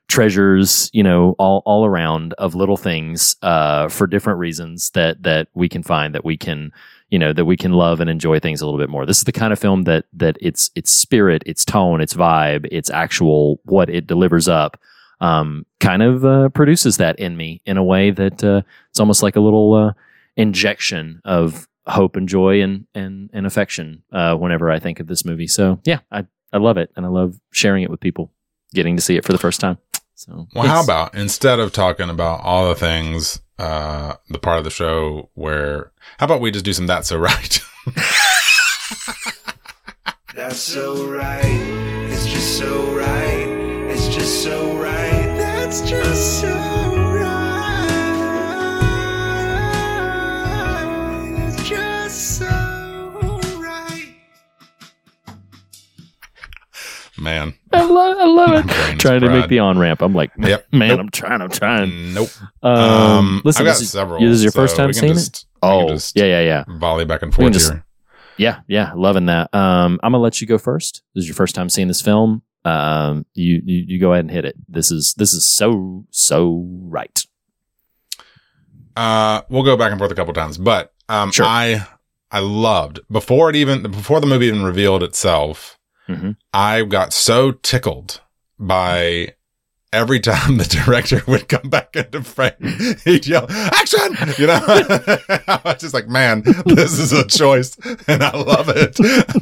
treasures, 0.07 0.89
you 0.93 1.03
know, 1.03 1.35
all 1.37 1.61
all 1.65 1.85
around 1.85 2.33
of 2.33 2.55
little 2.55 2.77
things 2.77 3.35
uh, 3.41 3.87
for 3.89 4.07
different 4.07 4.39
reasons 4.39 4.89
that 4.91 5.23
that 5.23 5.47
we 5.53 5.69
can 5.69 5.83
find 5.83 6.15
that 6.15 6.25
we 6.25 6.37
can 6.37 6.71
you 7.09 7.19
know 7.19 7.33
that 7.33 7.45
we 7.45 7.57
can 7.57 7.73
love 7.73 7.99
and 7.99 8.09
enjoy 8.09 8.39
things 8.39 8.61
a 8.61 8.65
little 8.65 8.79
bit 8.79 8.89
more. 8.89 9.05
This 9.05 9.17
is 9.19 9.23
the 9.23 9.31
kind 9.31 9.53
of 9.53 9.59
film 9.59 9.83
that 9.83 10.05
that 10.13 10.37
its 10.41 10.71
its 10.75 10.91
spirit, 10.91 11.43
its 11.45 11.63
tone, 11.63 12.01
its 12.01 12.13
vibe, 12.13 12.67
its 12.71 12.89
actual 12.89 13.59
what 13.65 13.89
it 13.89 14.07
delivers 14.07 14.47
up 14.47 14.79
um, 15.21 15.65
kind 15.79 16.01
of 16.01 16.25
uh, 16.25 16.49
produces 16.49 16.97
that 16.97 17.19
in 17.19 17.35
me 17.37 17.61
in 17.65 17.77
a 17.77 17.83
way 17.83 18.11
that 18.11 18.43
uh, 18.43 18.61
it's 18.89 18.99
almost 18.99 19.23
like 19.23 19.35
a 19.35 19.41
little 19.41 19.73
uh, 19.73 19.93
injection 20.35 21.21
of 21.25 21.67
hope 21.87 22.15
and 22.15 22.29
joy 22.29 22.61
and 22.61 22.85
and, 22.93 23.29
and 23.33 23.45
affection 23.45 24.03
uh, 24.11 24.35
whenever 24.35 24.69
I 24.71 24.79
think 24.79 24.99
of 24.99 25.07
this 25.07 25.25
movie. 25.25 25.47
So 25.47 25.79
yeah, 25.83 25.99
I 26.11 26.25
I 26.53 26.57
love 26.57 26.77
it 26.77 26.91
and 26.95 27.05
I 27.05 27.09
love 27.09 27.39
sharing 27.51 27.83
it 27.83 27.89
with 27.89 27.99
people, 27.99 28.31
getting 28.73 28.95
to 28.95 29.01
see 29.01 29.17
it 29.17 29.25
for 29.25 29.31
the 29.31 29.39
first 29.39 29.59
time. 29.59 29.77
So 30.15 30.47
well, 30.53 30.67
how 30.67 30.83
about 30.83 31.15
instead 31.15 31.59
of 31.59 31.71
talking 31.71 32.09
about 32.09 32.41
all 32.41 32.67
the 32.67 32.75
things, 32.75 33.41
uh, 33.57 34.15
the 34.29 34.39
part 34.39 34.57
of 34.57 34.63
the 34.65 34.69
show 34.69 35.29
where, 35.33 35.91
how 36.17 36.25
about 36.25 36.41
we 36.41 36.51
just 36.51 36.65
do 36.65 36.73
some 36.73 36.87
that's 36.87 37.07
so 37.07 37.17
right? 37.17 37.61
That's 40.35 40.59
so 40.59 41.05
right. 41.05 41.43
It's 41.43 42.25
just 42.25 42.57
so 42.57 42.95
right. 42.95 43.48
It's 44.31 44.43
just 44.43 44.43
so 44.43 44.77
right. 44.77 45.37
That's 45.37 45.81
just 45.89 46.41
so 46.41 46.53
right. 46.53 47.87
It's 51.47 51.67
just 51.67 52.37
so 52.37 53.39
right. 53.59 54.13
Man, 57.17 57.55
I 57.73 57.81
love 57.81 58.17
I 58.19 58.25
love 58.25 58.49
My 58.49 58.59
it. 58.59 58.67
brain's 58.67 59.01
Trying 59.01 59.21
to 59.21 59.29
make 59.31 59.47
the 59.49 59.57
on 59.59 59.79
ramp. 59.79 60.03
I'm 60.03 60.13
like, 60.13 60.29
Yep. 60.37 60.67
man, 60.73 60.89
Nope. 60.89 60.99
I'm 60.99 61.09
trying. 61.09 61.41
I'm 61.41 61.49
trying. 61.49 62.13
nope. 62.13 62.29
Um, 62.61 62.71
Um, 62.75 63.41
listen, 63.43 63.63
I've 63.63 63.65
got 63.65 63.71
this 63.73 63.81
is, 63.81 63.89
several. 63.91 64.19
this 64.21 64.29
is 64.29 64.43
your 64.43 64.51
first 64.51 64.75
time 64.75 64.93
seeing 64.93 65.13
it. 65.13 65.15
just- 65.15 65.47
we 65.63 65.69
can 65.69 65.81
Oh, 65.81 65.87
just 65.89 66.15
yeah, 66.15 66.25
yeah, 66.25 66.41
yeah, 66.41 66.63
Volley 66.77 67.05
back 67.05 67.23
and 67.23 67.33
forth 67.33 67.51
just- 67.51 67.71
here. 67.71 67.83
yeah, 68.37 68.59
yeah. 68.67 68.91
Loving 68.95 69.25
that. 69.25 69.51
Um, 69.55 69.99
I'm 70.03 70.11
gonna 70.11 70.21
let 70.21 70.39
you 70.39 70.45
go 70.45 70.59
first. 70.59 71.01
This 71.15 71.23
is 71.23 71.27
your 71.27 71.35
first 71.35 71.55
time 71.55 71.67
seeing 71.69 71.87
this 71.87 72.01
film. 72.01 72.43
Um, 72.65 73.25
you, 73.33 73.61
you 73.65 73.85
you 73.87 73.99
go 73.99 74.11
ahead 74.13 74.25
and 74.25 74.31
hit 74.31 74.45
it. 74.45 74.55
This 74.67 74.91
is 74.91 75.13
this 75.17 75.33
is 75.33 75.47
so 75.47 76.05
so 76.11 76.65
right. 76.67 77.25
uh, 78.95 79.41
we'll 79.49 79.63
go 79.63 79.77
back 79.77 79.91
and 79.91 79.99
forth 79.99 80.11
a 80.11 80.15
couple 80.15 80.33
times, 80.33 80.57
but 80.57 80.93
um, 81.07 81.31
Sure. 81.31 81.45
I 81.45 81.87
I 82.31 82.39
loved 82.39 82.99
before 83.11 83.49
it 83.49 83.55
even 83.55 83.83
before 83.83 84.19
the 84.19 84.27
movie 84.27 84.47
even 84.47 84.63
revealed 84.63 85.03
itself. 85.03 85.77
Mhm. 86.07 86.35
I 86.53 86.83
got 86.83 87.13
so 87.13 87.51
tickled 87.51 88.21
by 88.59 89.35
every 89.91 90.19
time 90.19 90.57
the 90.57 90.63
director 90.85 91.21
would 91.27 91.47
come 91.49 91.69
back 91.69 91.95
into 91.95 92.21
frame, 92.23 92.51
he'd 93.05 93.25
yell, 93.27 93.45
"Action!" 93.49 94.15
You 94.37 94.47
know, 94.47 94.59
I 94.67 95.61
was 95.65 95.77
just 95.79 95.93
like, 95.93 96.07
"Man, 96.07 96.43
this 96.65 96.97
is 96.99 97.11
a 97.13 97.25
choice, 97.27 97.77
and 98.07 98.23
I 98.23 98.35
love 98.37 98.69
it." 98.69 98.97
I 99.01 99.39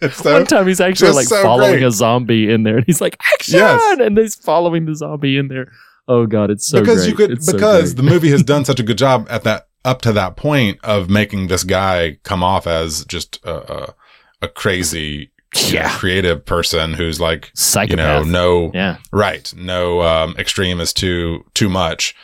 mean, 0.00 0.10
so, 0.12 0.32
One 0.34 0.46
time 0.46 0.66
he's 0.66 0.80
actually 0.80 1.12
like 1.12 1.26
so 1.26 1.42
following 1.42 1.72
great. 1.74 1.82
a 1.84 1.90
zombie 1.90 2.50
in 2.50 2.62
there, 2.62 2.76
and 2.78 2.86
he's 2.86 3.00
like, 3.00 3.16
"Action!" 3.34 3.58
Yes. 3.58 3.98
and 4.00 4.16
he's 4.18 4.34
following 4.34 4.86
the 4.86 4.94
zombie 4.94 5.36
in 5.36 5.48
there. 5.48 5.70
Oh 6.08 6.26
god, 6.26 6.50
it's 6.50 6.66
so 6.66 6.80
because 6.80 6.98
great. 6.98 7.08
you 7.08 7.14
could 7.16 7.30
It's 7.30 7.50
because 7.50 7.94
great. 7.94 8.04
the 8.04 8.10
movie 8.10 8.30
has 8.30 8.42
done 8.42 8.64
such 8.64 8.78
a 8.80 8.82
good 8.82 8.98
job 8.98 9.26
at 9.30 9.42
that 9.44 9.68
up 9.84 10.02
to 10.02 10.12
that 10.12 10.36
point 10.36 10.78
of 10.84 11.08
making 11.10 11.46
this 11.48 11.64
guy 11.64 12.18
come 12.24 12.42
off 12.42 12.66
as 12.66 13.04
just 13.06 13.38
a 13.44 13.72
a, 13.90 13.94
a 14.42 14.48
crazy 14.48 15.30
you 15.56 15.62
know, 15.74 15.80
Yeah. 15.80 15.98
creative 15.98 16.44
person 16.44 16.94
who's 16.94 17.20
like 17.20 17.52
you 17.88 17.96
know 17.96 18.22
no 18.22 18.70
yeah, 18.74 18.96
right 19.12 19.52
no 19.56 20.02
um 20.02 20.34
extreme 20.38 20.80
is 20.80 20.92
too 20.92 21.44
too 21.54 21.68
much 21.68 22.14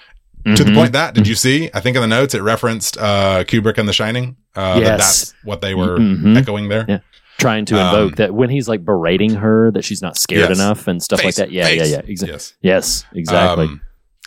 to 0.56 0.64
the 0.64 0.70
Mhm. 0.70 0.74
point 0.74 0.92
that 0.94 1.14
did 1.14 1.28
you 1.28 1.34
see 1.34 1.68
i 1.74 1.80
think 1.80 1.96
in 1.96 2.02
the 2.02 2.08
notes 2.08 2.34
it 2.34 2.42
referenced 2.42 2.96
uh 2.98 3.44
kubrick 3.44 3.76
and 3.78 3.86
the 3.88 3.92
shining 3.92 4.36
uh 4.56 4.74
that 4.74 4.80
Yes. 4.80 4.98
that's 4.98 5.34
what 5.44 5.60
they 5.60 5.74
were 5.74 5.98
Mhm. 5.98 6.36
echoing 6.36 6.68
there 6.68 6.86
Yeah. 6.88 6.98
trying 7.38 7.66
to 7.66 7.74
invoke 7.78 8.12
Um, 8.12 8.16
that 8.16 8.34
when 8.34 8.48
he's 8.50 8.66
like 8.68 8.84
berating 8.84 9.34
her 9.34 9.70
that 9.72 9.84
she's 9.84 10.00
not 10.02 10.16
scared 10.18 10.48
Yes. 10.50 10.58
enough 10.58 10.88
and 10.88 11.02
stuff 11.02 11.22
like 11.24 11.34
that. 11.36 11.50
Yeah, 11.52 11.64
face. 11.66 11.76
yeah, 11.78 11.84
yeah, 11.96 12.02
exactly. 12.06 12.32
yes 12.34 12.54
Yes, 12.62 13.04
exactly. 13.14 13.64
Um, 13.66 13.80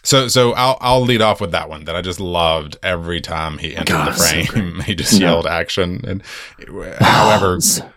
so 0.03 0.27
so 0.27 0.53
I'll 0.53 0.77
I'll 0.81 1.01
lead 1.01 1.21
off 1.21 1.39
with 1.41 1.51
that 1.51 1.67
one 1.69 1.85
that 1.85 1.95
I 1.95 2.01
just 2.01 2.19
loved 2.19 2.77
every 2.83 3.21
time 3.21 3.57
he 3.57 3.75
entered 3.75 3.93
God, 3.93 4.13
the 4.13 4.17
so 4.19 4.43
frame. 4.45 4.79
he 4.85 4.95
just 4.95 5.13
Yeah. 5.13 5.29
yelled 5.31 5.47
action 5.47 6.01
and 6.07 6.21
however 6.99 7.59
So- 7.61 7.89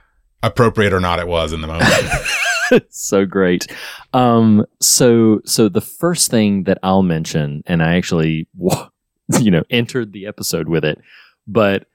appropriate 0.47 0.93
or 0.93 1.01
not 1.01 1.19
it 1.19 1.27
was 1.29 1.53
in 1.53 1.61
the 1.61 1.67
moment. 1.67 2.87
so 2.93 3.25
great. 3.27 3.67
Um, 4.13 4.65
so 4.81 5.41
so 5.45 5.69
the 5.69 5.81
first 5.81 6.31
thing 6.31 6.65
that 6.65 6.79
I'll 6.83 7.03
mention, 7.03 7.63
and 7.67 7.83
I 7.83 7.97
actually, 7.97 8.49
you 9.41 9.51
know, 9.51 9.63
entered 9.71 10.13
the 10.13 10.27
episode 10.27 10.69
with 10.69 10.85
it, 10.85 10.99
but 11.47 11.87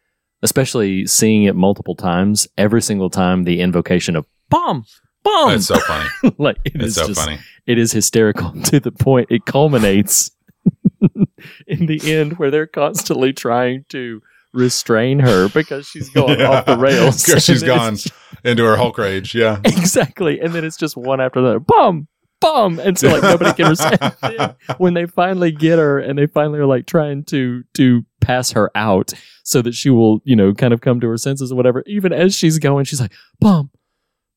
especially 0.44 1.06
seeing 1.08 1.44
it 1.44 1.56
multiple 1.56 1.96
times, 1.96 2.48
every 2.58 2.82
single 2.82 3.10
time 3.10 3.44
the 3.44 3.60
invocation 3.62 4.16
of 4.16 4.26
bomb, 4.50 4.86
bomb, 5.24 5.52
it's 5.52 5.68
so 5.68 5.80
funny. 5.80 6.10
like 6.38 6.58
it 6.66 6.74
It's 6.76 6.86
is 6.86 6.96
so 6.96 7.08
just, 7.08 7.20
funny. 7.22 7.38
it 7.68 7.78
is 7.78 7.92
hysterical 7.92 8.52
to 8.64 8.80
the 8.80 8.92
point 8.92 9.28
it 9.30 9.46
culminates 9.46 10.32
in 11.68 11.86
the 11.88 12.00
end 12.14 12.38
where 12.40 12.52
they're 12.52 12.68
constantly 12.68 13.34
trying 13.34 13.86
to 13.90 14.22
restrain 14.54 15.20
her 15.20 15.50
because 15.50 15.88
she's 15.88 16.10
going 16.10 16.40
Yeah. 16.40 16.50
off 16.50 16.66
the 16.66 16.78
rails. 16.78 17.24
Because 17.26 17.44
she's 17.46 17.64
gone 17.64 17.98
into 18.44 18.64
her 18.66 18.76
Hulk 18.76 18.98
rage. 18.98 19.34
Yeah. 19.36 19.60
exactly 19.66 20.40
and 20.40 20.54
then 20.54 20.64
it's 20.66 20.78
just 20.78 20.98
one 20.98 21.22
after 21.22 21.42
the 21.42 21.48
other 21.48 21.60
bum 21.60 22.08
bum 22.42 22.80
and 22.80 22.98
so 22.98 23.08
like 23.10 23.22
nobody 23.22 23.54
can 23.54 23.76
Then 24.22 24.56
when 24.78 24.96
they 24.96 25.06
finally 25.06 25.52
get 25.52 25.78
her 25.78 26.00
and 26.00 26.18
they 26.18 26.26
finally 26.26 26.58
are 26.60 26.66
like 26.66 26.88
trying 26.88 27.24
to 27.26 27.64
to 27.76 28.04
pass 28.20 28.52
her 28.54 28.72
out 28.74 29.14
so 29.44 29.62
that 29.62 29.76
she 29.76 29.92
will 29.92 30.22
you 30.26 30.36
know 30.36 30.52
kind 30.54 30.74
of 30.74 30.82
come 30.82 31.00
to 31.02 31.08
her 31.08 31.18
senses 31.18 31.52
or 31.52 31.56
whatever 31.56 31.84
even 31.86 32.12
as 32.12 32.36
she's 32.36 32.58
going 32.58 32.86
she's 32.86 33.00
like 33.00 33.14
bum 33.40 33.70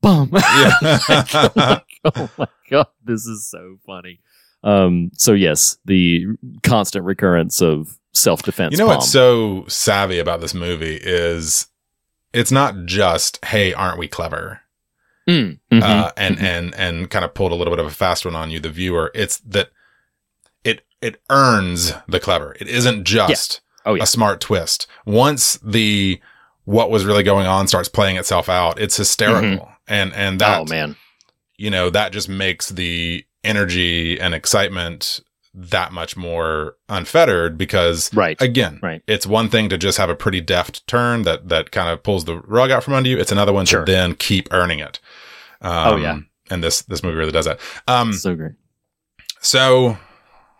bum 0.03 0.29
Yeah. 0.35 1.81
oh 2.05 2.31
my 2.37 2.49
god 2.71 2.87
this 3.03 3.25
is 3.25 3.49
so 3.51 3.77
funny 3.87 4.21
um 4.65 5.11
so 5.15 5.33
yes 5.33 5.79
the 5.85 6.27
constant 6.63 7.05
recurrence 7.05 7.63
of 7.63 7.99
self-defense 8.13 8.73
you 8.73 8.79
know 8.79 8.87
bomb. 8.87 8.97
what's 8.97 9.11
so 9.11 9.65
savvy 9.69 10.19
about 10.19 10.41
this 10.41 10.55
movie 10.55 10.99
is 11.03 11.69
it's 12.35 12.51
not 12.51 12.85
just, 12.85 13.43
hey, 13.45 13.73
aren't 13.73 13.97
we 13.99 14.09
clever? 14.09 14.61
Mm, 15.29 15.59
mhm. 15.73 15.83
uh, 15.83 16.11
and 16.17 16.39
and 16.41 16.75
and 16.75 17.09
kind 17.09 17.25
of 17.25 17.33
pulled 17.33 17.53
a 17.53 17.55
little 17.55 17.73
bit 17.73 17.79
of 17.79 17.87
a 17.87 17.95
fast 17.95 18.27
one 18.27 18.35
on 18.35 18.51
you, 18.51 18.59
the 18.61 18.69
viewer. 18.71 19.11
It's 19.15 19.39
that 19.39 19.71
it 20.65 20.85
it 21.01 21.23
earns 21.31 21.95
the 22.09 22.19
clever. 22.21 22.57
It 22.61 22.69
isn't 22.69 23.05
just 23.05 23.61
Oh, 23.87 23.95
yeah. 23.95 24.03
a 24.03 24.07
smart 24.07 24.41
twist. 24.41 24.87
Once 25.07 25.59
the 25.63 26.21
what 26.65 26.91
was 26.91 27.05
really 27.05 27.23
going 27.23 27.47
on 27.47 27.69
starts 27.69 27.89
playing 27.89 28.17
itself 28.17 28.49
out, 28.49 28.81
it's 28.81 28.97
hysterical, 28.97 29.71
and 29.87 30.13
and 30.13 30.41
that 30.41 30.61
oh 30.63 30.65
man 30.65 30.97
you 31.57 31.71
know 31.71 31.89
that 31.89 32.11
just 32.13 32.29
makes 32.29 32.69
the 32.71 33.25
energy 33.45 34.19
and 34.21 34.35
excitement 34.35 35.21
that 35.57 35.93
much 35.93 36.17
more 36.17 36.75
unfettered 36.89 37.57
because 37.57 38.13
right 38.13 38.41
again 38.43 38.81
Right. 38.83 39.03
it's 39.07 39.25
one 39.27 39.49
thing 39.49 39.69
to 39.69 39.79
just 39.79 39.99
have 39.99 40.11
a 40.11 40.17
pretty 40.17 40.41
deft 40.41 40.85
turn 40.89 41.23
that 41.23 41.49
that 41.49 41.71
kind 41.71 41.89
of 41.89 42.03
pulls 42.03 42.25
the 42.25 42.39
rug 42.41 42.73
out 42.73 42.83
from 42.83 42.95
under 42.95 43.09
you 43.09 43.19
it's 43.19 43.31
another 43.31 43.53
one 43.53 43.65
Sure. 43.65 43.85
to 43.85 43.93
then 43.93 44.15
keep 44.17 44.49
earning 44.53 44.81
it 44.81 44.99
um, 45.61 45.95
Oh, 45.95 45.97
yeah. 45.97 46.19
and 46.51 46.65
this 46.65 46.83
this 46.83 47.05
movie 47.05 47.17
really 47.17 47.31
does 47.31 47.45
that 47.45 47.61
um 47.87 48.13
so 48.13 48.35
great 48.35 48.55
so 49.41 49.97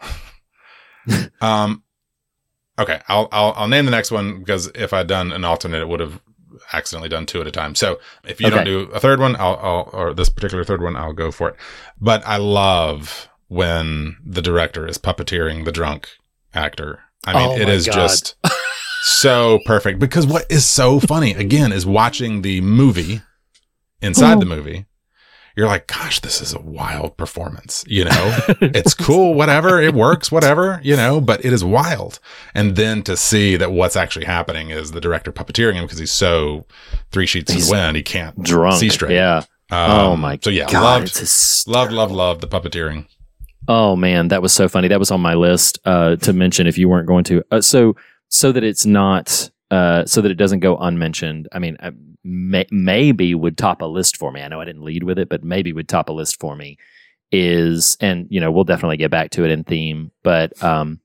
um 1.41 1.83
okay 2.79 3.01
I'll, 3.09 3.29
I'll 3.33 3.53
i'll 3.57 3.69
name 3.69 3.85
the 3.85 3.91
next 3.91 4.11
one 4.11 4.39
because 4.39 4.69
if 4.75 4.93
i'd 4.93 5.07
done 5.07 5.33
an 5.33 5.45
alternate 5.45 5.81
it 5.83 5.89
would 5.89 6.01
have 6.01 6.21
accidentally 6.73 7.09
done 7.09 7.27
two 7.27 7.41
at 7.41 7.47
a 7.47 7.51
time. 7.51 7.75
So 7.75 7.99
if 8.25 8.41
you 8.41 8.51
don't 8.51 8.65
do 8.65 8.81
a 8.93 9.01
third 9.01 9.21
one 9.21 9.37
I'll, 9.37 9.59
I'll 9.63 9.91
or 9.93 10.15
this 10.15 10.29
particular 10.29 10.65
third 10.65 10.83
one 10.83 10.97
i'll 10.97 11.13
go 11.13 11.31
for 11.31 11.49
it. 11.51 11.57
But 12.01 12.27
i 12.27 12.37
love 12.37 13.29
when 13.49 14.17
the 14.25 14.43
director 14.43 14.87
is 14.87 14.99
puppeteering 14.99 15.65
the 15.65 15.73
drunk 15.73 16.09
actor. 16.55 17.01
I 17.27 17.35
mean 17.35 17.59
Oh 17.59 17.63
it 17.63 17.69
is 17.69 17.87
God. 17.87 17.95
just 17.95 18.37
so 19.03 19.59
perfect. 19.67 19.99
Because 19.99 20.27
what 20.27 20.47
is 20.51 20.65
so 20.67 20.99
funny 21.01 21.33
again 21.35 21.73
is 21.73 21.85
watching 21.87 22.43
the 22.43 22.61
movie 22.63 23.21
inside 24.01 24.37
Oh. 24.37 24.41
the 24.41 24.47
movie 24.47 24.87
you're 25.57 25.67
like 25.67 25.87
gosh 25.87 26.21
this 26.21 26.41
is 26.41 26.53
a 26.53 26.61
wild 26.61 27.17
performance 27.17 27.85
you 27.87 28.05
know 28.05 28.37
it's 28.61 28.95
cool, 28.95 29.35
whatever, 29.35 29.81
it 29.81 29.95
works, 29.95 30.31
whatever, 30.31 30.81
you 30.83 30.97
know, 30.97 31.21
but 31.21 31.45
it 31.45 31.53
is 31.53 31.65
wild. 31.65 32.19
And 32.55 32.77
then 32.77 33.03
to 33.05 33.17
see 33.17 33.57
that 33.57 33.73
what's 33.73 33.97
actually 33.97 34.25
happening 34.25 34.71
is 34.71 34.93
the 34.93 35.01
director 35.01 35.33
puppeteering 35.33 35.75
him 35.75 35.85
because 35.85 35.99
he's 35.99 36.13
so 36.13 36.67
three 37.13 37.27
sheets 37.27 37.51
in 37.51 37.57
He's 37.57 37.69
the 37.69 37.73
wind, 37.73 37.97
he 37.97 38.03
can't 38.03 38.41
drunk 38.43 38.79
see 38.81 38.89
straight. 38.89 39.15
yeah 39.15 39.39
Um, 39.71 39.91
oh 39.91 40.17
my 40.17 40.37
god. 40.37 40.45
So 40.45 40.51
yeah, 40.51 40.71
god 40.71 40.83
loved, 40.83 41.07
it's 41.21 41.67
loved, 41.67 41.93
loved, 41.93 42.13
loved 42.13 42.41
the 42.41 42.49
puppeteering. 42.49 43.07
Oh 43.69 43.97
man, 43.97 44.29
that 44.29 44.43
was 44.43 44.53
so 44.53 44.69
funny. 44.69 44.89
That 44.89 44.99
was 44.99 45.11
on 45.11 45.21
my 45.21 45.35
list 45.35 45.79
uh, 45.85 46.17
to 46.17 46.33
mention 46.33 46.67
if 46.67 46.77
you 46.77 46.89
weren't 46.89 47.07
going 47.07 47.25
to. 47.25 47.43
Uh, 47.51 47.61
so 47.61 47.97
so 48.29 48.53
that 48.53 48.65
it's 48.65 48.85
not 48.85 49.51
uh, 49.71 50.05
so 50.05 50.21
that 50.21 50.31
it 50.31 50.37
doesn't 50.37 50.61
go 50.61 50.77
unmentioned. 50.77 51.49
I 51.53 51.59
mean, 51.59 51.77
uh, 51.81 51.93
may, 52.25 52.67
maybe 52.71 53.35
would 53.35 53.59
top 53.59 53.83
a 53.83 53.87
list 53.87 54.17
for 54.17 54.33
me. 54.33 54.43
I 54.43 54.49
know 54.49 54.61
I 54.61 54.65
didn't 54.65 54.83
lead 54.83 55.05
with 55.05 55.19
it, 55.19 55.29
but 55.29 55.45
maybe 55.45 55.73
would 55.73 55.89
top 55.89 56.09
a 56.09 56.13
list 56.13 56.41
for 56.41 56.57
me. 56.57 56.79
Is 57.33 57.97
and 58.01 58.27
you 58.31 58.41
know 58.41 58.53
we'll 58.53 58.65
definitely 58.65 58.97
get 58.97 59.11
back 59.11 59.31
to 59.33 59.45
it 59.45 59.51
in 59.51 59.65
theme, 59.65 60.13
but 60.23 60.63
um, 60.63 61.01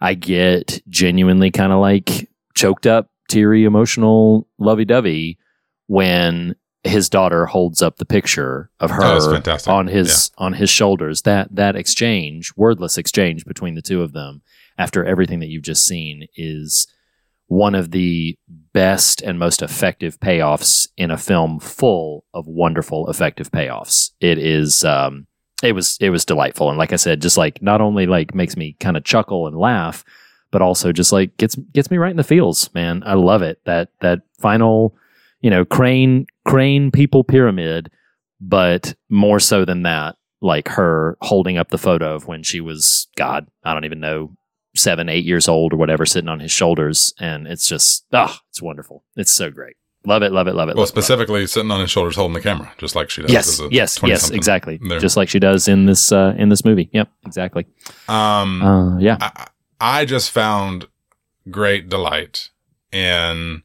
I 0.00 0.14
get 0.14 0.80
genuinely 0.88 1.50
kind 1.50 1.72
of 1.72 1.80
like 1.80 2.30
choked 2.54 2.86
up, 2.86 3.10
teary, 3.28 3.64
emotional, 3.64 4.46
lovey 4.58 4.86
dovey 4.86 5.38
when 5.86 6.56
his 6.84 7.08
daughter 7.10 7.44
holds 7.44 7.82
up 7.82 7.96
the 7.96 8.06
picture 8.06 8.70
of 8.80 8.90
her 8.90 9.02
Oh, 9.02 9.42
on 9.66 9.88
his 9.88 10.30
on 10.38 10.52
his 10.54 10.70
shoulders. 10.70 11.22
That 11.22 11.54
that 11.54 11.76
exchange, 11.76 12.52
wordless 12.56 12.96
exchange 12.96 13.44
between 13.44 13.74
the 13.74 13.82
two 13.82 14.02
of 14.02 14.12
them 14.12 14.42
after 14.78 15.04
everything 15.04 15.40
that 15.40 15.48
you've 15.48 15.64
just 15.64 15.84
seen 15.84 16.28
is 16.36 16.86
one 17.48 17.74
of 17.74 17.90
the 17.90 18.38
best 18.72 19.20
and 19.22 19.38
most 19.38 19.62
effective 19.62 20.20
payoffs 20.20 20.88
in 20.96 21.10
a 21.10 21.16
film 21.16 21.58
full 21.58 22.24
of 22.32 22.46
wonderful 22.46 23.10
effective 23.10 23.50
payoffs. 23.50 24.12
It 24.20 24.38
is 24.38 24.84
um 24.84 25.26
it 25.62 25.72
was 25.72 25.98
it 26.00 26.10
was 26.10 26.24
delightful 26.24 26.68
and 26.68 26.78
like 26.78 26.92
I 26.92 26.96
said 26.96 27.20
just 27.20 27.36
like 27.36 27.60
not 27.60 27.80
only 27.80 28.06
like 28.06 28.34
makes 28.34 28.56
me 28.56 28.76
kind 28.80 28.96
of 28.96 29.04
chuckle 29.04 29.46
and 29.46 29.56
laugh 29.56 30.04
but 30.50 30.62
also 30.62 30.92
just 30.92 31.12
like 31.12 31.36
gets 31.36 31.56
gets 31.72 31.90
me 31.90 31.98
right 31.98 32.10
in 32.10 32.16
the 32.16 32.24
feels, 32.24 32.72
man. 32.74 33.02
I 33.04 33.14
love 33.14 33.42
it. 33.42 33.60
That 33.64 33.90
that 34.00 34.20
final, 34.40 34.96
you 35.40 35.50
know, 35.50 35.64
crane 35.64 36.26
crane 36.44 36.90
people 36.90 37.24
pyramid, 37.24 37.90
but 38.40 38.94
more 39.08 39.40
so 39.40 39.64
than 39.64 39.82
that, 39.82 40.16
like 40.40 40.68
her 40.68 41.18
holding 41.20 41.58
up 41.58 41.68
the 41.68 41.78
photo 41.78 42.14
of 42.14 42.26
when 42.26 42.42
she 42.42 42.60
was 42.60 43.08
God, 43.16 43.46
I 43.64 43.74
don't 43.74 43.84
even 43.84 44.00
know, 44.00 44.32
seven, 44.76 45.08
eight 45.08 45.24
years 45.24 45.48
old 45.48 45.72
or 45.72 45.76
whatever, 45.76 46.04
sitting 46.06 46.28
on 46.28 46.40
his 46.40 46.50
shoulders, 46.52 47.12
and 47.18 47.46
it's 47.46 47.66
just 47.66 48.04
ah, 48.12 48.40
it's 48.50 48.62
wonderful. 48.62 49.04
It's 49.16 49.32
so 49.32 49.50
great. 49.50 49.76
Love 50.06 50.22
it, 50.22 50.32
love 50.32 50.46
it, 50.46 50.54
love 50.54 50.68
it. 50.68 50.76
Well, 50.76 50.82
love 50.84 50.88
love 50.90 50.98
it. 50.98 51.02
specifically 51.02 51.46
sitting 51.46 51.70
on 51.70 51.80
his 51.80 51.90
shoulders 51.90 52.16
holding 52.16 52.34
the 52.34 52.40
camera, 52.40 52.72
just 52.78 52.94
like 52.94 53.10
she 53.10 53.22
does. 53.22 53.30
Yes, 53.32 53.60
yes, 53.70 53.98
yes, 54.02 54.30
exactly. 54.30 54.78
there. 54.88 55.00
Just 55.00 55.16
like 55.16 55.28
she 55.28 55.38
does 55.40 55.68
in 55.68 55.86
this 55.86 56.12
uh, 56.12 56.34
in 56.38 56.48
this 56.48 56.64
movie. 56.64 56.88
Yep, 56.92 57.08
exactly. 57.26 57.66
um, 58.08 58.62
Uh, 58.62 58.98
yeah. 58.98 59.16
I, 59.20 59.48
I 59.80 60.04
just 60.04 60.30
found 60.30 60.86
great 61.50 61.88
delight 61.88 62.50
in 62.92 63.62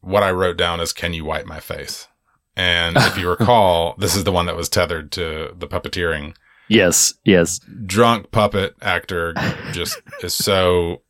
what 0.00 0.22
I 0.22 0.30
wrote 0.30 0.56
down 0.56 0.78
as 0.80 0.92
"Can 0.92 1.14
you 1.14 1.24
wipe 1.24 1.46
my 1.46 1.58
face?" 1.58 2.06
And 2.54 2.96
if 2.98 3.16
you 3.16 3.28
recall, 3.38 3.94
this 3.98 4.14
is 4.14 4.24
the 4.24 4.32
one 4.32 4.46
that 4.46 4.56
was 4.56 4.68
tethered 4.68 5.10
to 5.12 5.54
the 5.58 5.66
puppeteering. 5.66 6.34
Yes, 6.70 7.14
yes. 7.24 7.60
drunk 7.86 8.30
puppet 8.30 8.74
actor 8.80 9.34
just 9.72 10.00
is 10.22 10.32
so 10.34 11.02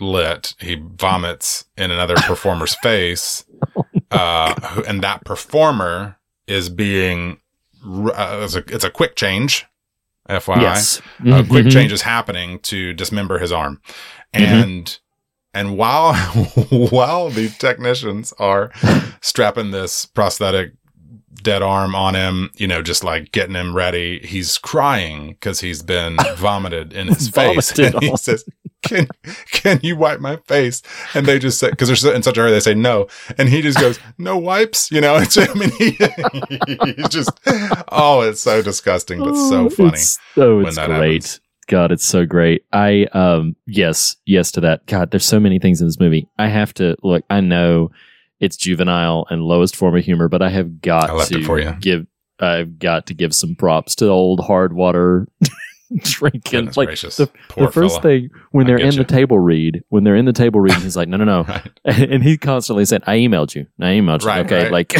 lit 0.00 0.54
he 0.60 0.74
vomits 0.74 1.64
in 1.76 1.90
another 1.90 2.16
performer's 2.16 2.74
face 2.82 3.44
uh 4.10 4.82
and 4.86 5.02
that 5.02 5.24
performer 5.24 6.18
is 6.46 6.68
being, 6.68 7.38
uh, 7.86 8.40
it's, 8.42 8.54
a, 8.56 8.64
it's 8.68 8.84
a 8.84 8.90
quick 8.90 9.16
change 9.16 9.66
fyi 10.28 10.60
Yes. 10.62 11.00
a 11.26 11.42
quick 11.44 11.66
Mhm. 11.66 11.72
change 11.72 11.92
is 11.92 12.02
happening 12.02 12.58
to 12.60 12.92
dismember 12.92 13.38
his 13.38 13.52
arm 13.52 13.80
Mm-hmm. 14.34 14.44
and 14.62 14.98
and 15.54 15.78
while 15.78 16.14
while 16.90 17.30
the 17.30 17.48
technicians 17.48 18.34
are 18.38 18.70
strapping 19.22 19.70
this 19.70 20.04
prosthetic 20.04 20.72
dead 21.42 21.62
arm 21.62 21.94
on 21.94 22.14
him 22.14 22.50
you 22.56 22.66
know 22.66 22.82
just 22.82 23.02
like 23.04 23.32
getting 23.32 23.54
him 23.54 23.74
ready 23.74 24.18
he's 24.26 24.58
crying 24.58 25.28
because 25.30 25.60
he's 25.60 25.82
been 25.82 26.16
vomited 26.36 26.92
in 26.92 27.08
his 27.08 27.28
face 27.28 27.76
and 27.78 27.94
he 28.02 28.16
says 28.16 28.44
can 28.82 29.08
can 29.52 29.80
you 29.82 29.96
wipe 29.96 30.20
my 30.20 30.36
face 30.46 30.82
and 31.14 31.26
they 31.26 31.38
just 31.38 31.58
say 31.58 31.70
because 31.70 32.02
they're 32.02 32.14
in 32.14 32.22
such 32.22 32.36
a 32.36 32.40
hurry 32.40 32.50
they 32.50 32.60
say 32.60 32.74
no 32.74 33.06
and 33.38 33.48
he 33.48 33.60
just 33.62 33.78
goes 33.80 33.98
no 34.18 34.36
wipes 34.38 34.90
you 34.90 35.00
know 35.00 35.16
it's 35.20 35.36
i 35.36 35.52
mean 35.54 35.70
he, 35.78 35.90
he's 36.96 37.08
just 37.08 37.30
oh 37.92 38.20
it's 38.22 38.40
so 38.40 38.62
disgusting 38.62 39.18
but 39.18 39.34
so 39.34 39.66
Oh, 39.66 39.70
funny 39.70 39.90
It's, 39.90 40.18
oh, 40.36 40.58
when 40.58 40.66
it's 40.66 40.76
that 40.76 40.86
great. 40.86 41.24
happens. 41.24 41.40
God, 41.66 41.92
it's 41.92 42.04
so 42.06 42.24
great. 42.24 42.64
I 42.72 43.04
um 43.12 43.54
yes, 43.66 44.16
yes 44.24 44.50
to 44.52 44.60
that. 44.62 44.86
God, 44.86 45.10
there's 45.10 45.26
so 45.26 45.38
many 45.38 45.58
things 45.58 45.82
in 45.82 45.86
this 45.86 46.00
movie. 46.00 46.26
I 46.38 46.48
have 46.48 46.72
to 46.74 46.96
look. 47.02 47.24
I 47.28 47.40
know 47.42 47.90
it's 48.40 48.56
juvenile 48.56 49.26
and 49.30 49.42
lowest 49.42 49.76
form 49.76 49.96
of 49.96 50.04
humor, 50.04 50.28
but 50.28 50.42
I 50.42 50.50
have 50.50 50.80
got 50.80 51.10
I 51.10 51.24
to 51.26 51.76
give. 51.80 52.06
I've 52.40 52.78
got 52.78 53.06
to 53.06 53.14
give 53.14 53.34
some 53.34 53.56
props 53.56 53.96
to 53.96 54.04
the 54.04 54.12
old 54.12 54.38
hard 54.38 54.72
water 54.72 55.26
drinking. 55.98 56.40
Goodness 56.50 56.76
like 56.76 56.88
gracious. 56.88 57.16
the, 57.16 57.28
the 57.56 57.70
first 57.72 58.00
fella. 58.00 58.02
thing 58.02 58.30
when 58.52 58.66
they're 58.66 58.78
in 58.78 58.92
you. 58.92 58.98
the 58.98 59.04
table 59.04 59.40
read, 59.40 59.82
when 59.88 60.04
they're 60.04 60.14
in 60.14 60.24
the 60.24 60.32
table 60.32 60.60
read, 60.60 60.74
he's 60.74 60.96
like, 60.96 61.08
no, 61.08 61.16
no, 61.16 61.24
no, 61.24 61.42
Right. 61.48 61.70
and 61.84 62.22
he 62.22 62.36
constantly 62.36 62.84
said, 62.84 63.02
"I 63.06 63.16
emailed 63.16 63.54
you. 63.54 63.66
I 63.80 63.94
emailed 63.94 64.22
you." 64.22 64.28
Right, 64.28 64.46
okay, 64.46 64.64
right. 64.64 64.72
like 64.72 64.94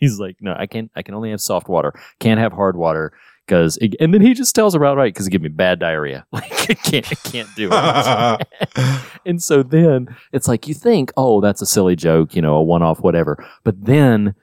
he's 0.00 0.20
like, 0.20 0.36
"No, 0.40 0.54
I 0.56 0.66
can't. 0.66 0.90
I 0.94 1.02
can 1.02 1.14
only 1.14 1.30
have 1.30 1.40
soft 1.40 1.68
water. 1.68 1.92
Can't 2.20 2.38
have 2.38 2.52
hard 2.52 2.76
water 2.76 3.12
because." 3.46 3.78
And 4.00 4.12
then 4.14 4.20
he 4.20 4.34
just 4.34 4.54
tells 4.54 4.74
her 4.74 4.84
outright 4.84 5.14
because 5.14 5.26
it 5.26 5.30
give 5.30 5.42
me 5.42 5.48
bad 5.48 5.78
diarrhea. 5.78 6.26
Like 6.32 6.70
I 6.70 6.74
can't. 6.74 7.12
I 7.12 7.14
can't 7.28 7.48
do 7.56 7.68
it. 7.72 9.00
and 9.26 9.42
so 9.42 9.62
then 9.62 10.14
it's 10.32 10.48
like 10.48 10.66
you 10.68 10.74
think, 10.74 11.12
"Oh, 11.16 11.40
that's 11.40 11.60
a 11.62 11.66
silly 11.66 11.96
joke, 11.96 12.34
you 12.34 12.42
know, 12.42 12.54
a 12.56 12.62
one-off, 12.62 13.00
whatever." 13.00 13.44
But 13.64 13.84
then 13.84 14.34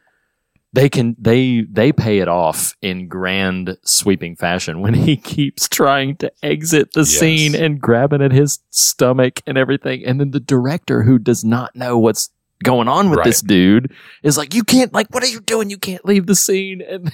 they 0.74 0.88
can 0.88 1.16
they 1.20 1.66
they 1.70 1.92
pay 1.92 2.20
it 2.20 2.28
off 2.30 2.76
in 2.82 3.08
grand 3.10 3.78
sweeping 3.84 4.36
fashion 4.38 4.80
when 4.82 4.94
he 4.94 5.18
keeps 5.34 5.68
trying 5.68 6.16
to 6.18 6.32
exit 6.44 6.94
the 6.94 7.02
Yes. 7.02 7.10
scene 7.10 7.56
and 7.56 7.82
grabbing 7.82 8.22
at 8.22 8.32
his 8.32 8.60
stomach 8.70 9.42
and 9.46 9.58
everything 9.58 10.06
and 10.06 10.18
then 10.20 10.32
the 10.32 10.40
director 10.40 11.04
who 11.04 11.20
does 11.20 11.44
not 11.44 11.76
know 11.76 11.98
what's 11.98 12.30
going 12.64 12.88
on 12.88 13.10
with 13.10 13.18
Right. 13.18 13.26
this 13.26 13.42
dude 13.42 13.92
is 14.24 14.38
like 14.38 14.54
you 14.54 14.64
can't 14.64 14.94
like 14.94 15.08
what 15.10 15.24
are 15.24 15.28
you 15.28 15.42
doing 15.42 15.70
you 15.70 15.78
can't 15.78 16.06
leave 16.06 16.26
the 16.28 16.36
scene 16.36 16.80
and 16.82 17.12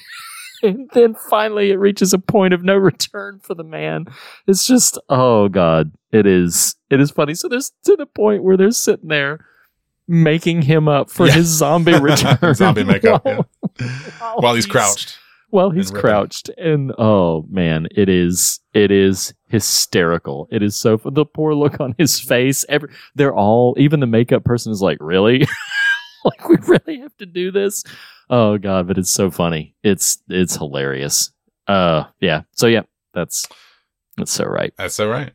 and 0.63 0.89
then 0.93 1.13
finally 1.13 1.71
it 1.71 1.77
reaches 1.79 2.13
a 2.13 2.19
point 2.19 2.53
of 2.53 2.63
no 2.63 2.75
return 2.75 3.39
for 3.41 3.53
the 3.53 3.63
man. 3.63 4.05
It's 4.47 4.65
just 4.67 4.97
oh 5.09 5.47
god 5.49 5.91
it 6.11 6.25
is 6.25 6.75
it 6.89 6.99
is 7.01 7.11
funny. 7.11 7.35
So 7.35 7.47
there's 7.47 7.71
to 7.85 7.95
the 7.95 8.05
point 8.05 8.43
where 8.43 8.57
they're 8.57 8.71
sitting 8.71 9.09
there 9.09 9.45
making 10.07 10.61
him 10.61 10.87
up 10.87 11.09
for 11.09 11.27
Yeah. 11.27 11.33
his 11.33 11.47
zombie 11.47 11.93
return. 11.99 12.53
zombie 12.55 12.83
makeup 12.83 13.21
yeah. 13.25 13.41
while, 14.19 14.35
while 14.39 14.55
he's 14.55 14.65
crouched. 14.65 15.17
While 15.49 15.69
he's 15.71 15.87
ripping. 15.91 16.01
crouched. 16.01 16.49
And 16.57 16.93
oh 16.97 17.45
man 17.49 17.87
it 17.91 18.09
is 18.09 18.59
it 18.73 18.89
is 18.91 19.33
hysterical. 19.47 20.47
It 20.51 20.61
is 20.63 20.75
so 20.75 20.99
the 21.03 21.25
poor 21.25 21.53
look 21.53 21.79
on 21.79 21.93
his 21.97 22.19
face. 22.19 22.65
Every 22.69 22.89
they're 23.15 23.35
all 23.35 23.75
even 23.77 23.99
the 23.99 24.07
makeup 24.07 24.43
person 24.43 24.71
is 24.71 24.81
like 24.81 24.97
really? 25.01 25.47
Like 26.25 26.49
we 26.49 26.57
really 26.67 26.99
have 26.99 27.15
to 27.17 27.25
do 27.25 27.51
this 27.51 27.85
oh 28.29 28.57
god 28.57 28.87
but 28.87 28.97
it's 28.97 29.09
so 29.09 29.31
funny. 29.31 29.75
It's 29.83 30.19
it's 30.29 30.55
hilarious. 30.55 31.31
Uh 31.67 32.05
yeah. 32.19 32.43
So 32.51 32.67
yeah 32.67 32.83
that's 33.13 33.47
that's 34.17 34.31
so 34.31 34.45
right. 34.45 34.73
That's 34.77 34.95
so 34.95 35.09
right. 35.09 35.33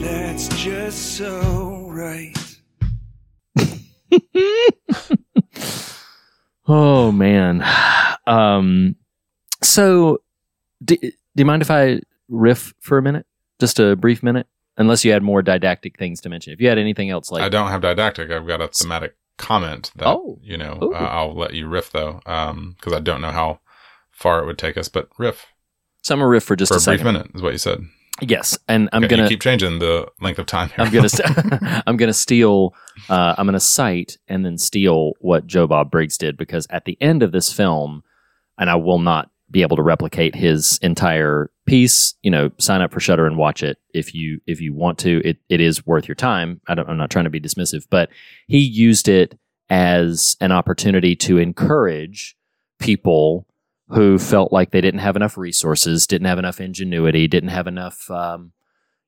That's 0.00 0.48
just 0.56 1.16
so 1.16 1.88
right. 1.90 2.34
oh 6.68 7.12
man. 7.12 7.64
Um 8.26 8.96
so 9.62 10.18
do, 10.84 10.96
do 10.96 11.10
you 11.34 11.44
mind 11.44 11.62
if 11.62 11.70
i 11.70 12.00
riff 12.28 12.74
for 12.80 12.98
a 12.98 13.02
minute? 13.02 13.26
Just 13.58 13.80
a 13.80 13.96
brief 13.96 14.22
minute? 14.22 14.46
Unless 14.76 15.04
you 15.04 15.12
had 15.12 15.22
more 15.22 15.42
didactic 15.42 15.98
things 15.98 16.20
to 16.20 16.28
mention. 16.28 16.52
If 16.52 16.60
you 16.60 16.68
had 16.68 16.78
anything 16.78 17.10
else 17.10 17.32
like 17.32 17.42
I 17.42 17.48
don't 17.48 17.68
have 17.68 17.80
didactic. 17.80 18.30
I've 18.30 18.46
got 18.46 18.60
a 18.60 18.68
thematic 18.68 19.16
comment 19.38 19.90
that 19.96 20.06
Oh. 20.08 20.38
you 20.42 20.56
know. 20.58 20.78
Uh, 20.94 20.96
I'll 20.98 21.34
let 21.34 21.54
you 21.54 21.66
riff 21.66 21.90
though, 21.92 22.20
Um 22.26 22.74
because 22.76 22.92
I 22.92 23.00
don't 23.00 23.20
know 23.22 23.30
how 23.32 23.60
far 24.10 24.40
it 24.42 24.46
would 24.46 24.58
take 24.58 24.76
us. 24.76 24.88
But 24.88 25.08
riff 25.18 25.46
so 26.02 26.14
i'm 26.14 26.20
gonna 26.20 26.28
riff 26.28 26.44
for 26.44 26.54
just 26.56 26.70
for 26.72 26.78
a 26.78 26.80
a 26.94 26.96
brief 26.96 27.04
minute 27.04 27.30
is 27.34 27.42
what 27.42 27.52
you 27.52 27.58
said. 27.58 27.80
yes 28.20 28.56
and 28.68 28.88
i'm 28.92 29.04
Okay, 29.04 29.16
gonna 29.16 29.28
keep 29.28 29.40
changing 29.40 29.78
the 29.80 30.06
length 30.20 30.38
of 30.38 30.46
time. 30.46 30.68
Here. 30.70 30.84
I'm 30.84 30.92
gonna 30.92 31.08
st- 31.18 31.30
I'm 31.86 31.96
gonna 31.96 32.12
steal 32.12 32.74
uh, 33.08 33.34
I'm 33.38 33.46
gonna 33.46 33.60
cite 33.60 34.16
and 34.28 34.44
then 34.44 34.58
steal 34.58 35.12
what 35.20 35.46
Joe 35.46 35.66
Bob 35.66 35.90
Briggs 35.90 36.16
did 36.18 36.36
because 36.36 36.66
at 36.70 36.84
the 36.84 36.96
end 37.00 37.22
of 37.22 37.32
this 37.32 37.52
film, 37.52 38.02
and 38.58 38.68
I 38.70 38.74
will 38.76 38.98
not 38.98 39.30
be 39.50 39.62
able 39.62 39.76
to 39.76 39.82
replicate 39.82 40.34
his 40.34 40.78
entire 40.82 41.50
piece. 41.66 42.14
You 42.22 42.30
know, 42.30 42.50
sign 42.58 42.80
up 42.80 42.92
for 42.92 43.00
Shudder 43.00 43.26
and 43.26 43.36
watch 43.36 43.62
it 43.62 43.78
if 43.94 44.14
you 44.14 44.40
if 44.46 44.60
you 44.60 44.74
want 44.74 44.98
to. 45.00 45.20
It 45.24 45.38
it 45.48 45.60
is 45.60 45.86
worth 45.86 46.08
your 46.08 46.14
time. 46.14 46.60
I 46.66 46.74
don't, 46.74 46.88
I'm 46.88 46.96
not 46.96 47.10
trying 47.10 47.24
to 47.24 47.30
be 47.30 47.40
dismissive, 47.40 47.86
but 47.90 48.10
he 48.46 48.58
used 48.58 49.08
it 49.08 49.38
as 49.70 50.36
an 50.40 50.52
opportunity 50.52 51.14
to 51.14 51.38
encourage 51.38 52.36
people 52.78 53.46
who 53.88 54.18
felt 54.18 54.52
like 54.52 54.70
they 54.70 54.80
didn't 54.80 55.00
have 55.00 55.16
enough 55.16 55.36
resources, 55.38 56.06
didn't 56.06 56.26
have 56.26 56.38
enough 56.38 56.60
ingenuity, 56.60 57.26
didn't 57.26 57.50
have 57.50 57.66
enough. 57.66 58.10
Um, 58.10 58.52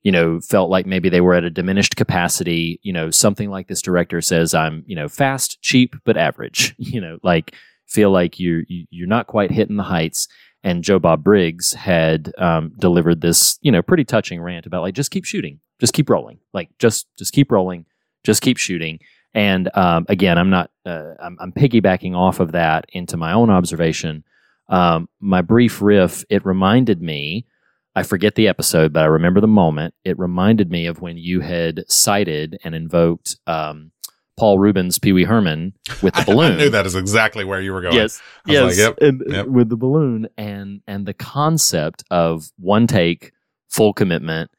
you 0.03 0.11
know, 0.11 0.39
felt 0.39 0.71
like 0.71 0.87
maybe 0.87 1.09
they 1.09 1.21
were 1.21 1.35
at 1.35 1.43
a 1.43 1.51
diminished 1.51 1.95
capacity, 1.95 2.79
you 2.81 2.91
know, 2.91 3.11
something 3.11 3.51
like 3.51 3.67
this 3.67 3.83
director 3.83 4.19
says, 4.19 4.55
I'm, 4.55 4.83
you 4.87 4.95
know, 4.95 5.07
fast, 5.07 5.61
cheap, 5.61 5.95
but 6.03 6.17
average, 6.17 6.73
you 6.79 6.99
know, 6.99 7.19
like 7.21 7.53
feel 7.91 8.09
like 8.11 8.39
you're, 8.39 8.63
you- 8.67 8.85
you're 8.89 9.07
not 9.07 9.27
quite 9.27 9.51
hitting 9.51 9.77
the 9.77 9.83
heights. 9.83 10.27
And 10.63 10.83
Joe 10.83 10.99
Bob 10.99 11.23
Briggs 11.23 11.73
had 11.73 12.31
um, 12.37 12.73
delivered 12.79 13.21
this, 13.21 13.57
you 13.61 13.71
know, 13.71 13.81
pretty 13.81 14.03
touching 14.05 14.39
rant 14.41 14.65
about 14.67 14.83
like, 14.83 14.93
just 14.93 15.09
keep 15.11 15.25
shooting, 15.25 15.59
just 15.79 15.93
keep 15.93 16.09
rolling, 16.09 16.39
like 16.53 16.69
just, 16.77 17.07
just 17.17 17.33
keep 17.33 17.51
rolling, 17.51 17.85
just 18.23 18.41
keep 18.43 18.57
shooting. 18.57 18.99
And 19.33 19.69
um, 19.75 20.05
again, 20.07 20.37
I'm 20.37 20.49
not, 20.51 20.69
uh, 20.85 21.13
I'm, 21.19 21.37
I'm 21.39 21.51
piggybacking 21.51 22.15
off 22.15 22.39
of 22.39 22.51
that 22.51 22.85
into 22.93 23.17
my 23.17 23.33
own 23.33 23.49
observation. 23.49 24.23
Um, 24.69 25.09
my 25.19 25.41
brief 25.41 25.81
riff, 25.81 26.23
it 26.29 26.45
reminded 26.45 27.01
me, 27.01 27.47
I 27.95 28.03
forget 28.03 28.35
the 28.35 28.47
episode, 28.47 28.93
but 28.93 29.03
I 29.03 29.07
remember 29.07 29.41
the 29.41 29.47
moment. 29.47 29.93
It 30.05 30.17
reminded 30.19 30.69
me 30.69 30.85
of 30.85 31.01
when 31.01 31.17
you 31.17 31.39
had 31.41 31.83
cited 31.89 32.57
and 32.63 32.75
invoked 32.75 33.37
um, 33.47 33.91
Paul 34.37 34.59
Reubens' 34.59 34.97
Pee 34.97 35.13
Wee 35.13 35.23
Herman 35.23 35.73
with 36.01 36.13
the 36.13 36.23
balloon. 36.25 36.51
I 36.53 36.57
knew 36.57 36.69
that 36.69 36.85
is 36.85 36.95
exactly 36.95 37.43
where 37.43 37.61
you 37.61 37.73
were 37.73 37.81
going. 37.81 37.95
Yes, 37.95 38.21
yes, 38.45 38.63
like, 38.63 38.77
yep, 38.77 38.97
and 39.01 39.23
yep. 39.27 39.47
with 39.47 39.69
the 39.69 39.77
balloon 39.77 40.27
and 40.37 40.81
and 40.87 41.05
the 41.05 41.13
concept 41.13 42.03
of 42.09 42.51
one 42.57 42.87
take, 42.87 43.31
full 43.69 43.93
commitment, 43.93 44.49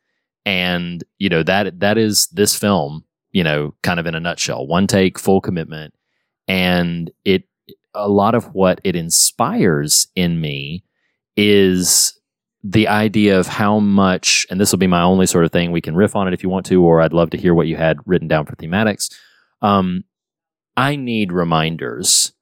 and 0.44 1.02
you 1.18 1.28
know 1.28 1.42
that 1.42 1.80
that 1.80 1.98
is 1.98 2.28
this 2.28 2.56
film. 2.56 3.04
You 3.32 3.44
know, 3.44 3.74
kind 3.82 3.98
of 3.98 4.06
in 4.06 4.14
a 4.14 4.20
nutshell, 4.20 4.66
one 4.66 4.86
take, 4.86 5.18
full 5.18 5.40
commitment, 5.40 5.94
and 6.46 7.10
it 7.24 7.44
a 7.94 8.08
lot 8.08 8.34
of 8.34 8.54
what 8.54 8.80
it 8.84 8.96
inspires 8.96 10.08
in 10.14 10.40
me 10.40 10.84
is 11.36 12.18
the 12.64 12.88
idea 12.88 13.38
of 13.38 13.48
how 13.48 13.78
much, 13.80 14.46
and 14.50 14.60
this 14.60 14.70
will 14.70 14.78
be 14.78 14.86
my 14.86 15.02
only 15.02 15.26
sort 15.26 15.44
of 15.44 15.50
thing. 15.50 15.72
We 15.72 15.80
can 15.80 15.96
riff 15.96 16.14
on 16.14 16.28
it 16.28 16.34
if 16.34 16.42
you 16.42 16.48
want 16.48 16.66
to, 16.66 16.82
or 16.82 17.00
I'd 17.00 17.12
love 17.12 17.30
to 17.30 17.36
hear 17.36 17.54
what 17.54 17.66
you 17.66 17.76
had 17.76 17.98
written 18.06 18.28
down 18.28 18.46
for 18.46 18.54
thematics. 18.56 19.10
Um, 19.62 20.04
I 20.76 20.96
need 20.96 21.32
reminders 21.32 22.32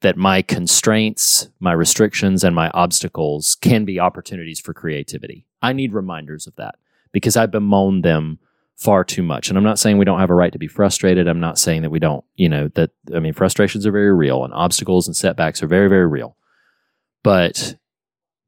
that 0.00 0.16
my 0.16 0.42
constraints, 0.42 1.48
my 1.60 1.72
restrictions, 1.72 2.42
and 2.42 2.56
my 2.56 2.70
obstacles 2.70 3.56
can 3.60 3.84
be 3.84 4.00
opportunities 4.00 4.58
for 4.58 4.74
creativity. 4.74 5.46
I 5.62 5.72
need 5.72 5.92
reminders 5.92 6.46
of 6.48 6.56
that 6.56 6.74
because 7.12 7.36
I 7.36 7.46
bemoan 7.46 8.02
them 8.02 8.40
far 8.74 9.04
too 9.04 9.22
much. 9.22 9.48
And 9.48 9.56
I'm 9.56 9.62
not 9.64 9.78
saying 9.78 9.98
we 9.98 10.04
don't 10.04 10.18
have 10.18 10.30
a 10.30 10.34
right 10.34 10.52
to 10.52 10.58
be 10.58 10.66
frustrated. 10.66 11.28
I'm 11.28 11.38
not 11.38 11.58
saying 11.58 11.82
that 11.82 11.90
we 11.90 12.00
don't, 12.00 12.24
you 12.34 12.48
know, 12.48 12.68
that, 12.74 12.90
I 13.14 13.20
mean, 13.20 13.32
frustrations 13.32 13.86
are 13.86 13.92
very 13.92 14.12
real 14.12 14.42
and 14.44 14.52
obstacles 14.52 15.06
and 15.06 15.14
setbacks 15.14 15.62
are 15.62 15.68
very, 15.68 15.88
very 15.88 16.06
real. 16.06 16.36
But 17.22 17.76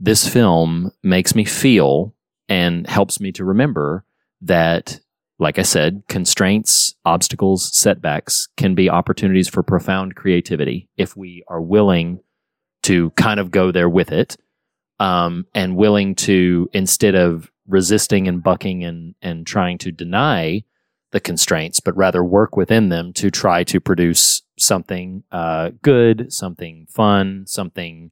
this 0.01 0.27
film 0.27 0.91
makes 1.05 1.37
me 1.37 1.45
feel 1.45 2.15
and 2.49 2.87
helps 2.89 3.21
me 3.21 3.31
to 3.33 3.45
remember 3.45 4.05
that, 4.41 4.99
like 5.39 5.59
I 5.59 5.63
said, 5.63 6.03
constraints, 6.09 6.95
obstacles, 7.05 7.77
setbacks 7.77 8.49
can 8.57 8.75
be 8.75 8.89
opportunities 8.89 9.49
for 9.49 9.63
profound 9.63 10.15
creativity 10.15 10.89
if 10.97 11.17
we 11.17 11.45
are 11.49 11.61
willing 11.61 12.21
to 12.85 13.11
kind 13.11 13.41
of 13.41 13.51
go 13.51 13.73
there 13.73 13.89
with 13.89 14.13
it, 14.13 14.37
um, 15.01 15.47
and 15.55 15.77
willing 15.77 16.15
to 16.15 16.69
instead 16.73 17.15
of 17.15 17.51
resisting 17.67 18.29
and 18.29 18.43
bucking 18.43 18.85
and 18.85 19.15
and 19.23 19.47
trying 19.47 19.79
to 19.79 19.91
deny 19.91 20.63
the 21.15 21.21
constraints, 21.21 21.79
but 21.81 21.97
rather 21.97 22.25
work 22.25 22.57
within 22.57 22.89
them 22.89 23.13
to 23.13 23.31
try 23.31 23.63
to 23.63 23.79
produce 23.81 24.43
something 24.59 25.23
uh, 25.31 25.71
good, 25.81 26.33
something 26.33 26.87
fun, 26.91 27.45
something 27.47 28.11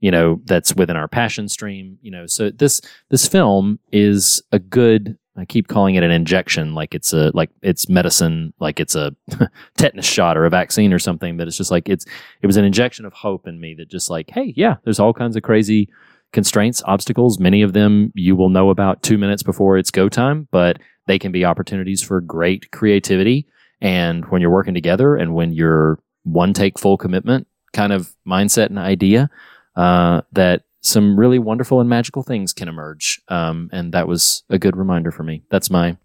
you 0.00 0.10
know 0.10 0.40
that's 0.44 0.74
within 0.74 0.96
our 0.96 1.08
passion 1.08 1.48
stream. 1.48 1.98
You 2.00 2.10
know, 2.10 2.26
so 2.26 2.50
this 2.50 2.80
this 3.10 3.26
film 3.28 3.78
is 3.92 4.42
a 4.52 4.58
good. 4.58 5.18
I 5.36 5.44
keep 5.44 5.66
calling 5.66 5.96
it 5.96 6.04
an 6.04 6.12
injection, 6.12 6.74
like 6.74 6.94
it's 6.94 7.12
a 7.12 7.32
like 7.34 7.50
it's 7.62 7.88
medicine, 7.88 8.52
like 8.60 8.78
it's 8.78 8.94
a 8.94 9.14
tetanus 9.76 10.06
shot 10.06 10.36
or 10.36 10.44
a 10.44 10.50
vaccine 10.50 10.92
or 10.92 10.98
something. 10.98 11.36
But 11.36 11.48
it's 11.48 11.56
just 11.56 11.70
like 11.70 11.88
it's 11.88 12.06
it 12.42 12.46
was 12.46 12.56
an 12.56 12.64
injection 12.64 13.04
of 13.04 13.12
hope 13.12 13.46
in 13.46 13.60
me 13.60 13.74
that 13.74 13.90
just 13.90 14.10
like, 14.10 14.30
hey, 14.30 14.54
yeah, 14.56 14.76
there's 14.84 15.00
all 15.00 15.12
kinds 15.12 15.34
of 15.34 15.42
crazy 15.42 15.88
constraints, 16.32 16.82
obstacles. 16.84 17.38
Many 17.38 17.62
of 17.62 17.72
them 17.72 18.12
you 18.14 18.36
will 18.36 18.48
know 18.48 18.70
about 18.70 19.02
two 19.02 19.18
minutes 19.18 19.42
before 19.42 19.76
it's 19.76 19.90
go 19.90 20.08
time, 20.08 20.46
but 20.52 20.78
they 21.06 21.18
can 21.18 21.32
be 21.32 21.44
opportunities 21.44 22.02
for 22.02 22.20
great 22.20 22.70
creativity. 22.70 23.46
And 23.80 24.24
when 24.30 24.40
you're 24.40 24.50
working 24.50 24.74
together 24.74 25.16
and 25.16 25.34
when 25.34 25.52
you're 25.52 25.98
one 26.22 26.52
take 26.52 26.78
full 26.78 26.96
commitment 26.96 27.46
kind 27.72 27.92
of 27.92 28.14
mindset 28.26 28.66
and 28.66 28.78
idea, 28.78 29.28
uh, 29.76 30.22
that 30.32 30.62
some 30.84 31.18
really 31.18 31.38
wonderful 31.38 31.80
and 31.80 31.88
magical 31.88 32.22
things 32.22 32.52
can 32.52 32.68
emerge. 32.68 33.20
Um, 33.28 33.70
and 33.72 33.92
that 33.94 34.06
was 34.06 34.44
a 34.50 34.58
good 34.58 34.76
reminder 34.76 35.10
for 35.10 35.22
me. 35.22 35.42
That's 35.50 35.70
my 35.70 35.96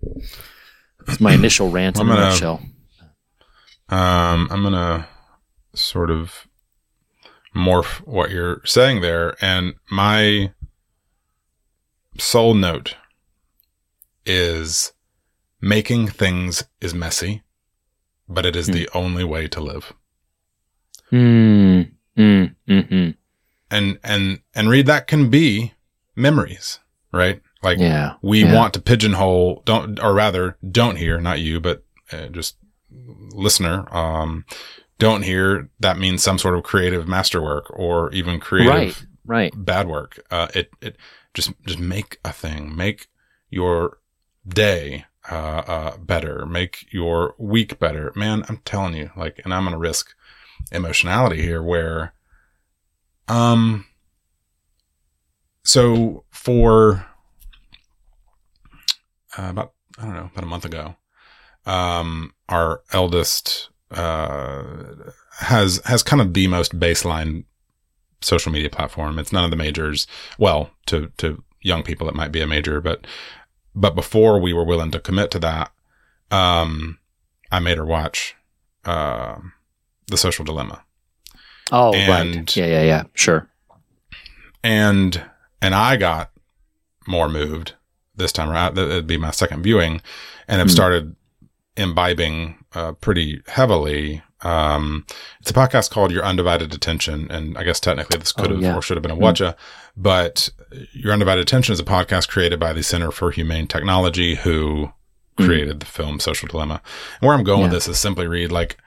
that's 1.06 1.20
my 1.20 1.34
initial 1.34 1.70
rant 1.78 1.98
in 1.98 2.04
I'm 2.04 2.12
a 2.12 2.16
nutshell. 2.16 2.62
Um, 3.90 4.48
I'm 4.52 4.64
gonna 4.64 5.08
sort 5.74 6.10
of 6.10 6.48
morph 7.56 7.98
what 8.08 8.30
you're 8.32 8.62
saying 8.66 9.02
there, 9.02 9.36
and 9.44 9.74
my 9.92 10.52
sole 12.18 12.54
note 12.54 12.96
is 14.26 14.94
making 15.60 16.08
things 16.08 16.64
is 16.80 16.94
messy, 16.94 17.42
but 18.30 18.46
it 18.46 18.56
is 18.56 18.68
Hmm. 18.68 18.74
the 18.74 18.90
only 18.94 19.24
way 19.24 19.48
to 19.48 19.60
live. 19.60 19.92
Mm, 21.12 21.92
mm, 22.18 22.56
mm, 22.68 23.16
And 23.72 24.00
and 24.04 24.42
and 24.56 24.70
read 24.70 24.86
that 24.88 25.08
can 25.08 25.30
be 25.30 25.74
memories, 26.16 26.80
right? 27.12 27.42
Like 27.62 27.78
Yeah. 27.80 28.16
we 28.22 28.44
yeah. 28.44 28.56
want 28.56 28.74
to 28.74 28.82
pigeonhole 28.82 29.62
don't 29.66 30.00
or 30.00 30.14
rather 30.14 30.58
don't 30.72 30.96
hear 30.96 31.20
not 31.20 31.40
you 31.40 31.60
but 31.60 31.84
uh, 32.12 32.28
just 32.28 32.56
listener 32.92 33.86
um 33.96 34.46
don't 34.98 35.22
hear 35.24 35.70
that 35.80 35.98
means 36.00 36.24
some 36.24 36.38
sort 36.40 36.56
of 36.58 36.64
creative 36.64 37.08
masterwork 37.08 37.66
or 37.72 38.12
even 38.12 38.40
creative 38.40 38.74
Right. 38.74 39.06
Right. 39.26 39.54
bad 39.66 39.88
work 39.88 40.20
uh 40.32 40.48
it 40.56 40.72
it 40.82 40.96
just 41.34 41.52
just 41.68 41.80
make 41.80 42.18
a 42.26 42.32
thing 42.34 42.76
make 42.76 43.08
your 43.50 44.00
day 44.48 45.06
uh 45.30 45.64
uh 45.68 45.98
better 45.98 46.46
make 46.46 46.92
your 46.92 47.36
week 47.38 47.78
better 47.78 48.12
man 48.16 48.44
i'm 48.50 48.58
telling 48.66 48.96
you 48.96 49.12
like 49.16 49.40
and 49.44 49.54
i'm 49.54 49.66
gonna 49.66 49.78
risk 49.78 50.16
emotionality 50.72 51.42
here 51.42 51.62
where 51.62 52.14
um 53.30 53.86
so 55.64 56.24
for 56.32 57.06
uh, 59.38 59.50
about 59.50 59.74
I 59.98 60.06
don't 60.06 60.16
know 60.16 60.30
about 60.32 60.44
a 60.44 60.48
month 60.48 60.66
ago, 60.66 60.96
um, 61.66 62.34
our 62.48 62.82
eldest 62.92 63.70
uh, 63.92 64.64
has 65.40 65.82
has 65.86 66.04
kind 66.04 66.22
of 66.22 66.34
the 66.34 66.48
most 66.48 66.80
baseline 66.80 67.44
social 68.22 68.52
media 68.52 68.70
platform. 68.70 69.20
It's 69.20 69.32
none 69.32 69.44
of 69.44 69.52
the 69.52 69.58
majors. 69.58 70.08
Well, 70.38 70.72
to 70.88 71.12
to 71.18 71.44
young 71.62 71.84
people, 71.84 72.08
it 72.10 72.16
might 72.16 72.32
be 72.32 72.42
a 72.42 72.48
major, 72.48 72.82
but 72.82 73.06
but 73.76 73.96
before 73.96 74.40
we 74.40 74.54
were 74.54 74.66
willing 74.66 74.92
to 74.92 75.00
commit 75.00 75.32
to 75.32 75.40
that, 75.40 75.72
um, 76.32 76.98
I 77.52 77.60
made 77.60 77.78
her 77.78 77.86
watch 77.86 78.36
um 78.86 79.54
the 80.08 80.18
Social 80.18 80.46
Dilemma. 80.46 80.84
Oh, 81.72 81.94
And- 81.94 82.36
right. 82.38 82.56
Yeah, 82.58 82.66
yeah, 82.66 82.82
yeah. 82.84 83.04
Sure. 83.14 83.48
and 84.64 85.22
and 85.62 85.76
I 85.76 85.98
got 85.98 86.32
more 87.08 87.30
moved 87.30 87.74
this 88.16 88.32
time 88.32 88.50
around. 88.50 88.78
It'd 88.78 89.08
be 89.08 89.18
my 89.18 89.32
second 89.32 89.64
viewing, 89.64 90.02
and 90.48 90.62
I've 90.62 90.68
Hmm. 90.68 90.72
started 90.74 91.16
imbibing 91.78 92.56
uh, 92.74 92.92
pretty 92.94 93.42
heavily. 93.48 94.22
Um, 94.42 95.06
it's 95.42 95.50
a 95.50 95.54
podcast 95.54 95.90
called 95.92 96.12
Your 96.12 96.24
Undivided 96.24 96.74
Attention, 96.74 97.30
and 97.32 97.58
I 97.58 97.64
guess 97.64 97.80
technically 97.80 98.20
this 98.20 98.32
could 98.32 98.52
Oh, 98.52 98.56
have 98.56 98.62
yeah. 98.64 98.76
or 98.76 98.82
should 98.82 98.96
have 98.96 99.02
been 99.02 99.12
a 99.12 99.16
watcha, 99.16 99.56
but 99.98 100.50
Your 100.94 101.12
Undivided 101.14 101.42
Attention 101.42 101.74
is 101.74 101.80
a 101.80 101.84
podcast 101.86 102.28
created 102.30 102.60
by 102.60 102.72
the 102.74 102.84
Center 102.84 103.12
for 103.12 103.32
Humane 103.32 103.68
Technology, 103.68 104.36
who 104.36 104.94
Hmm. 105.38 105.46
created 105.46 105.80
the 105.80 105.86
film 105.86 106.20
Social 106.20 106.48
Dilemma. 106.48 106.82
And 107.22 107.28
where 107.28 107.36
I'm 107.38 107.44
going 107.44 107.64
with 107.64 107.72
this 107.72 107.88
is 107.88 107.98
simply 107.98 108.28
read 108.28 108.52
like 108.52 108.78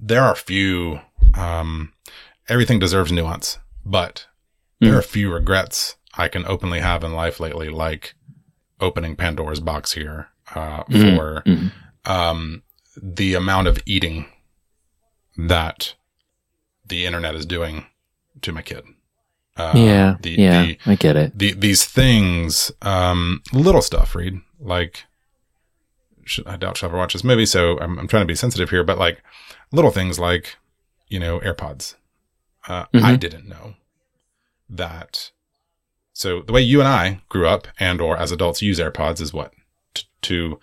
there 0.00 0.22
are 0.22 0.34
few. 0.34 1.00
Um, 1.34 1.92
everything 2.48 2.78
deserves 2.78 3.12
nuance, 3.12 3.58
but 3.84 4.26
there 4.80 4.94
Mm. 4.94 4.98
are 4.98 5.02
few 5.02 5.32
regrets 5.32 5.96
I 6.14 6.28
can 6.28 6.44
openly 6.46 6.80
have 6.80 7.04
in 7.04 7.12
life 7.12 7.38
lately, 7.38 7.68
like 7.68 8.14
opening 8.80 9.14
Pandora's 9.14 9.60
box 9.60 9.92
here 9.92 10.28
uh, 10.54 10.82
Mhm. 10.84 11.16
for 11.16 11.42
Mhm. 11.46 11.72
um, 12.06 12.62
the 13.00 13.34
amount 13.34 13.68
of 13.68 13.78
eating 13.86 14.26
that 15.36 15.94
the 16.86 17.06
internet 17.06 17.34
is 17.36 17.46
doing 17.46 17.86
to 18.42 18.52
my 18.52 18.62
kid. 18.62 18.84
Uh, 19.56 19.72
yeah. 19.76 20.16
the, 20.20 20.30
yeah. 20.30 20.62
the, 20.62 20.78
I 20.86 20.94
get 20.96 21.16
it. 21.16 21.38
the, 21.38 21.52
these 21.52 21.84
things, 21.84 22.72
um, 22.82 23.42
little 23.52 23.82
stuff, 23.82 24.14
Reed, 24.14 24.40
like, 24.58 25.04
should, 26.24 26.46
I 26.46 26.56
doubt 26.56 26.78
she'll 26.78 26.88
ever 26.88 26.98
watch 26.98 27.12
this 27.12 27.22
movie, 27.24 27.46
so 27.46 27.78
I'm, 27.78 27.98
I'm 27.98 28.08
trying 28.08 28.22
to 28.22 28.26
be 28.26 28.34
sensitive 28.34 28.70
here, 28.70 28.82
but 28.82 28.98
like 28.98 29.22
little 29.72 29.90
things 29.90 30.18
like, 30.18 30.56
you 31.08 31.18
know, 31.18 31.40
AirPods. 31.40 31.94
Uh, 32.68 32.84
I 32.92 32.98
Mhm. 33.14 33.20
didn't 33.20 33.48
know 33.48 33.74
that. 34.68 35.30
So 36.12 36.42
the 36.42 36.52
way 36.52 36.60
you 36.60 36.80
and 36.80 36.88
I 36.88 37.22
grew 37.28 37.46
up 37.46 37.68
and 37.78 38.00
or 38.00 38.16
as 38.16 38.30
adults 38.32 38.62
use 38.62 38.78
AirPods 38.78 39.20
is 39.20 39.32
what? 39.32 39.52
T- 39.94 40.04
to, 40.22 40.60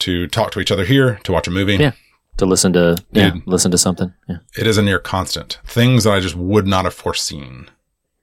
to 0.00 0.26
talk 0.28 0.50
to 0.52 0.60
each 0.60 0.70
other 0.70 0.84
here, 0.84 1.18
to 1.24 1.32
watch 1.32 1.48
a 1.48 1.50
movie. 1.50 1.76
Yeah. 1.76 1.92
To 2.36 2.44
listen 2.44 2.74
to, 2.74 2.96
yeah, 3.12 3.30
Dude. 3.30 3.46
listen 3.46 3.70
to 3.70 3.78
something. 3.78 4.12
Yeah. 4.28 4.38
It 4.58 4.66
is 4.66 4.76
a 4.76 4.82
near 4.82 4.98
constant. 4.98 5.58
Things 5.64 6.04
that 6.04 6.12
I 6.12 6.20
just 6.20 6.34
would 6.34 6.66
not 6.66 6.84
have 6.84 6.92
foreseen 6.94 7.70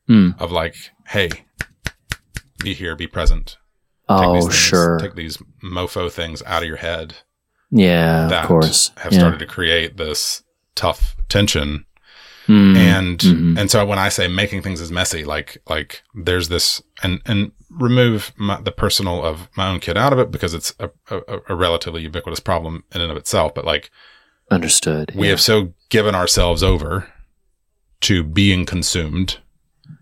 Mm. 0.07 0.39
of 0.39 0.51
like, 0.51 0.75
hey, 1.07 1.29
be 2.59 2.73
here, 2.75 2.95
be 2.95 3.07
present. 3.07 3.57
Oh, 4.07 4.33
these 4.35 4.43
things- 4.43 4.55
sure. 4.55 4.99
Take 4.99 5.15
these 5.15 5.37
mofo 5.63 6.11
things 6.11 6.43
out 6.45 6.61
of 6.61 6.67
your 6.67 6.77
head 6.77 7.15
yeah, 7.75 8.27
that 8.27 8.43
of 8.43 8.47
course. 8.47 8.91
have 8.97 9.11
yeah. 9.13 9.19
started 9.19 9.39
to 9.39 9.45
create 9.45 9.97
this 9.97 10.43
tough 10.75 11.15
tension. 11.29 11.85
Mm. 12.47 12.75
And 12.75 13.19
Mhm. 13.19 13.57
and 13.57 13.71
so 13.71 13.85
when 13.85 13.97
I 13.99 14.09
say 14.09 14.27
making 14.27 14.61
things 14.63 14.81
is 14.81 14.91
messy, 14.91 15.23
like 15.23 15.57
like 15.69 16.03
there's 16.13 16.49
this 16.49 16.81
and 17.01 17.21
and 17.25 17.51
remove 17.69 18.33
my, 18.35 18.59
the 18.61 18.71
personal 18.71 19.23
of 19.23 19.47
my 19.55 19.69
own 19.69 19.79
kid 19.79 19.97
out 19.97 20.11
of 20.13 20.19
it 20.19 20.29
because 20.29 20.53
it's 20.53 20.75
a, 20.79 20.89
a, 21.09 21.39
a 21.49 21.55
relatively 21.55 22.01
ubiquitous 22.03 22.39
problem 22.41 22.83
in 22.93 22.99
and 23.01 23.11
of 23.11 23.17
itself. 23.17 23.53
But 23.55 23.63
like 23.65 23.89
Understood. 24.51 25.11
we 25.15 25.27
yeah. 25.27 25.31
have 25.31 25.41
so 25.41 25.73
given 25.89 26.13
ourselves 26.15 26.61
over 26.63 27.07
to 28.01 28.23
being 28.23 28.65
consumed, 28.65 29.37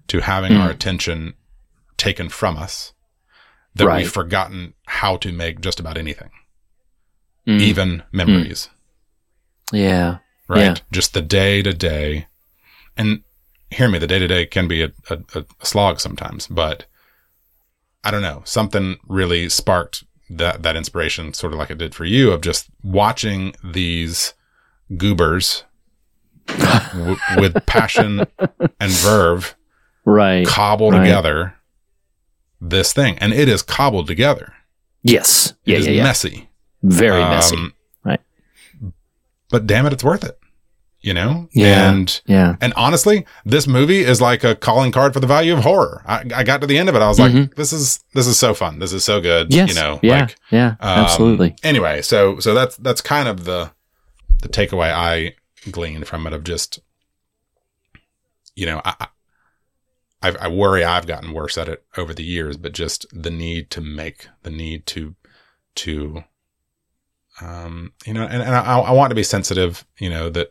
to 0.08 0.22
having 0.22 0.54
our 0.58 0.70
Mm. 0.70 0.74
attention 0.74 1.34
taken 1.98 2.28
from 2.30 2.58
us, 2.58 2.94
that 3.76 3.86
Right. 3.86 3.98
we've 4.00 4.12
forgotten 4.12 4.74
how 4.88 5.16
to 5.18 5.32
make 5.32 5.62
just 5.62 5.80
about 5.80 5.96
anything, 5.98 6.32
Mm. 7.48 7.60
even 7.62 8.04
memories, 8.12 8.70
Yeah. 9.74 10.18
right? 10.48 10.62
Yeah. 10.62 10.76
Just 10.92 11.14
the 11.14 11.22
day 11.22 11.62
to 11.64 11.74
day. 11.74 12.28
And 12.96 13.24
hear 13.72 13.90
me, 13.90 13.98
the 13.98 14.08
day 14.08 14.20
to 14.20 14.28
day 14.28 14.46
can 14.46 14.68
be 14.68 14.84
a, 14.84 14.92
a, 15.10 15.18
a 15.36 15.46
slog 15.66 16.00
sometimes, 16.00 16.46
but 16.48 16.86
I 18.04 18.12
don't 18.12 18.22
know. 18.22 18.42
Something 18.46 18.98
really 19.08 19.50
sparked 19.50 20.04
that, 20.30 20.62
that 20.64 20.76
inspiration, 20.76 21.34
sort 21.34 21.54
of 21.54 21.60
like 21.60 21.72
it 21.72 21.78
did 21.78 21.96
for 21.96 22.06
you, 22.06 22.32
of 22.32 22.42
just 22.42 22.68
watching 22.84 23.56
these 23.64 24.34
goobers 24.98 25.64
w- 26.48 27.18
with 27.38 27.66
passion 27.66 28.26
and 28.80 28.92
verve 28.92 29.56
Right. 30.06 30.46
cobble 30.48 30.92
right. 30.92 31.00
together 31.00 31.56
this 32.60 32.92
thing. 32.94 33.18
And 33.20 33.34
it 33.34 33.48
is 33.50 33.62
cobbled 33.64 34.08
together. 34.08 34.54
Yes. 35.04 35.54
It 35.66 35.72
Yeah. 35.72 35.78
is 35.78 35.88
Yeah. 35.88 35.94
yeah. 35.94 36.04
messy. 36.04 36.50
Very 36.84 37.22
messy. 37.22 37.58
Um, 37.58 37.74
Right. 38.04 38.20
But 39.50 39.68
damn 39.68 39.86
it, 39.86 39.94
it's 39.94 40.04
worth 40.04 40.24
it. 40.24 40.38
You 41.02 41.14
know? 41.16 41.50
Yeah. 41.52 41.90
And 41.92 42.22
Yeah. 42.28 42.56
and 42.62 42.74
honestly, 42.76 43.26
this 43.44 43.66
movie 43.68 44.02
is 44.02 44.22
like 44.22 44.44
a 44.44 44.56
calling 44.56 44.92
card 44.92 45.14
for 45.14 45.20
the 45.20 45.26
value 45.28 45.54
of 45.54 45.64
horror. 45.64 46.04
I, 46.06 46.24
I 46.36 46.44
got 46.44 46.62
to 46.62 46.68
the 46.68 46.78
end 46.78 46.90
of 46.90 46.96
it. 46.96 47.02
I 47.02 47.08
was 47.08 47.20
like, 47.20 47.32
Mhm. 47.32 47.56
this 47.56 47.74
is 47.74 48.04
this 48.14 48.28
is 48.28 48.38
so 48.38 48.54
fun. 48.54 48.78
This 48.80 48.94
is 48.94 49.04
so 49.04 49.20
good. 49.20 49.52
Yes. 49.54 49.70
You 49.70 49.76
know, 49.76 50.00
Yeah. 50.04 50.20
like 50.22 50.36
yeah. 50.52 50.68
um, 50.80 51.00
absolutely. 51.00 51.56
Anyway, 51.64 52.02
so 52.04 52.40
so 52.40 52.54
that's 52.54 52.78
that's 52.78 53.02
kind 53.02 53.28
of 53.28 53.46
the 53.46 53.72
the 54.44 54.48
takeaway 54.50 54.92
I 54.94 55.36
gleaned 55.72 56.08
from 56.08 56.28
it 56.28 56.34
of 56.34 56.44
just 56.44 56.80
you 58.56 58.66
know, 58.66 58.82
I, 58.86 59.08
I, 60.22 60.30
I 60.42 60.48
worry 60.50 60.84
I've 60.84 61.08
gotten 61.08 61.32
worse 61.34 61.58
at 61.58 61.70
it 61.70 61.84
over 61.98 62.14
the 62.14 62.24
years, 62.24 62.58
but 62.58 62.74
just 62.74 63.06
the 63.12 63.32
need 63.32 63.72
to 63.72 63.82
make, 63.82 64.28
the 64.44 64.50
need 64.52 64.86
to, 64.88 65.16
to, 65.76 66.26
um, 67.40 67.94
you 68.06 68.14
know, 68.14 68.24
and, 68.24 68.42
and 68.42 68.56
I, 68.56 68.80
I 68.80 68.92
want 68.92 69.12
to 69.12 69.16
be 69.16 69.24
sensitive, 69.24 69.86
you 69.98 70.10
know, 70.10 70.30
that 70.30 70.50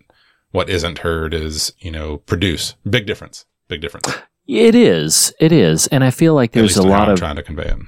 what 0.52 0.68
isn't 0.68 0.98
heard 0.98 1.34
is, 1.34 1.72
you 1.78 1.90
know, 1.90 2.18
produce. 2.18 2.74
Big 2.88 3.06
difference. 3.06 3.44
Big 3.68 3.80
difference. 3.80 4.08
It 4.46 4.74
is. 4.74 5.32
It 5.38 5.52
is. 5.52 5.86
And 5.88 6.02
I 6.02 6.10
feel 6.10 6.34
like 6.34 6.52
there's 6.52 6.76
a 6.76 6.82
lot 6.82 7.08
I'm 7.08 7.12
of 7.12 7.18
trying 7.18 7.36
to 7.36 7.42
convey 7.42 7.68
it. 7.68 7.78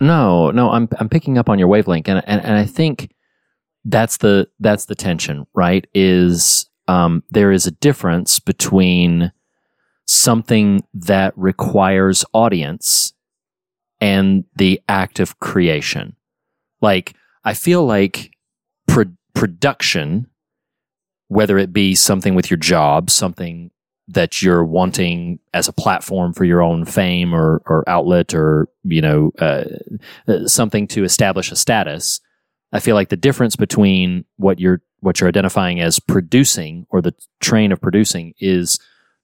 No, 0.00 0.50
no, 0.52 0.70
I'm 0.70 0.88
I'm 0.98 1.08
picking 1.08 1.36
up 1.36 1.48
on 1.48 1.58
your 1.58 1.66
wavelength, 1.66 2.08
and 2.08 2.22
and, 2.26 2.44
and 2.44 2.54
I 2.54 2.64
think 2.64 3.12
that's 3.84 4.18
the 4.18 4.48
that's 4.60 4.84
the 4.84 4.94
tension, 4.94 5.46
right? 5.52 5.84
Is 5.94 6.68
um, 6.86 7.24
there 7.30 7.50
is 7.50 7.66
a 7.66 7.72
difference 7.72 8.38
between 8.38 9.32
something 10.04 10.84
that 10.94 11.32
requires 11.36 12.24
audience 12.32 13.14
and 14.00 14.44
the 14.54 14.80
act 14.88 15.18
of 15.18 15.40
creation. 15.40 16.14
Like 16.80 17.14
I 17.44 17.54
feel 17.54 17.84
like 17.84 18.31
pro- 18.86 19.16
production, 19.34 20.26
whether 21.28 21.58
it 21.58 21.72
be 21.72 21.94
something 21.94 22.34
with 22.34 22.50
your 22.50 22.58
job, 22.58 23.10
something 23.10 23.70
that 24.08 24.42
you're 24.42 24.64
wanting 24.64 25.38
as 25.54 25.68
a 25.68 25.72
platform 25.72 26.32
for 26.32 26.44
your 26.44 26.62
own 26.62 26.84
fame 26.84 27.34
or, 27.34 27.62
or 27.66 27.88
outlet 27.88 28.34
or 28.34 28.68
you 28.84 29.00
know 29.00 29.32
uh, 29.38 29.64
uh, 30.28 30.46
something 30.46 30.86
to 30.88 31.04
establish 31.04 31.52
a 31.52 31.56
status 31.56 32.20
i 32.72 32.80
feel 32.80 32.94
like 32.96 33.10
the 33.10 33.16
difference 33.16 33.54
between 33.54 34.24
what 34.36 34.58
you're 34.58 34.82
what 35.00 35.20
you're 35.20 35.28
identifying 35.28 35.80
as 35.80 36.00
producing 36.00 36.86
or 36.90 37.00
the 37.00 37.14
train 37.40 37.70
of 37.70 37.80
producing 37.80 38.34
is 38.38 38.78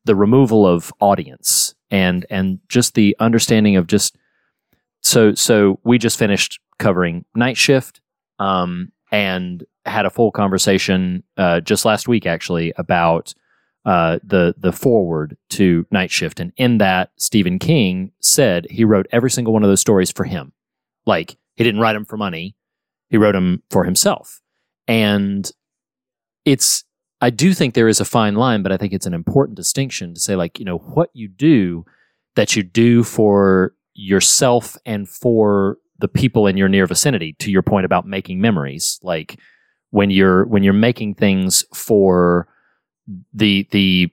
the 0.04 0.14
removal 0.14 0.66
of 0.66 0.92
audience 1.00 1.74
and 1.90 2.24
and 2.30 2.60
just 2.68 2.94
the 2.94 3.16
understanding 3.18 3.76
of 3.76 3.86
just 3.86 4.16
so 5.00 5.34
so 5.34 5.80
we 5.84 5.98
just 5.98 6.18
finished 6.18 6.60
covering 6.78 7.24
night 7.34 7.56
shift 7.56 8.00
um, 8.38 8.92
and 9.10 9.64
had 9.86 10.06
a 10.06 10.10
full 10.10 10.30
conversation 10.30 11.22
uh, 11.36 11.60
just 11.60 11.84
last 11.84 12.08
week 12.08 12.26
actually 12.26 12.72
about 12.76 13.34
uh, 13.84 14.18
the 14.22 14.54
the 14.58 14.72
foreword 14.72 15.36
to 15.50 15.86
Night 15.90 16.10
Shift, 16.10 16.40
and 16.40 16.52
in 16.56 16.78
that 16.78 17.10
Stephen 17.16 17.58
King 17.58 18.12
said 18.20 18.66
he 18.70 18.84
wrote 18.84 19.06
every 19.10 19.30
single 19.30 19.52
one 19.52 19.62
of 19.62 19.70
those 19.70 19.80
stories 19.80 20.10
for 20.10 20.24
him. 20.24 20.52
Like 21.06 21.38
he 21.54 21.64
didn't 21.64 21.80
write 21.80 21.94
them 21.94 22.04
for 22.04 22.16
money; 22.16 22.54
he 23.08 23.16
wrote 23.16 23.32
them 23.32 23.62
for 23.70 23.84
himself. 23.84 24.42
And 24.86 25.50
it's 26.44 26.84
I 27.20 27.30
do 27.30 27.54
think 27.54 27.74
there 27.74 27.88
is 27.88 28.00
a 28.00 28.04
fine 28.04 28.34
line, 28.34 28.62
but 28.62 28.72
I 28.72 28.76
think 28.76 28.92
it's 28.92 29.06
an 29.06 29.14
important 29.14 29.56
distinction 29.56 30.14
to 30.14 30.20
say, 30.20 30.36
like 30.36 30.58
you 30.58 30.64
know, 30.64 30.78
what 30.78 31.10
you 31.14 31.28
do 31.28 31.84
that 32.36 32.56
you 32.56 32.62
do 32.62 33.02
for 33.02 33.74
yourself 33.94 34.76
and 34.86 35.08
for 35.08 35.78
the 35.98 36.08
people 36.08 36.46
in 36.46 36.56
your 36.56 36.68
near 36.68 36.86
vicinity. 36.86 37.34
To 37.40 37.50
your 37.50 37.62
point 37.62 37.84
about 37.84 38.06
making 38.06 38.40
memories, 38.40 38.98
like 39.02 39.38
when 39.90 40.10
you're 40.10 40.44
when 40.46 40.62
you're 40.62 40.72
making 40.72 41.14
things 41.14 41.64
for 41.74 42.48
the 43.32 43.66
the 43.70 44.12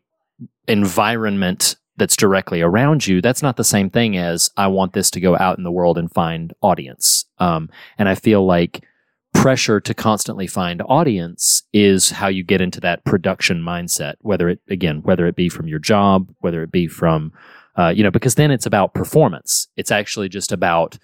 environment 0.68 1.76
that's 1.98 2.16
directly 2.16 2.62
around 2.62 3.06
you 3.06 3.22
that's 3.22 3.42
not 3.42 3.58
the 3.58 3.64
same 3.64 3.90
thing 3.90 4.18
as 4.18 4.50
i 4.58 4.68
want 4.68 4.94
this 4.94 5.12
to 5.12 5.20
go 5.20 5.38
out 5.38 5.58
in 5.58 5.64
the 5.64 5.72
world 5.72 5.98
and 5.98 6.12
find 6.12 6.54
audience 6.62 7.26
um, 7.40 7.70
and 7.98 8.10
i 8.10 8.16
feel 8.16 8.46
like 8.46 8.84
pressure 9.34 9.82
to 9.82 9.94
constantly 9.94 10.48
find 10.48 10.82
audience 10.88 11.64
is 11.74 12.10
how 12.10 12.28
you 12.28 12.42
get 12.42 12.62
into 12.62 12.80
that 12.80 13.04
production 13.04 13.62
mindset 13.62 14.16
whether 14.22 14.50
it 14.50 14.60
again 14.70 15.02
whether 15.04 15.28
it 15.28 15.36
be 15.36 15.50
from 15.50 15.68
your 15.68 15.80
job 15.80 16.34
whether 16.40 16.64
it 16.64 16.72
be 16.72 16.88
from 16.88 17.32
uh, 17.78 17.90
you 17.90 18.02
know 18.02 18.12
because 18.12 18.36
then 18.36 18.50
it's 18.50 18.66
about 18.66 18.94
performance 18.94 19.68
it's 19.76 19.92
actually 19.92 20.30
just 20.30 20.52
about 20.52 20.98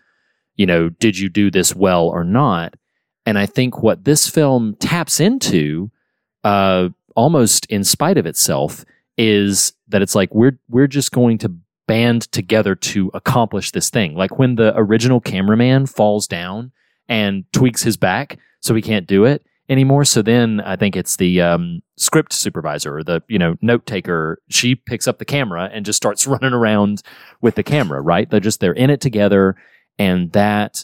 you 0.61 0.65
know 0.65 0.89
did 0.89 1.17
you 1.17 1.29
do 1.29 1.51
this 1.51 1.75
well 1.75 2.07
or 2.07 2.23
not 2.23 2.75
and 3.25 3.37
i 3.37 3.45
think 3.45 3.81
what 3.81 4.05
this 4.05 4.27
film 4.29 4.75
taps 4.75 5.19
into 5.19 5.89
uh, 6.43 6.89
almost 7.15 7.65
in 7.67 7.83
spite 7.83 8.17
of 8.17 8.25
itself 8.25 8.83
is 9.17 9.73
that 9.87 10.01
it's 10.01 10.15
like 10.15 10.33
we're 10.33 10.57
we're 10.69 10.87
just 10.87 11.11
going 11.11 11.37
to 11.37 11.53
band 11.87 12.31
together 12.31 12.73
to 12.73 13.11
accomplish 13.13 13.71
this 13.71 13.89
thing. 13.89 14.15
Like 14.15 14.39
when 14.39 14.55
the 14.55 14.73
original 14.77 15.19
cameraman 15.19 15.85
falls 15.85 16.27
down 16.27 16.71
and 17.09 17.43
tweaks 17.51 17.83
his 17.83 17.97
back 17.97 18.39
so 18.61 18.73
he 18.73 18.81
can't 18.81 19.07
do 19.07 19.25
it 19.25 19.45
anymore. 19.67 20.05
So 20.05 20.21
then 20.21 20.61
I 20.61 20.77
think 20.77 20.95
it's 20.95 21.17
the 21.17 21.41
um, 21.41 21.81
script 21.97 22.33
supervisor 22.33 22.97
or 22.97 23.03
the 23.03 23.21
you 23.27 23.37
know 23.37 23.57
note 23.61 23.85
taker. 23.85 24.41
She 24.49 24.75
picks 24.75 25.07
up 25.07 25.19
the 25.19 25.25
camera 25.25 25.69
and 25.73 25.85
just 25.85 25.97
starts 25.97 26.25
running 26.27 26.53
around 26.53 27.03
with 27.41 27.55
the 27.55 27.63
camera. 27.63 28.01
Right? 28.01 28.29
They're 28.29 28.39
just 28.39 28.61
they're 28.61 28.73
in 28.73 28.89
it 28.89 29.01
together, 29.01 29.55
and 30.01 30.31
that 30.31 30.83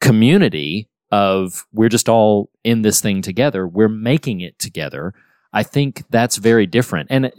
community 0.00 0.88
of 1.10 1.66
we're 1.74 1.90
just 1.90 2.08
all 2.08 2.48
in 2.64 2.80
this 2.80 3.02
thing 3.02 3.20
together. 3.20 3.68
We're 3.68 3.88
making 3.88 4.40
it 4.40 4.58
together. 4.58 5.12
I 5.52 5.62
think 5.62 6.04
that's 6.08 6.38
very 6.38 6.64
different. 6.64 7.08
And 7.10 7.26
uh, 7.26 7.30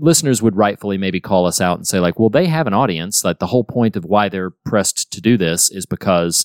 listeners 0.00 0.42
would 0.42 0.56
rightfully 0.56 0.98
maybe 0.98 1.20
call 1.20 1.46
us 1.46 1.60
out 1.60 1.78
and 1.78 1.86
say, 1.86 2.00
like, 2.00 2.18
well, 2.18 2.30
they 2.30 2.46
have 2.46 2.66
an 2.66 2.74
audience. 2.74 3.24
Like, 3.24 3.38
the 3.38 3.46
whole 3.46 3.62
point 3.62 3.94
of 3.94 4.04
why 4.04 4.28
they're 4.28 4.50
pressed 4.50 5.12
to 5.12 5.20
do 5.20 5.36
this 5.36 5.70
is 5.70 5.86
because 5.86 6.44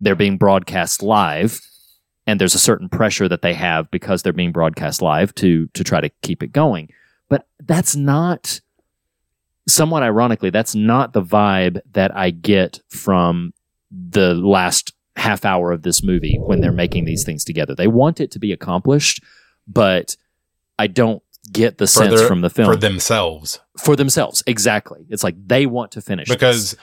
they're 0.00 0.16
being 0.16 0.36
broadcast 0.36 1.00
live. 1.00 1.60
And 2.26 2.40
there's 2.40 2.56
a 2.56 2.60
certain 2.70 2.88
pressure 2.88 3.28
that 3.28 3.42
they 3.42 3.54
have 3.54 3.88
because 3.92 4.22
they're 4.22 4.32
being 4.32 4.52
broadcast 4.52 5.00
live 5.00 5.32
to 5.36 5.68
to 5.74 5.84
try 5.84 6.00
to 6.00 6.10
keep 6.22 6.42
it 6.42 6.52
going. 6.52 6.88
But 7.28 7.46
that's 7.60 7.94
not 7.94 8.60
somewhat 9.68 10.02
ironically, 10.02 10.50
that's 10.50 10.74
not 10.74 11.12
the 11.12 11.22
vibe 11.22 11.80
that 11.92 12.14
I 12.16 12.30
get 12.30 12.80
from 12.88 13.52
the 13.90 14.34
last 14.34 14.92
half 15.16 15.44
hour 15.44 15.72
of 15.72 15.82
this 15.82 16.02
movie 16.02 16.38
when 16.40 16.60
they're 16.60 16.72
making 16.72 17.04
these 17.04 17.24
things 17.24 17.44
together. 17.44 17.74
They 17.74 17.86
want 17.86 18.20
it 18.20 18.30
to 18.32 18.38
be 18.38 18.52
accomplished, 18.52 19.22
but 19.68 20.16
I 20.78 20.86
don't 20.86 21.22
get 21.52 21.78
the 21.78 21.86
sense 21.86 22.14
their- 22.18 22.26
from 22.28 22.40
the 22.40 22.50
film 22.50 22.72
for 22.72 22.76
themselves. 22.76 23.60
for 23.78 23.94
themselves. 23.96 24.42
Exactly. 24.46 25.04
It's 25.10 25.22
like 25.24 25.34
they 25.46 25.66
want 25.66 25.92
to 25.92 26.00
finish 26.00 26.28
this. 26.28 26.36
because 26.36 26.76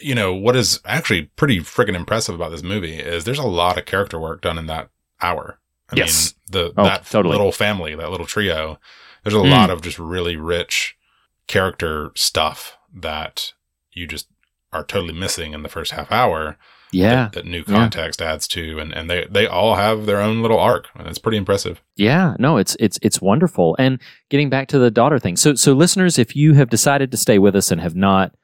you 0.00 0.14
know 0.14 0.34
what 0.34 0.56
is 0.56 0.80
actually 0.84 1.22
pretty 1.36 1.60
freaking 1.60 1.94
impressive 1.94 2.34
about 2.34 2.50
this 2.50 2.62
movie 2.62 2.96
is 2.96 3.24
there's 3.24 3.38
a 3.38 3.46
lot 3.46 3.78
of 3.78 3.84
character 3.84 4.18
work 4.18 4.40
done 4.42 4.58
in 4.58 4.66
that 4.66 4.88
hour. 5.22 5.58
I 5.92 5.96
Yes. 5.96 6.34
mean, 6.50 6.62
the 6.72 6.72
Oh, 6.76 6.84
that 6.84 7.06
totally. 7.06 7.32
little 7.36 7.52
family, 7.52 7.94
that 7.94 8.10
little 8.10 8.26
trio. 8.26 8.78
There's 9.22 9.34
a 9.34 9.38
Mm. 9.38 9.50
lot 9.50 9.70
of 9.70 9.82
just 9.82 9.98
really 9.98 10.36
rich 10.36 10.95
character 11.46 12.10
stuff 12.14 12.76
that 12.94 13.52
you 13.92 14.06
just 14.06 14.28
are 14.72 14.84
totally 14.84 15.12
missing 15.14 15.52
in 15.52 15.62
the 15.62 15.68
first 15.68 15.92
half 15.92 16.10
hour. 16.12 16.56
yeah, 16.92 17.14
that, 17.24 17.32
that 17.32 17.44
new 17.46 17.58
Yeah. 17.66 17.74
context 17.74 18.22
adds 18.22 18.46
to, 18.48 18.78
and 18.78 18.92
and 18.92 19.10
they 19.10 19.26
they 19.30 19.46
all 19.46 19.74
have 19.76 20.06
their 20.06 20.20
own 20.20 20.42
little 20.42 20.58
arc, 20.58 20.88
and 20.94 21.06
it's 21.08 21.18
pretty 21.18 21.36
impressive. 21.38 21.82
Yeah, 21.96 22.34
no, 22.38 22.56
it's 22.58 22.76
it's 22.80 22.98
it's 23.02 23.20
wonderful. 23.20 23.74
And 23.78 24.00
getting 24.30 24.48
back 24.50 24.68
to 24.68 24.78
the 24.78 24.90
daughter 24.90 25.18
thing. 25.18 25.36
So 25.36 25.54
so 25.54 25.72
listeners, 25.72 26.18
if 26.18 26.36
you 26.36 26.54
have 26.54 26.70
decided 26.70 27.10
to 27.10 27.16
stay 27.16 27.38
with 27.38 27.56
us 27.56 27.70
and 27.70 27.80
have 27.80 27.96
not 27.96 28.34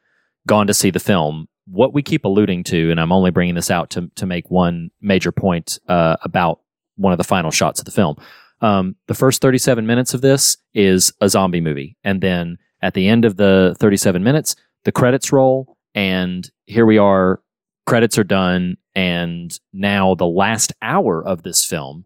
gone 0.47 0.67
to 0.67 0.75
see 0.75 0.91
the 0.91 0.99
film, 1.01 1.47
what 1.67 1.95
we 1.95 2.03
keep 2.03 2.25
alluding 2.25 2.65
to, 2.65 2.91
and 2.91 3.01
I'm 3.01 3.13
only 3.13 3.31
bringing 3.31 3.55
this 3.55 3.71
out 3.71 3.91
to 3.91 4.11
to 4.17 4.27
make 4.27 4.51
one 4.51 4.91
major 5.01 5.33
point 5.33 5.79
uh, 5.89 6.17
about 6.23 6.61
one 6.97 7.13
of 7.13 7.19
the 7.19 7.25
final 7.25 7.51
shots 7.51 7.79
of 7.81 7.85
the 7.87 7.93
film. 7.93 8.17
Um, 8.61 8.95
the 9.09 9.15
first 9.15 9.41
37 9.43 9.87
minutes 9.87 10.15
of 10.15 10.21
this 10.21 10.57
is 10.75 11.13
a 11.21 11.29
zombie 11.29 11.61
movie, 11.61 11.97
and 12.05 12.21
then 12.21 12.59
at 12.83 12.95
the 12.95 13.09
end 13.09 13.25
of 13.25 13.37
the 13.37 13.77
37 13.79 14.23
minutes, 14.23 14.57
the 14.85 14.93
credits 14.93 15.33
roll, 15.33 15.77
and 15.95 16.51
here 16.67 16.87
we 16.87 16.99
are. 16.99 17.41
Credits 17.87 18.19
are 18.19 18.25
done, 18.25 18.77
and 18.95 19.59
now 19.73 20.15
the 20.15 20.27
last 20.27 20.73
hour 20.83 21.25
of 21.27 21.43
this 21.43 21.65
film 21.65 22.05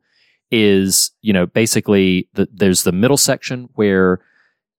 is 0.51 1.11
you 1.23 1.33
know 1.33 1.47
basically 1.47 2.29
the, 2.35 2.49
there's 2.53 2.85
the 2.85 2.93
middle 2.93 3.17
section 3.17 3.69
where 3.75 4.21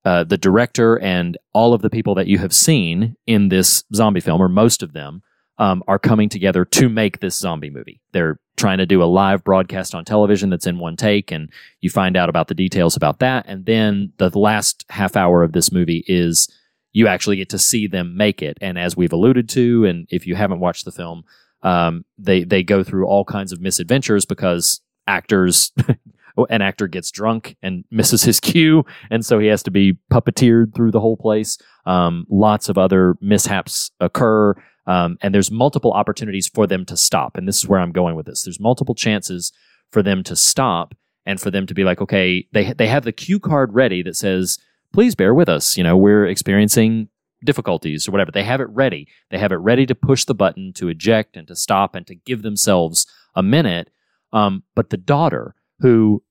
uh, 0.05 0.23
the 0.23 0.37
director 0.37 0.97
and 0.99 1.37
all 1.53 1.73
of 1.73 1.81
the 1.81 1.89
people 1.89 2.15
that 2.15 2.27
you 2.27 2.37
have 2.37 2.53
seen 2.53 3.15
in 3.25 3.49
this 3.49 3.83
zombie 3.93 4.21
film 4.21 4.41
or 4.41 4.47
most 4.47 4.81
of 4.81 4.93
them 4.93 5.21
um, 5.59 5.83
are 5.87 5.99
coming 5.99 6.29
together 6.29 6.65
to 6.65 6.89
make 6.89 7.19
this 7.19 7.37
zombie 7.37 7.69
movie. 7.69 8.01
They're 8.11 8.39
trying 8.57 8.77
to 8.79 8.85
do 8.85 9.01
a 9.01 9.05
live 9.05 9.43
broadcast 9.43 9.95
on 9.95 10.05
television 10.05 10.49
that's 10.49 10.67
in 10.67 10.79
one 10.79 10.95
take 10.95 11.31
and 11.31 11.49
you 11.81 11.89
find 11.89 12.17
out 12.17 12.29
about 12.29 12.47
the 12.47 12.55
details 12.55 12.95
about 12.95 13.19
that. 13.19 13.45
And 13.47 13.65
then 13.65 14.13
the 14.17 14.29
last 14.37 14.85
half 14.89 15.15
hour 15.15 15.43
of 15.43 15.53
this 15.53 15.71
movie 15.71 16.03
is 16.07 16.49
you 16.91 17.07
actually 17.07 17.37
get 17.37 17.49
to 17.49 17.59
see 17.59 17.87
them 17.87 18.17
make 18.17 18.41
it. 18.41 18.57
And 18.59 18.79
as 18.79 18.97
we've 18.97 19.13
alluded 19.13 19.47
to 19.49 19.85
and 19.85 20.07
if 20.09 20.25
you 20.25 20.35
haven't 20.35 20.59
watched 20.59 20.85
the 20.85 20.91
film 20.91 21.23
um, 21.63 22.05
they 22.17 22.43
they 22.43 22.61
go 22.63 22.83
through 22.83 23.07
all 23.07 23.25
kinds 23.25 23.51
of 23.51 23.61
misadventures 23.61 24.25
because 24.25 24.81
actors 25.07 25.71
an 26.49 26.61
actor 26.61 26.87
gets 26.87 27.09
drunk 27.09 27.57
and 27.63 27.83
misses 27.89 28.23
his 28.23 28.39
cue 28.39 28.85
and 29.09 29.25
so 29.25 29.39
he 29.39 29.47
has 29.47 29.63
to 29.63 29.71
be 29.71 29.97
puppeteered 30.11 30.75
through 30.75 30.91
the 30.91 30.99
whole 30.99 31.17
place. 31.17 31.57
Um, 31.85 32.25
lots 32.29 32.69
of 32.69 32.77
other 32.77 33.15
mishaps 33.21 33.91
occur 33.99 34.55
um, 34.87 35.17
and 35.21 35.33
there's 35.33 35.51
multiple 35.51 35.91
opportunities 35.91 36.47
for 36.47 36.65
them 36.65 36.85
to 36.85 36.97
stop 36.97 37.37
and 37.37 37.47
this 37.47 37.57
is 37.57 37.67
where 37.67 37.79
i'm 37.79 37.91
going 37.91 38.15
with 38.15 38.25
this 38.25 38.43
there's 38.43 38.59
multiple 38.59 38.95
chances 38.95 39.51
for 39.91 40.01
them 40.01 40.23
to 40.23 40.35
stop 40.35 40.95
and 41.25 41.39
for 41.39 41.51
them 41.51 41.67
to 41.67 41.73
be 41.73 41.83
like 41.83 42.01
okay 42.01 42.47
they 42.53 42.73
they 42.73 42.87
have 42.87 43.03
the 43.03 43.11
cue 43.11 43.39
card 43.39 43.73
ready 43.73 44.01
that 44.01 44.15
says 44.15 44.57
please 44.93 45.15
bear 45.15 45.33
with 45.33 45.49
us. 45.49 45.77
You 45.77 45.83
know, 45.83 45.97
we're 45.97 46.25
experiencing 46.25 47.09
difficulties 47.43 48.07
or 48.07 48.11
whatever. 48.11 48.31
They 48.31 48.43
have 48.43 48.61
it 48.61 48.69
ready. 48.69 49.07
They 49.29 49.37
have 49.37 49.51
it 49.51 49.57
ready 49.57 49.85
to 49.85 49.95
push 49.95 50.25
the 50.25 50.33
button 50.33 50.73
to 50.73 50.89
eject 50.89 51.37
and 51.37 51.47
to 51.47 51.55
stop 51.55 51.95
and 51.95 52.05
to 52.07 52.15
give 52.15 52.41
themselves 52.41 53.05
a 53.35 53.43
minute. 53.43 53.91
Um, 54.33 54.63
but 54.75 54.89
the 54.89 54.97
daughter, 54.97 55.55
who, 55.79 56.23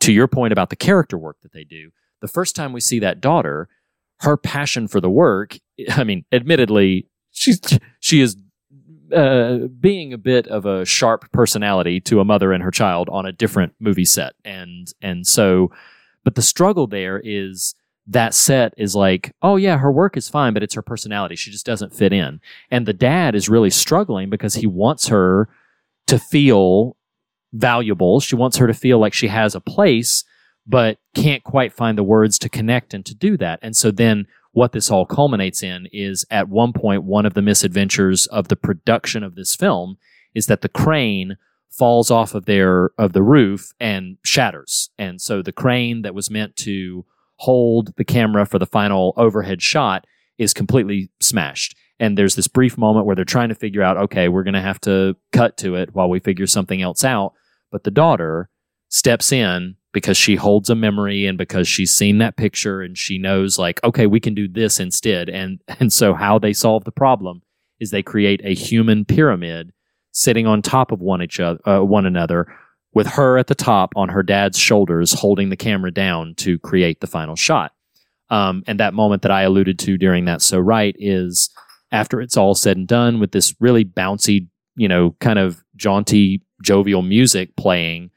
to 0.00 0.12
your 0.12 0.28
point 0.28 0.52
about 0.52 0.70
the 0.70 0.76
character 0.76 1.16
work 1.16 1.36
that 1.42 1.52
they 1.52 1.64
do, 1.64 1.90
the 2.20 2.28
first 2.28 2.56
time 2.56 2.72
we 2.72 2.80
see 2.80 2.98
that 2.98 3.20
daughter, 3.20 3.68
her 4.20 4.36
passion 4.36 4.88
for 4.88 5.00
the 5.00 5.10
work, 5.10 5.58
I 5.90 6.04
mean, 6.04 6.24
admittedly, 6.32 7.06
she's 7.32 7.60
she 8.00 8.20
is 8.20 8.36
uh, 9.14 9.58
being 9.80 10.12
a 10.12 10.18
bit 10.18 10.46
of 10.48 10.66
a 10.66 10.84
sharp 10.84 11.30
personality 11.32 12.00
to 12.00 12.20
a 12.20 12.24
mother 12.24 12.52
and 12.52 12.62
her 12.62 12.70
child 12.70 13.08
on 13.10 13.26
a 13.26 13.32
different 13.32 13.74
movie 13.80 14.04
set, 14.04 14.34
and 14.44 14.92
and 15.02 15.26
so, 15.26 15.70
but 16.24 16.34
the 16.34 16.42
struggle 16.42 16.86
there 16.86 17.20
is 17.24 17.74
that 18.06 18.34
set 18.34 18.74
is 18.76 18.96
like, 18.96 19.32
oh 19.42 19.56
yeah, 19.56 19.78
her 19.78 19.92
work 19.92 20.16
is 20.16 20.28
fine, 20.28 20.52
but 20.52 20.62
it's 20.62 20.74
her 20.74 20.82
personality. 20.82 21.36
She 21.36 21.50
just 21.50 21.66
doesn't 21.66 21.94
fit 21.94 22.12
in, 22.12 22.40
and 22.70 22.86
the 22.86 22.92
dad 22.92 23.34
is 23.34 23.48
really 23.48 23.70
struggling 23.70 24.30
because 24.30 24.54
he 24.54 24.66
wants 24.66 25.08
her 25.08 25.48
to 26.06 26.18
feel 26.18 26.96
valuable. 27.52 28.20
She 28.20 28.36
wants 28.36 28.56
her 28.58 28.66
to 28.66 28.74
feel 28.74 28.98
like 28.98 29.14
she 29.14 29.28
has 29.28 29.54
a 29.54 29.60
place, 29.60 30.24
but 30.66 30.98
can't 31.14 31.42
quite 31.42 31.72
find 31.72 31.98
the 31.98 32.04
words 32.04 32.38
to 32.40 32.48
connect 32.48 32.94
and 32.94 33.04
to 33.06 33.14
do 33.14 33.36
that. 33.38 33.58
And 33.62 33.76
so 33.76 33.90
then 33.90 34.26
what 34.52 34.72
this 34.72 34.90
all 34.90 35.06
culminates 35.06 35.62
in 35.62 35.88
is 35.92 36.24
at 36.30 36.48
one 36.48 36.72
point, 36.72 37.04
one 37.04 37.26
of 37.26 37.34
the 37.34 37.42
misadventures 37.42 38.26
of 38.26 38.48
the 38.48 38.56
production 38.56 39.22
of 39.22 39.34
this 39.34 39.54
film 39.54 39.96
is 40.34 40.46
that 40.46 40.60
the 40.60 40.68
crane 40.68 41.36
falls 41.68 42.10
off 42.10 42.34
of 42.34 42.46
their 42.46 42.90
of 42.98 43.12
the 43.12 43.22
roof 43.22 43.72
and 43.78 44.18
shatters. 44.24 44.90
And 44.98 45.20
so 45.20 45.40
the 45.40 45.52
crane 45.52 46.02
that 46.02 46.14
was 46.14 46.30
meant 46.30 46.56
to 46.56 47.04
hold 47.36 47.94
the 47.96 48.04
camera 48.04 48.44
for 48.44 48.58
the 48.58 48.66
final 48.66 49.14
overhead 49.16 49.62
shot 49.62 50.04
is 50.36 50.52
completely 50.52 51.10
smashed. 51.20 51.76
And 51.98 52.16
there's 52.16 52.34
this 52.34 52.48
brief 52.48 52.76
moment 52.76 53.06
where 53.06 53.14
they're 53.14 53.24
trying 53.24 53.50
to 53.50 53.54
figure 53.54 53.82
out, 53.82 53.96
okay, 53.96 54.28
we're 54.28 54.42
going 54.42 54.54
to 54.54 54.60
have 54.60 54.80
to 54.82 55.16
cut 55.32 55.56
to 55.58 55.76
it 55.76 55.94
while 55.94 56.08
we 56.08 56.18
figure 56.18 56.46
something 56.46 56.82
else 56.82 57.04
out. 57.04 57.34
But 57.70 57.84
the 57.84 57.90
daughter 57.90 58.48
steps 58.88 59.32
in 59.32 59.76
because 59.92 60.16
she 60.16 60.36
holds 60.36 60.70
a 60.70 60.74
memory 60.74 61.26
and 61.26 61.36
because 61.36 61.66
she's 61.66 61.92
seen 61.92 62.18
that 62.18 62.36
picture 62.36 62.80
and 62.80 62.96
she 62.96 63.18
knows 63.18 63.58
like 63.58 63.82
okay 63.84 64.06
we 64.06 64.20
can 64.20 64.34
do 64.34 64.48
this 64.48 64.80
instead. 64.80 65.28
And 65.28 65.60
and 65.80 65.92
so 65.92 66.14
how 66.14 66.38
they 66.38 66.52
solve 66.52 66.84
the 66.84 66.92
problem 66.92 67.42
is 67.78 67.90
they 67.90 68.02
create 68.02 68.40
a 68.44 68.54
human 68.54 69.04
pyramid 69.04 69.72
sitting 70.12 70.46
on 70.46 70.60
top 70.60 70.92
of 70.92 71.00
one 71.00 71.22
each 71.22 71.40
other 71.40 71.60
uh, 71.68 71.80
one 71.80 72.06
another 72.06 72.46
with 72.92 73.06
her 73.06 73.38
at 73.38 73.46
the 73.46 73.54
top 73.54 73.92
on 73.94 74.08
her 74.08 74.22
dad's 74.22 74.58
shoulders 74.58 75.12
holding 75.12 75.48
the 75.48 75.56
camera 75.56 75.92
down 75.92 76.34
to 76.34 76.58
create 76.58 77.00
the 77.00 77.06
final 77.06 77.36
shot. 77.36 77.72
Um, 78.28 78.62
and 78.66 78.78
that 78.78 78.94
moment 78.94 79.22
that 79.22 79.32
i 79.32 79.42
alluded 79.42 79.78
to 79.80 79.98
during 79.98 80.26
that 80.26 80.40
so 80.40 80.58
right 80.60 80.94
is 80.98 81.50
after 81.90 82.20
it's 82.20 82.36
all 82.36 82.54
said 82.54 82.76
and 82.76 82.86
done 82.86 83.18
with 83.18 83.32
this 83.32 83.54
really 83.58 83.84
bouncy 83.84 84.46
you 84.76 84.86
know 84.86 85.16
kind 85.20 85.38
of 85.38 85.64
jaunty 85.74 86.40
jovial 86.62 87.02
music 87.02 87.56
playing 87.56 88.10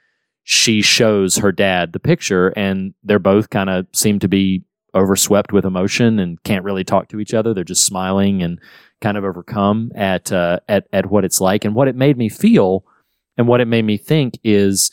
she 0.44 0.82
shows 0.82 1.38
her 1.38 1.52
dad 1.52 1.94
the 1.94 2.00
picture 2.00 2.50
and 2.50 2.94
they're 3.04 3.20
both 3.20 3.50
kind 3.50 3.70
of 3.70 3.88
seem 3.94 4.20
to 4.20 4.28
be 4.28 4.64
overswept 4.94 5.52
with 5.52 5.66
emotion 5.66 6.20
and 6.20 6.42
can't 6.44 6.66
really 6.66 6.84
talk 6.84 7.08
to 7.10 7.20
each 7.20 7.34
other. 7.34 7.54
They're 7.54 7.64
just 7.64 7.86
smiling 7.86 8.44
and 8.44 8.60
kind 9.02 9.18
of 9.18 9.24
overcome 9.24 9.92
at 9.96 10.32
uh, 10.32 10.60
at 10.68 10.88
at 10.94 11.10
what 11.10 11.26
it's 11.26 11.42
like. 11.42 11.66
And 11.66 11.76
what 11.76 11.88
it 11.88 11.96
made 11.96 12.18
me 12.18 12.30
feel 12.30 12.86
and 13.38 13.48
what 13.48 13.62
it 13.62 13.68
made 13.68 13.86
me 13.86 13.98
think 13.98 14.38
is 14.44 14.92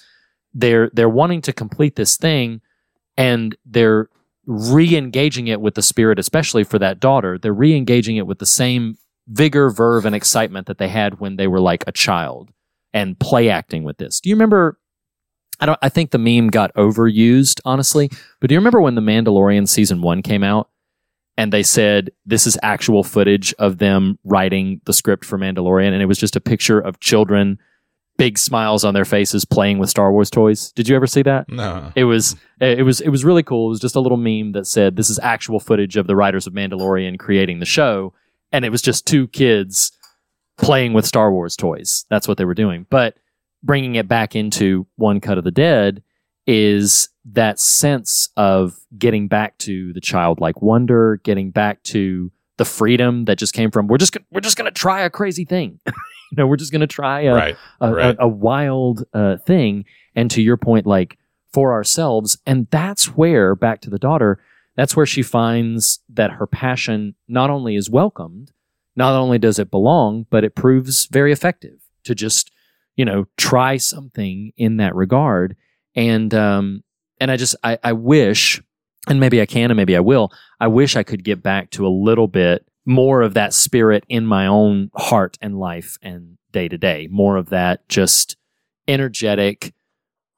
they're 0.55 0.91
they're 0.93 1.09
wanting 1.09 1.43
to 1.43 1.53
complete 1.53 1.97
this 1.97 2.17
thing 2.17 2.61
and 3.17 3.57
they're 3.67 4.09
re-engaging 4.47 5.47
it 5.47 5.61
with 5.61 5.75
the 5.75 5.83
spirit 5.83 6.19
especially 6.19 6.65
for 6.65 6.79
that 6.79 7.01
daughter. 7.01 7.39
They're 7.39 7.53
re-engaging 7.53 8.17
it 8.17 8.27
with 8.27 8.39
the 8.39 8.47
same 8.47 8.97
vigor 9.29 9.71
verve 9.71 10.07
and 10.07 10.15
excitement 10.15 10.67
that 10.67 10.79
they 10.79 10.89
had 10.89 11.21
when 11.21 11.37
they 11.37 11.47
were 11.47 11.61
like 11.61 11.85
a 11.87 11.93
child 11.93 12.51
and 12.93 13.19
play 13.19 13.49
acting 13.49 13.85
with 13.85 13.99
this. 13.99 14.19
Do 14.19 14.29
you 14.29 14.35
remember 14.35 14.80
I 15.61 15.67
don't. 15.67 15.79
I 15.83 15.89
think 15.89 16.11
the 16.11 16.19
meme 16.19 16.49
got 16.49 16.75
overused, 16.75 17.61
honestly. 17.65 18.11
But 18.41 18.49
do 18.49 18.55
you 18.55 18.59
remember 18.59 18.81
when 18.81 18.95
the 18.95 19.01
Mandalorian 19.01 19.69
season 19.69 20.01
one 20.03 20.23
came 20.23 20.43
out, 20.43 20.71
and 21.37 21.53
they 21.53 21.63
said 21.63 22.11
this 22.27 22.47
is 22.47 22.59
actual 22.63 23.05
footage 23.05 23.55
of 23.55 23.79
them 23.79 24.19
writing 24.25 24.81
the 24.85 24.93
script 24.93 25.25
for 25.25 25.39
Mandalorian, 25.39 25.93
and 25.93 26.03
it 26.03 26.07
was 26.07 26.19
just 26.19 26.37
a 26.37 26.41
picture 26.41 26.81
of 26.81 27.01
children, 27.01 27.59
big 28.17 28.39
smiles 28.39 28.85
on 28.85 28.95
their 28.95 29.05
faces, 29.05 29.45
playing 29.45 29.79
with 29.79 29.91
Star 29.91 30.13
Wars 30.13 30.31
toys. 30.31 30.73
Did 30.73 30.89
you 30.89 30.97
ever 30.97 31.07
see 31.07 31.23
that? 31.23 31.49
No. 31.49 31.93
It 31.95 32.05
was 32.05 32.37
eh, 32.61 32.77
it 32.79 32.83
was 32.83 33.01
it 33.01 33.11
was 33.11 33.25
really 33.25 33.43
cool. 33.43 33.67
It 33.67 33.71
was 33.71 33.81
just 33.81 33.97
a 33.97 34.01
little 34.01 34.19
meme 34.19 34.53
that 34.53 34.67
said 34.67 34.97
this 34.97 35.11
is 35.11 35.19
actual 35.23 35.61
footage 35.61 35.97
of 35.97 36.07
the 36.07 36.17
writers 36.17 36.47
of 36.47 36.55
Mandalorian 36.55 37.19
creating 37.19 37.61
the 37.61 37.67
show, 37.67 38.15
and 38.51 38.65
it 38.65 38.71
was 38.71 38.83
just 38.83 39.07
two 39.07 39.29
kids 39.29 39.93
playing 40.57 40.93
with 40.93 41.07
Star 41.07 41.33
Wars 41.33 41.57
toys. 41.57 42.05
That's 42.11 42.29
what 42.29 42.39
they 42.39 42.45
were 42.45 42.55
doing, 42.55 42.87
but 42.91 43.17
bringing 43.63 43.95
it 43.97 44.09
back 44.09 44.35
into 44.35 44.87
One 44.97 45.21
Cut 45.21 45.39
of 45.39 45.45
the 45.45 45.51
Dead 45.51 46.03
is 46.47 47.09
that 47.27 47.61
sense 47.61 48.31
of 48.37 48.75
getting 48.99 49.29
back 49.29 49.59
to 49.59 49.93
the 49.93 50.01
childlike 50.01 50.63
wonder, 50.63 51.21
getting 51.23 51.51
back 51.51 51.83
to 51.85 52.33
the 52.57 52.65
freedom 52.65 53.25
that 53.25 53.39
just 53.39 53.55
came 53.55 53.71
from 53.71 53.87
we're 53.87 53.99
just 53.99 54.13
gonna, 54.13 54.25
we're 54.31 54.41
just 54.41 54.57
going 54.57 54.71
to 54.71 54.79
try 54.79 55.03
a 55.03 55.11
crazy 55.11 55.45
thing. 55.45 55.81
you 55.87 55.93
know, 56.37 56.47
we're 56.47 56.57
just 56.57 56.73
going 56.73 56.81
to 56.81 56.87
try 56.87 57.23
a, 57.23 57.35
Right. 57.35 57.57
a, 57.81 57.93
right. 57.93 58.17
a, 58.19 58.25
a 58.25 58.29
wild 58.29 59.05
uh, 59.15 59.37
thing. 59.39 59.85
And 60.15 60.31
to 60.33 60.43
your 60.43 60.57
point, 60.57 60.87
like 60.87 61.19
for 61.53 61.73
ourselves, 61.73 62.39
and 62.47 62.67
that's 62.71 63.17
where 63.17 63.55
back 63.55 63.81
to 63.83 63.91
the 63.91 63.99
daughter, 63.99 64.43
that's 64.77 64.97
where 64.97 65.07
she 65.07 65.23
finds 65.23 66.01
that 66.09 66.33
her 66.33 66.47
passion 66.47 67.15
not 67.29 67.51
only 67.51 67.77
is 67.77 67.91
welcomed, 67.91 68.53
not 68.97 69.15
only 69.15 69.39
does 69.39 69.59
it 69.59 69.71
belong, 69.71 70.27
but 70.31 70.45
it 70.45 70.55
proves 70.55 71.07
very 71.07 71.33
effective 71.33 71.81
to 72.05 72.15
just 72.15 72.51
you 72.97 73.05
know 73.05 73.27
try 73.37 73.77
something 73.77 74.53
in 74.57 74.77
that 74.79 74.95
regard. 74.95 75.57
And 75.95 76.33
um 76.35 76.83
and 77.21 77.31
i 77.31 77.37
just 77.37 77.57
i 77.65 77.79
i 77.83 77.93
wish 77.93 78.63
and 79.09 79.19
maybe 79.19 79.41
i 79.41 79.47
can 79.47 79.71
and 79.71 79.77
maybe 79.77 79.97
i 79.97 80.01
will 80.01 80.33
i 80.61 80.67
wish 80.69 80.95
i 80.97 81.03
could 81.03 81.25
get 81.25 81.43
back 81.43 81.71
to 81.71 81.87
a 81.87 81.89
little 81.89 82.29
bit 82.29 82.65
more 82.87 83.23
of 83.23 83.35
that 83.35 83.53
spirit 83.53 84.05
in 84.09 84.25
my 84.25 84.47
own 84.47 84.91
heart 84.95 85.37
and 85.43 85.59
life 85.59 85.99
and 86.03 86.39
day 86.53 86.69
to 86.69 86.79
day. 86.79 87.09
More 87.11 87.37
of 87.37 87.51
that 87.51 87.89
just 87.89 88.37
energetic 88.89 89.73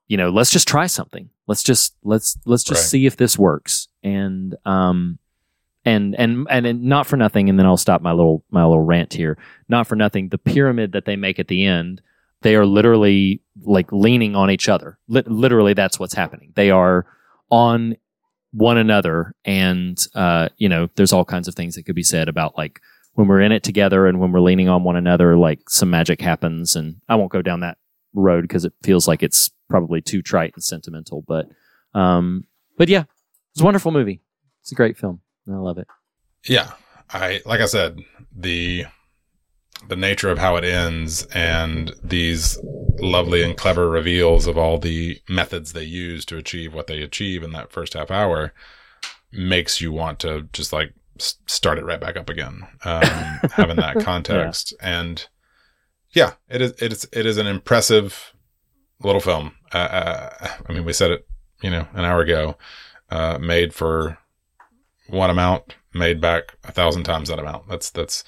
you 0.08 0.16
know 0.16 0.30
let's 0.30 0.50
just 0.50 0.68
try 0.68 0.86
something. 0.86 1.30
Let's 1.46 1.62
just 1.62 1.94
let's 2.02 2.36
let's 2.44 2.64
just 2.64 2.80
Right. 2.82 2.88
see 2.88 3.06
if 3.06 3.16
this 3.16 3.38
works. 3.38 3.88
And 4.02 4.54
um 4.64 5.18
and 5.84 6.14
and 6.18 6.46
and 6.50 6.66
and 6.66 6.82
not 6.84 7.06
for 7.06 7.16
nothing 7.16 7.48
and 7.48 7.58
then 7.58 7.66
I'll 7.66 7.76
stop 7.76 8.02
my 8.02 8.12
little 8.12 8.44
my 8.50 8.62
little 8.64 8.82
rant 8.82 9.12
here. 9.14 9.38
Not 9.68 9.86
for 9.86 9.96
nothing 9.96 10.28
the 10.28 10.38
pyramid 10.38 10.92
that 10.92 11.04
they 11.04 11.16
make 11.16 11.38
at 11.38 11.48
the 11.48 11.64
end 11.64 12.00
they 12.42 12.56
are 12.56 12.66
literally 12.66 13.40
like 13.62 13.90
leaning 13.92 14.36
on 14.36 14.50
each 14.50 14.68
other. 14.68 14.98
Lit- 15.08 15.30
literally 15.30 15.74
that's 15.74 15.98
what's 15.98 16.14
happening. 16.14 16.52
They 16.54 16.70
are 16.70 17.06
on 17.50 17.96
one 18.54 18.76
another 18.76 19.34
and 19.46 20.06
uh 20.14 20.46
you 20.58 20.68
know 20.68 20.86
there's 20.96 21.12
all 21.12 21.24
kinds 21.24 21.48
of 21.48 21.54
things 21.54 21.74
that 21.74 21.84
could 21.84 21.94
be 21.94 22.02
said 22.02 22.28
about 22.28 22.56
like 22.58 22.80
when 23.14 23.26
we're 23.26 23.40
in 23.40 23.50
it 23.50 23.62
together 23.62 24.06
and 24.06 24.20
when 24.20 24.30
we're 24.30 24.40
leaning 24.40 24.68
on 24.68 24.84
one 24.84 24.94
another 24.94 25.38
like 25.38 25.70
some 25.70 25.88
magic 25.88 26.20
happens 26.20 26.76
and 26.76 26.96
I 27.08 27.14
won't 27.14 27.32
go 27.32 27.40
down 27.40 27.60
that 27.60 27.78
road 28.12 28.42
because 28.42 28.66
it 28.66 28.74
feels 28.82 29.08
like 29.08 29.22
it's 29.22 29.50
probably 29.70 30.02
too 30.02 30.20
trite 30.20 30.52
and 30.54 30.62
sentimental 30.62 31.24
but 31.26 31.48
um 31.94 32.44
but 32.76 32.90
yeah 32.90 33.04
it's 33.52 33.60
a 33.62 33.64
wonderful 33.64 33.90
movie. 33.90 34.20
It's 34.60 34.72
a 34.72 34.74
great 34.74 34.98
film 34.98 35.20
I 35.48 35.56
love 35.56 35.78
it. 35.78 35.88
Yeah, 36.46 36.72
I 37.10 37.40
like 37.46 37.60
I 37.60 37.66
said 37.66 38.00
the 38.36 38.84
the 39.88 39.96
nature 39.96 40.30
of 40.30 40.38
how 40.38 40.56
it 40.56 40.64
ends 40.64 41.26
and 41.34 41.92
these 42.02 42.58
lovely 43.00 43.42
and 43.42 43.56
clever 43.56 43.88
reveals 43.88 44.46
of 44.46 44.56
all 44.56 44.78
the 44.78 45.20
methods 45.28 45.72
they 45.72 45.82
use 45.82 46.24
to 46.24 46.36
achieve 46.36 46.72
what 46.72 46.86
they 46.86 47.02
achieve 47.02 47.42
in 47.42 47.52
that 47.52 47.72
first 47.72 47.94
half 47.94 48.10
hour 48.10 48.52
makes 49.32 49.80
you 49.80 49.92
want 49.92 50.18
to 50.18 50.48
just 50.52 50.72
like 50.72 50.92
start 51.18 51.78
it 51.78 51.84
right 51.84 52.00
back 52.00 52.16
up 52.16 52.28
again 52.28 52.66
um, 52.84 53.02
having 53.52 53.76
that 53.76 54.00
context. 54.00 54.74
And 54.80 55.26
yeah 56.10 56.34
it 56.48 56.60
is 56.60 56.72
it 56.80 56.92
is 56.92 57.08
it 57.12 57.26
is 57.26 57.38
an 57.38 57.46
impressive 57.46 58.32
little 59.00 59.20
film. 59.20 59.54
Uh, 59.74 59.78
uh, 59.78 60.48
i 60.68 60.72
mean 60.72 60.84
we 60.84 60.92
said 60.92 61.10
it 61.10 61.26
you 61.62 61.70
know 61.70 61.86
an 61.94 62.04
hour 62.04 62.20
ago 62.20 62.56
uh, 63.10 63.38
made 63.38 63.74
for 63.74 64.18
one 65.08 65.30
amount 65.30 65.74
made 65.94 66.20
back 66.20 66.54
a 66.64 66.72
thousand 66.72 67.04
times 67.04 67.28
that 67.28 67.38
amount. 67.38 67.68
That's 67.68 67.90
that's 67.90 68.24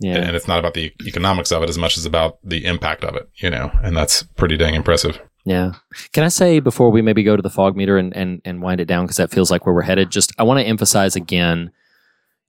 yeah 0.00 0.16
and 0.16 0.36
it's 0.36 0.48
not 0.48 0.58
about 0.58 0.74
the 0.74 0.92
economics 1.06 1.50
of 1.52 1.62
it 1.62 1.70
as 1.70 1.78
much 1.78 1.96
as 1.96 2.04
about 2.04 2.38
the 2.44 2.64
impact 2.64 3.04
of 3.04 3.16
it, 3.16 3.28
you 3.36 3.50
know, 3.50 3.70
and 3.82 3.96
that's 3.96 4.22
pretty 4.22 4.56
dang 4.56 4.74
impressive. 4.74 5.20
Yeah. 5.44 5.74
Can 6.12 6.24
I 6.24 6.28
say 6.28 6.58
before 6.58 6.90
we 6.90 7.02
maybe 7.02 7.22
go 7.22 7.36
to 7.36 7.42
the 7.42 7.48
fog 7.50 7.76
meter 7.76 7.96
and, 7.98 8.14
and, 8.16 8.42
and 8.44 8.60
wind 8.60 8.80
it 8.80 8.86
down 8.86 9.04
because 9.04 9.18
that 9.18 9.30
feels 9.30 9.48
like 9.48 9.64
where 9.64 9.74
we're 9.74 9.82
headed? 9.82 10.10
Just 10.10 10.32
I 10.38 10.42
want 10.42 10.58
to 10.58 10.66
emphasize 10.66 11.14
again 11.14 11.70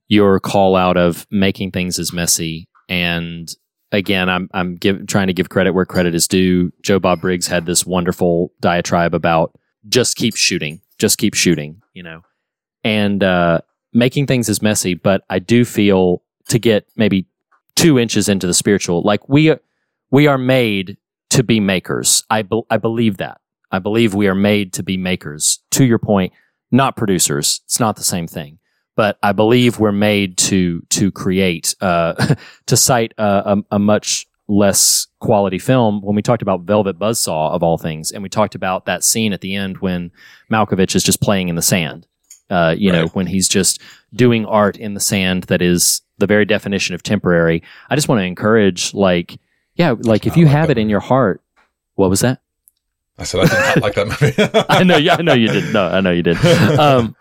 your 0.08 0.40
call 0.40 0.74
out 0.74 0.96
of 0.96 1.24
making 1.30 1.70
things 1.70 2.00
as 2.00 2.12
messy. 2.12 2.68
And 2.88 3.48
again, 3.92 4.28
I'm 4.28 4.48
I'm 4.52 4.74
give, 4.74 5.06
trying 5.06 5.28
to 5.28 5.32
give 5.32 5.48
credit 5.48 5.74
where 5.74 5.86
credit 5.86 6.14
is 6.14 6.26
due. 6.26 6.72
Joe 6.82 6.98
Bob 6.98 7.20
Briggs 7.20 7.46
had 7.46 7.66
this 7.66 7.86
wonderful 7.86 8.52
diatribe 8.60 9.14
about 9.14 9.56
just 9.88 10.16
keep 10.16 10.34
shooting, 10.34 10.80
just 10.98 11.18
keep 11.18 11.34
shooting, 11.34 11.80
you 11.94 12.02
know. 12.02 12.22
and 12.82 13.22
uh, 13.22 13.60
making 13.92 14.26
things 14.26 14.48
as 14.48 14.60
messy. 14.60 14.94
But 14.94 15.22
I 15.30 15.38
do 15.38 15.64
feel 15.64 16.22
to 16.48 16.58
get 16.58 16.88
maybe 16.96 17.26
two 17.78 17.98
inches 17.98 18.28
into 18.28 18.46
the 18.46 18.54
spiritual, 18.54 19.02
like 19.02 19.28
we 19.28 19.50
are, 19.50 19.60
we 20.10 20.26
are 20.26 20.38
made 20.38 20.96
to 21.30 21.42
be 21.42 21.60
makers. 21.60 22.24
I 22.28 22.42
be- 22.42 22.62
I 22.70 22.76
believe 22.76 23.18
that. 23.18 23.40
I 23.70 23.78
believe 23.78 24.14
we 24.14 24.28
are 24.28 24.34
made 24.34 24.72
to 24.74 24.82
be 24.82 24.96
makers. 24.96 25.60
To 25.72 25.84
your 25.84 25.98
point, 25.98 26.32
not 26.70 26.96
producers. 26.96 27.60
It's 27.64 27.80
not 27.80 27.96
the 27.96 28.02
same 28.02 28.26
thing. 28.26 28.58
But 28.96 29.18
I 29.22 29.32
believe 29.32 29.78
we're 29.78 29.92
made 29.92 30.36
to 30.38 30.82
to 30.90 31.12
create. 31.12 31.74
Uh, 31.80 32.34
to 32.66 32.76
cite 32.76 33.14
a, 33.16 33.56
a, 33.70 33.76
a 33.76 33.78
much 33.78 34.26
less 34.48 35.06
quality 35.20 35.58
film 35.58 36.00
when 36.00 36.16
we 36.16 36.22
talked 36.22 36.42
about 36.42 36.62
Velvet 36.62 36.98
Buzzsaw 36.98 37.52
of 37.52 37.62
all 37.62 37.78
things, 37.78 38.10
and 38.10 38.22
we 38.22 38.28
talked 38.28 38.54
about 38.54 38.86
that 38.86 39.04
scene 39.04 39.32
at 39.32 39.40
the 39.40 39.54
end 39.54 39.78
when 39.78 40.10
Malkovich 40.50 40.96
is 40.96 41.04
just 41.04 41.20
playing 41.20 41.48
in 41.48 41.54
the 41.54 41.62
sand. 41.62 42.06
Uh, 42.50 42.74
you 42.76 42.90
know, 42.90 43.06
when 43.08 43.26
he's 43.26 43.48
just 43.48 43.80
doing 44.14 44.46
art 44.46 44.76
in 44.76 44.94
the 44.94 45.00
sand 45.00 45.44
that 45.44 45.60
is 45.60 46.00
the 46.18 46.26
very 46.26 46.44
definition 46.44 46.94
of 46.94 47.02
temporary. 47.02 47.62
I 47.90 47.94
just 47.94 48.08
want 48.08 48.20
to 48.20 48.24
encourage, 48.24 48.92
like, 48.94 49.38
yeah, 49.74 49.94
like 49.98 50.26
if 50.26 50.36
you 50.36 50.46
like 50.46 50.54
have 50.54 50.70
it 50.70 50.78
in 50.78 50.88
your 50.88 51.00
heart, 51.00 51.42
what 51.94 52.10
was 52.10 52.20
that? 52.20 52.40
I 53.18 53.24
said 53.24 53.40
I 53.40 53.46
did 53.46 53.52
not 53.52 53.82
like 53.82 53.94
that 53.94 54.06
movie. 54.60 54.66
I 54.68 54.82
know, 54.84 54.96
yeah, 54.96 55.16
I 55.18 55.22
know 55.22 55.34
you 55.34 55.48
did. 55.48 55.72
No, 55.72 55.86
I 55.86 56.00
know 56.00 56.10
you 56.10 56.22
did. 56.22 56.36
Um, 56.78 57.16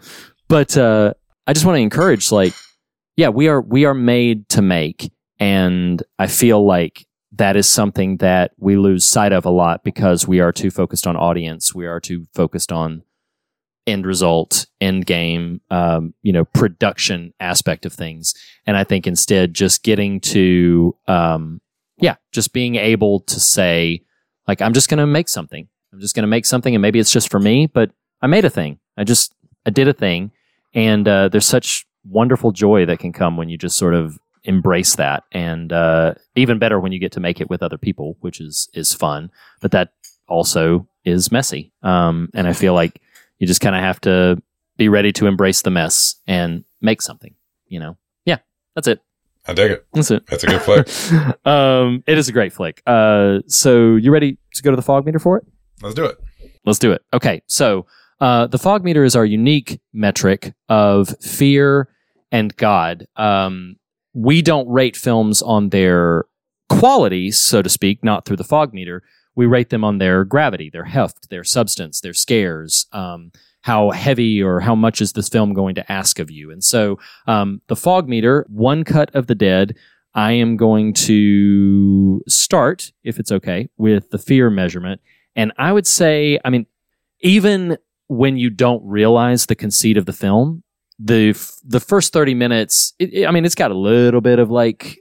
but 0.48 0.78
uh, 0.78 1.14
I 1.46 1.54
just 1.54 1.66
want 1.66 1.78
to 1.78 1.82
encourage, 1.82 2.32
like, 2.32 2.54
yeah, 3.16 3.30
we 3.30 3.48
are 3.48 3.62
we 3.62 3.86
are 3.86 3.96
made 3.96 4.48
to 4.50 4.62
make, 4.62 5.12
and 5.40 6.02
I 6.20 6.28
feel 6.28 6.66
like 6.66 7.08
that 7.34 7.56
is 7.56 7.68
something 7.68 8.18
that 8.18 8.52
we 8.58 8.78
lose 8.78 9.06
sight 9.06 9.32
of 9.32 9.46
a 9.46 9.50
lot 9.50 9.84
because 9.84 10.28
we 10.28 10.40
are 10.40 10.52
too 10.52 10.72
focused 10.72 11.08
on 11.08 11.16
audience. 11.16 11.74
We 11.74 11.86
are 11.86 12.00
too 12.00 12.28
focused 12.34 12.72
on 12.72 13.04
end 13.88 14.06
result, 14.06 14.68
end 14.82 15.06
game, 15.06 15.62
um, 15.72 16.14
you 16.22 16.34
know, 16.34 16.46
production 16.46 17.34
aspect 17.40 17.86
of 17.86 17.94
things. 17.94 18.36
And 18.66 18.78
I 18.78 18.84
think 18.84 19.08
instead, 19.08 19.54
just 19.54 19.82
getting 19.82 20.20
to, 20.22 20.96
um, 21.08 21.62
yeah, 21.98 22.16
just 22.32 22.54
being 22.54 22.76
able 22.76 23.22
to 23.22 23.40
say, 23.40 24.04
like, 24.48 24.62
I'm 24.62 24.74
just 24.74 24.90
going 24.90 25.00
to 25.00 25.08
make 25.08 25.30
something. 25.30 25.68
I'm 25.94 26.00
just 26.02 26.16
going 26.16 26.24
to 26.24 26.28
make 26.28 26.46
something, 26.46 26.76
and 26.76 26.82
maybe 26.82 27.00
it's 27.00 27.12
just 27.12 27.32
for 27.32 27.40
me, 27.40 27.66
but 27.66 27.92
I 28.22 28.28
made 28.28 28.46
a 28.46 28.50
thing. 28.50 28.80
I 28.98 29.04
just 29.04 29.34
I 29.66 29.70
did 29.70 29.88
a 29.88 29.94
thing, 29.94 30.32
and 30.74 31.08
uh, 31.08 31.30
there's 31.30 31.46
such 31.46 31.88
wonderful 32.04 32.52
joy 32.52 32.86
that 32.86 33.00
can 33.00 33.14
come 33.14 33.38
when 33.38 33.50
you 33.50 33.58
just 33.58 33.78
sort 33.78 33.94
of 33.94 34.20
embrace 34.44 34.96
that, 34.98 35.24
and 35.32 35.72
uh, 35.72 36.14
even 36.36 36.60
better 36.60 36.80
when 36.80 36.92
you 36.92 37.00
get 37.00 37.14
to 37.14 37.20
make 37.20 37.40
it 37.40 37.50
with 37.50 37.64
other 37.64 37.78
people, 37.78 38.18
which 38.20 38.42
is 38.42 38.70
is 38.74 38.94
fun. 38.94 39.32
But 39.62 39.72
that 39.72 39.94
also 40.28 40.88
is 41.06 41.32
messy, 41.32 41.72
um, 41.84 42.30
and 42.34 42.48
I 42.48 42.54
feel 42.54 42.74
like 42.74 43.02
you 43.40 43.48
just 43.48 43.62
kind 43.62 43.76
of 43.76 43.82
have 43.82 44.02
to 44.02 44.42
be 44.78 44.90
ready 44.90 45.12
to 45.14 45.28
embrace 45.28 45.62
the 45.62 45.70
mess 45.70 46.16
and 46.28 46.64
make 46.82 47.02
something. 47.02 47.34
You 47.68 47.80
know, 47.80 47.98
yeah, 48.26 48.38
that's 48.76 48.88
it. 48.88 49.02
I 49.48 49.54
dig 49.54 49.72
it. 49.72 49.86
That's 49.94 50.12
it. 50.12 50.26
That's 50.28 50.44
a 50.44 50.48
good 50.48 50.62
flick. 50.62 51.46
um, 51.46 52.04
it 52.06 52.18
is 52.18 52.28
a 52.28 52.32
great 52.32 52.54
flick. 52.54 52.82
Uh, 52.86 53.40
so 53.48 53.96
you 53.96 54.12
ready 54.12 54.38
to 54.54 54.64
go 54.64 54.72
to 54.72 54.76
the 54.76 54.82
fog 54.82 55.06
meter 55.06 55.20
for 55.20 55.38
it? 55.38 55.46
Let's 55.82 55.96
do 55.96 56.06
it. 56.06 56.18
Let's 56.66 56.80
do 56.80 56.92
it. 56.92 57.02
Okay, 57.14 57.42
so 57.48 57.86
uh, 58.20 58.48
the 58.48 58.58
fog 58.58 58.84
meter 58.84 59.04
is 59.04 59.16
our 59.16 59.26
unique 59.26 59.80
metric 59.94 60.54
of 60.68 61.10
fear 61.22 61.88
and 62.32 62.56
God. 62.58 63.08
Um, 63.16 63.78
we 64.14 64.42
don't 64.42 64.68
rate 64.68 64.98
films 64.98 65.42
on 65.42 65.70
their 65.70 66.26
quality, 66.70 67.32
so 67.32 67.62
to 67.62 67.70
speak, 67.70 68.04
not 68.04 68.26
through 68.26 68.38
the 68.38 68.44
fog 68.44 68.74
meter. 68.74 69.04
We 69.38 69.46
rate 69.46 69.70
them 69.70 69.84
on 69.86 70.00
their 70.00 70.26
gravity, 70.26 70.70
their 70.70 70.84
heft, 70.84 71.30
their 71.30 71.46
substance, 71.46 72.02
their 72.02 72.14
scares. 72.14 72.88
Um, 72.92 73.32
how 73.62 73.92
heavy 73.92 74.42
or 74.42 74.60
how 74.62 74.76
much 74.76 75.02
is 75.02 75.14
this 75.14 75.28
film 75.30 75.54
going 75.54 75.76
to 75.76 75.92
ask 75.92 76.20
of 76.20 76.32
you? 76.32 76.52
And 76.52 76.64
so 76.64 77.00
um, 77.28 77.62
the 77.68 77.76
fog 77.76 78.08
meter, 78.08 78.46
one 78.50 78.84
cut 78.84 79.14
of 79.14 79.28
the 79.28 79.36
dead. 79.36 79.76
I 80.14 80.32
am 80.32 80.56
going 80.58 80.94
to 80.94 82.22
start, 82.28 82.92
if 83.04 83.20
it's 83.20 83.32
okay, 83.32 83.70
with 83.78 84.10
the 84.10 84.18
fear 84.18 84.50
measurement. 84.50 85.02
And 85.36 85.52
I 85.58 85.72
would 85.74 85.86
say, 85.86 86.40
I 86.46 86.50
mean, 86.50 86.66
even 87.20 87.78
when 88.08 88.38
you 88.38 88.50
don't 88.50 88.82
realize 88.86 89.46
the 89.48 89.56
conceit 89.56 89.98
of 89.98 90.06
the 90.06 90.14
film, 90.14 90.64
the 90.98 91.30
f- 91.32 91.58
the 91.64 91.80
first 91.82 92.14
thirty 92.14 92.34
minutes, 92.34 92.94
it, 93.00 93.14
it- 93.14 93.28
I 93.28 93.32
mean, 93.32 93.44
it's 93.46 93.54
got 93.56 93.72
a 93.72 93.78
little 93.78 94.22
bit 94.22 94.40
of 94.40 94.50
like 94.50 95.00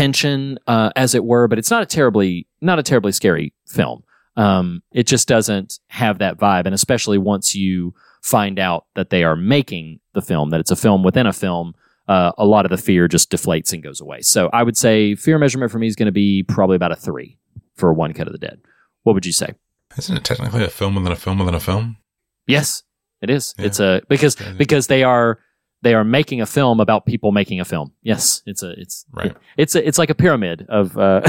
tension, 0.00 0.58
uh, 0.66 0.90
as 0.96 1.14
it 1.14 1.24
were, 1.24 1.46
but 1.46 1.58
it's 1.58 1.70
not 1.70 1.82
a 1.82 1.86
terribly 1.86 2.46
not 2.60 2.78
a 2.78 2.82
terribly 2.82 3.12
scary 3.12 3.52
film. 3.66 4.02
Um, 4.36 4.82
it 4.92 5.06
just 5.06 5.28
doesn't 5.28 5.78
have 5.88 6.18
that 6.18 6.38
vibe, 6.38 6.64
and 6.64 6.74
especially 6.74 7.18
once 7.18 7.54
you 7.54 7.94
find 8.22 8.58
out 8.58 8.86
that 8.94 9.10
they 9.10 9.24
are 9.24 9.36
making 9.36 10.00
the 10.14 10.22
film, 10.22 10.50
that 10.50 10.60
it's 10.60 10.70
a 10.70 10.76
film 10.76 11.02
within 11.02 11.26
a 11.26 11.32
film, 11.32 11.74
uh, 12.08 12.32
a 12.38 12.46
lot 12.46 12.64
of 12.64 12.70
the 12.70 12.78
fear 12.78 13.08
just 13.08 13.30
deflates 13.30 13.72
and 13.72 13.82
goes 13.82 14.00
away. 14.00 14.22
So 14.22 14.48
I 14.52 14.62
would 14.62 14.76
say 14.76 15.14
fear 15.14 15.38
measurement 15.38 15.70
for 15.70 15.78
me 15.78 15.86
is 15.86 15.96
going 15.96 16.06
to 16.06 16.12
be 16.12 16.42
probably 16.44 16.76
about 16.76 16.92
a 16.92 16.96
three 16.96 17.38
for 17.74 17.92
one 17.92 18.14
cut 18.14 18.26
of 18.26 18.32
the 18.32 18.38
dead. 18.38 18.60
What 19.02 19.14
would 19.14 19.26
you 19.26 19.32
say? 19.32 19.54
Isn't 19.98 20.16
it 20.16 20.24
technically 20.24 20.64
a 20.64 20.68
film 20.68 20.94
within 20.94 21.12
a 21.12 21.16
film 21.16 21.38
within 21.38 21.54
a 21.54 21.60
film? 21.60 21.98
Yes, 22.46 22.84
it 23.20 23.28
is. 23.28 23.54
Yeah. 23.58 23.66
It's 23.66 23.80
a 23.80 24.02
because 24.08 24.36
because 24.56 24.86
they 24.86 25.02
are 25.02 25.40
they 25.82 25.94
are 25.94 26.04
making 26.04 26.40
a 26.40 26.46
film 26.46 26.80
about 26.80 27.06
people 27.06 27.32
making 27.32 27.60
a 27.60 27.64
film. 27.64 27.92
Yes, 28.02 28.42
it's 28.46 28.62
a 28.62 28.70
it's 28.78 29.04
Right. 29.12 29.36
it's 29.56 29.74
a, 29.74 29.86
it's 29.86 29.98
like 29.98 30.10
a 30.10 30.14
pyramid 30.14 30.66
of 30.68 30.96
uh 30.98 31.22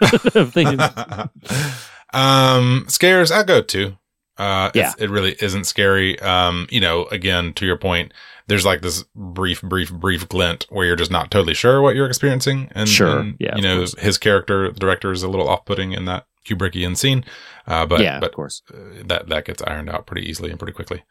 of 0.34 0.52
things. 0.52 0.80
um, 2.12 2.84
scares, 2.88 3.30
I 3.30 3.42
go 3.42 3.62
to. 3.62 3.96
Uh, 4.36 4.70
Yeah. 4.74 4.92
it 4.98 5.10
really 5.10 5.34
isn't 5.40 5.64
scary. 5.64 6.18
Um, 6.20 6.68
you 6.70 6.80
know, 6.80 7.06
again, 7.06 7.52
to 7.54 7.66
your 7.66 7.76
point, 7.76 8.14
there's 8.46 8.64
like 8.64 8.82
this 8.82 9.04
brief, 9.14 9.60
brief, 9.62 9.92
brief 9.92 10.28
glint 10.28 10.66
where 10.70 10.86
you're 10.86 10.96
just 10.96 11.10
not 11.10 11.30
totally 11.30 11.54
sure 11.54 11.82
what 11.82 11.96
you're 11.96 12.06
experiencing. 12.06 12.70
And, 12.74 12.88
Sure. 12.88 13.18
and, 13.18 13.36
Yeah, 13.40 13.56
you 13.56 13.62
know, 13.62 13.78
course. 13.78 13.98
his 13.98 14.16
character, 14.16 14.70
the 14.70 14.78
director 14.78 15.10
is 15.12 15.22
a 15.24 15.28
little 15.28 15.48
off 15.48 15.64
putting 15.64 15.92
in 15.92 16.04
that 16.04 16.26
Kubrickian 16.46 16.96
scene. 16.96 17.24
Uh, 17.66 17.84
but, 17.84 18.00
yeah, 18.00 18.20
but 18.20 18.30
of 18.30 18.34
course. 18.36 18.62
uh, 18.72 19.02
that, 19.06 19.28
that 19.28 19.44
gets 19.44 19.60
ironed 19.62 19.90
out 19.90 20.06
pretty 20.06 20.26
easily 20.28 20.50
and 20.50 20.58
pretty 20.58 20.72
quickly. 20.72 21.02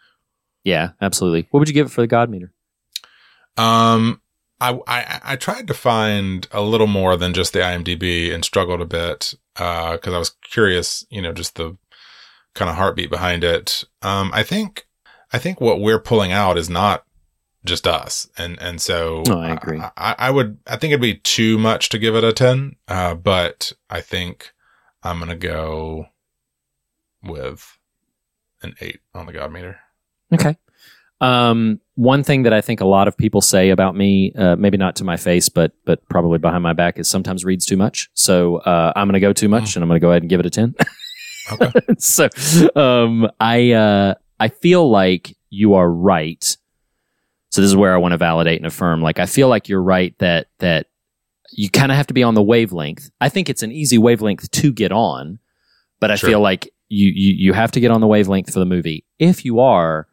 Yeah, 0.63 0.91
absolutely. 1.01 1.47
What 1.51 1.59
would 1.59 1.67
you 1.67 1.73
give 1.75 1.87
it 1.87 1.91
for 1.91 2.01
the 2.01 2.07
God 2.07 2.29
meter? 2.29 2.53
Um, 3.57 4.21
I, 4.59 4.79
I 4.87 5.21
I 5.23 5.35
tried 5.35 5.67
to 5.67 5.73
find 5.73 6.47
a 6.51 6.61
little 6.61 6.87
more 6.87 7.15
than 7.15 7.33
just 7.33 7.53
the 7.53 7.59
IMDb 7.59 8.33
and 8.33 8.43
struggled 8.43 8.81
a 8.81 8.85
bit 8.85 9.33
because 9.53 10.13
I 10.13 10.17
was 10.17 10.31
curious, 10.41 11.05
you 11.09 11.21
know, 11.21 11.31
just 11.31 11.55
the 11.55 11.77
kind 12.55 12.69
of 12.69 12.75
heartbeat 12.75 13.09
behind 13.09 13.43
it. 13.43 13.83
Um, 14.01 14.31
I 14.33 14.43
think 14.43 14.87
I 15.31 15.37
think 15.37 15.61
what 15.61 15.79
we're 15.79 15.99
pulling 15.99 16.31
out 16.31 16.57
is 16.57 16.69
not 16.69 17.03
just 17.65 17.85
us, 17.85 18.27
and 18.37 18.59
and 18.61 18.81
so 18.81 19.23
No, 19.27 19.39
I 19.39 19.51
agree. 19.51 19.79
I, 19.79 20.15
I 20.17 20.31
would 20.31 20.57
I 20.65 20.77
think 20.77 20.91
it'd 20.91 21.01
be 21.01 21.15
too 21.15 21.57
much 21.57 21.89
to 21.89 21.99
give 21.99 22.15
it 22.15 22.23
a 22.23 22.33
ten, 22.33 22.77
uh, 22.87 23.13
but 23.13 23.73
I 23.89 24.01
think 24.01 24.53
I'm 25.03 25.19
gonna 25.19 25.35
go 25.35 26.07
with 27.23 27.77
an 28.63 28.73
eight 28.81 29.01
on 29.13 29.27
the 29.27 29.33
God 29.33 29.51
meter. 29.51 29.79
Okay. 30.33 30.57
Um, 31.21 31.79
one 31.97 32.23
thing 32.23 32.43
that 32.43 32.53
I 32.53 32.61
think 32.61 32.79
a 32.79 32.85
lot 32.85 33.07
of 33.07 33.17
people 33.17 33.41
say 33.41 33.71
about 33.71 33.95
me, 33.95 34.31
uh, 34.37 34.55
maybe 34.55 34.77
not 34.77 34.95
to 34.97 35.03
my 35.03 35.17
face, 35.17 35.49
but 35.49 35.71
but 35.83 36.07
probably 36.09 36.37
behind 36.37 36.61
my 36.61 36.73
back, 36.73 36.99
is 36.99 37.09
sometimes 37.09 37.43
Reed's 37.43 37.65
too 37.65 37.75
much. 37.75 38.07
So 38.13 38.57
uh, 38.57 38.93
I'm 38.95 39.07
going 39.07 39.13
to 39.13 39.19
go 39.19 39.33
too 39.33 39.49
much, 39.49 39.75
and 39.75 39.81
I'm 39.83 39.89
going 39.89 39.99
to 39.99 40.05
go 40.05 40.11
ahead 40.11 40.21
and 40.21 40.29
give 40.29 40.39
it 40.39 40.45
a 40.45 40.49
ten. 40.51 40.75
Okay. 41.51 41.71
so 41.97 42.29
um, 42.75 43.27
I 43.39 43.71
uh, 43.71 44.13
I 44.39 44.49
feel 44.49 44.89
like 44.89 45.35
you 45.49 45.73
are 45.73 45.89
right. 45.89 46.43
So 47.51 47.61
this 47.61 47.69
is 47.69 47.75
where 47.75 47.93
I 47.93 47.97
want 47.97 48.11
to 48.11 48.17
validate 48.17 48.57
and 48.59 48.67
affirm. 48.67 49.01
Like 49.01 49.19
I 49.19 49.25
feel 49.25 49.47
like 49.47 49.67
you're 49.67 49.81
right 49.81 50.13
that 50.19 50.47
that 50.59 50.87
you 51.53 51.69
kind 51.69 51.91
of 51.91 51.95
have 51.97 52.07
to 52.07 52.13
be 52.13 52.21
on 52.23 52.35
the 52.35 52.43
wavelength. 52.43 53.09
I 53.21 53.29
think 53.29 53.49
it's 53.49 53.63
an 53.63 53.71
easy 53.71 53.97
wavelength 53.97 54.51
to 54.51 54.71
get 54.71 54.91
on, 54.91 55.39
but 55.99 56.11
I 56.11 56.15
Sure. 56.15 56.29
feel 56.29 56.41
like 56.41 56.69
you, 56.89 57.07
you 57.07 57.33
you 57.47 57.53
have 57.53 57.71
to 57.71 57.79
get 57.79 57.89
on 57.89 58.01
the 58.01 58.07
wavelength 58.07 58.53
for 58.53 58.59
the 58.59 58.65
movie. 58.65 59.05
If 59.17 59.43
you 59.45 59.59
are, 59.61 60.07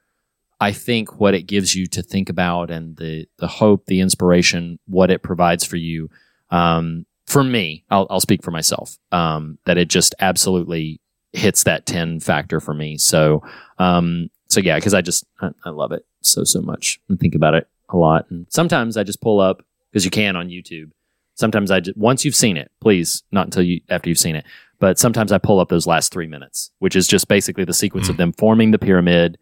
I 0.64 0.72
think 0.72 1.20
what 1.20 1.34
it 1.34 1.42
gives 1.42 1.74
you 1.74 1.86
to 1.88 2.02
think 2.02 2.30
about 2.30 2.70
and 2.70 2.96
the 2.96 3.26
the 3.36 3.46
hope, 3.46 3.84
the 3.84 4.00
inspiration, 4.00 4.78
what 4.86 5.10
it 5.10 5.22
provides 5.22 5.62
for 5.62 5.76
you. 5.76 6.08
Um, 6.48 7.04
for 7.26 7.44
me, 7.44 7.84
I'll, 7.90 8.06
I'll 8.08 8.20
speak 8.20 8.42
for 8.42 8.50
myself. 8.50 8.96
Um, 9.12 9.58
that 9.66 9.76
it 9.76 9.88
just 9.88 10.14
absolutely 10.20 11.02
hits 11.34 11.64
that 11.64 11.84
ten 11.84 12.18
factor 12.18 12.60
for 12.60 12.72
me. 12.72 12.96
So, 12.96 13.42
um, 13.78 14.30
so 14.48 14.60
yeah, 14.60 14.76
because 14.76 14.94
I 14.94 15.02
just 15.02 15.26
I, 15.42 15.50
I 15.66 15.68
love 15.68 15.92
it 15.92 16.06
so 16.22 16.44
so 16.44 16.62
much 16.62 16.98
and 17.10 17.20
think 17.20 17.34
about 17.34 17.52
it 17.52 17.68
a 17.90 17.98
lot. 17.98 18.24
And 18.30 18.46
sometimes 18.48 18.96
I 18.96 19.02
just 19.02 19.20
pull 19.20 19.40
up 19.40 19.62
because 19.92 20.06
you 20.06 20.10
can 20.10 20.34
on 20.34 20.48
YouTube. 20.48 20.92
Sometimes 21.34 21.70
I 21.70 21.80
just 21.80 21.98
once 21.98 22.24
you've 22.24 22.34
seen 22.34 22.56
it, 22.56 22.70
please 22.80 23.22
not 23.30 23.48
until 23.48 23.64
you 23.64 23.82
after 23.90 24.08
you've 24.08 24.18
seen 24.18 24.34
it. 24.34 24.46
But 24.78 24.98
sometimes 24.98 25.30
I 25.30 25.36
pull 25.36 25.60
up 25.60 25.68
those 25.68 25.86
last 25.86 26.10
three 26.10 26.26
minutes, 26.26 26.70
which 26.78 26.96
is 26.96 27.06
just 27.06 27.28
basically 27.28 27.66
the 27.66 27.74
sequence 27.74 28.08
of 28.08 28.16
them 28.16 28.32
forming 28.32 28.70
the 28.70 28.78
pyramid, 28.78 29.36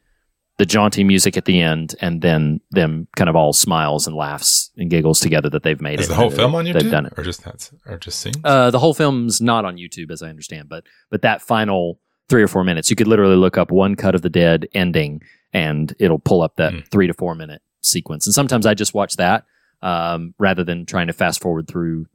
the 0.59 0.66
jaunty 0.66 1.03
music 1.03 1.36
at 1.36 1.44
the 1.46 1.61
end, 1.61 1.94
and 2.00 2.20
then 2.22 2.61
them 2.70 3.09
kind 3.16 3.28
of 3.30 3.34
all 3.36 3.53
smiles 3.53 4.07
and 4.07 4.14
laughs 4.14 4.70
and 4.76 4.90
giggles 4.90 5.18
together 5.18 5.48
that 5.50 5.62
they've 5.62 5.80
made 5.80 5.98
Is 5.98 6.07
it. 6.07 6.11
the 6.11 6.14
whole 6.14 6.30
That 6.30 6.36
film 6.36 6.55
on 6.55 6.64
YouTube? 6.66 6.80
They've 6.82 6.90
done 6.90 7.07
it. 7.07 7.14
or 7.16 7.24
just 7.24 7.42
that's 7.44 7.72
or 7.86 7.96
just 7.98 8.20
scenes? 8.20 8.36
Uh, 8.44 8.70
the 8.70 8.78
whole 8.78 8.94
film's 8.94 9.40
not 9.40 9.64
on 9.64 9.76
YouTube, 9.76 10.11
as 10.11 10.22
I 10.22 10.28
understand, 10.28 10.68
but 10.68 10.84
but 11.11 11.22
that 11.22 11.40
final 11.42 11.98
three 12.28 12.42
or 12.42 12.48
four 12.48 12.64
minutes, 12.64 12.88
you 12.90 12.96
could 12.96 13.09
literally 13.09 13.36
look 13.36 13.59
up 13.59 13.70
one 13.70 13.94
cut 13.94 14.14
of 14.14 14.22
the 14.22 14.30
dead 14.30 14.66
ending, 14.74 15.20
and 15.53 15.94
it'll 15.98 16.18
pull 16.18 16.42
up 16.42 16.57
that 16.57 16.72
Mm. 16.72 16.88
three 16.90 17.07
to 17.07 17.14
four 17.14 17.34
minute 17.34 17.62
sequence. 17.80 18.26
And 18.26 18.34
sometimes 18.34 18.64
I 18.66 18.74
just 18.74 18.94
watch 18.94 19.16
that 19.16 19.44
um, 19.82 20.34
rather 20.38 20.62
than 20.64 20.86
trying 20.86 21.09
to 21.09 21.12
fast 21.12 21.40
forward 21.42 21.66
through 21.66 22.07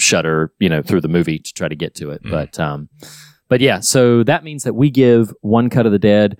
Shudder, 0.00 0.52
you 0.60 0.68
know, 0.68 0.80
through 0.82 1.00
the 1.00 1.08
movie 1.08 1.38
to 1.40 1.52
try 1.54 1.66
to 1.68 1.74
get 1.74 1.94
to 1.96 2.10
it. 2.10 2.22
Mm. 2.22 2.30
But 2.30 2.60
um, 2.60 2.88
but 3.48 3.60
yeah, 3.60 3.80
so 3.80 4.22
that 4.24 4.44
means 4.44 4.64
that 4.64 4.74
we 4.74 4.90
give 4.90 5.32
one 5.40 5.70
cut 5.70 5.86
of 5.86 5.92
the 5.92 5.98
dead 5.98 6.38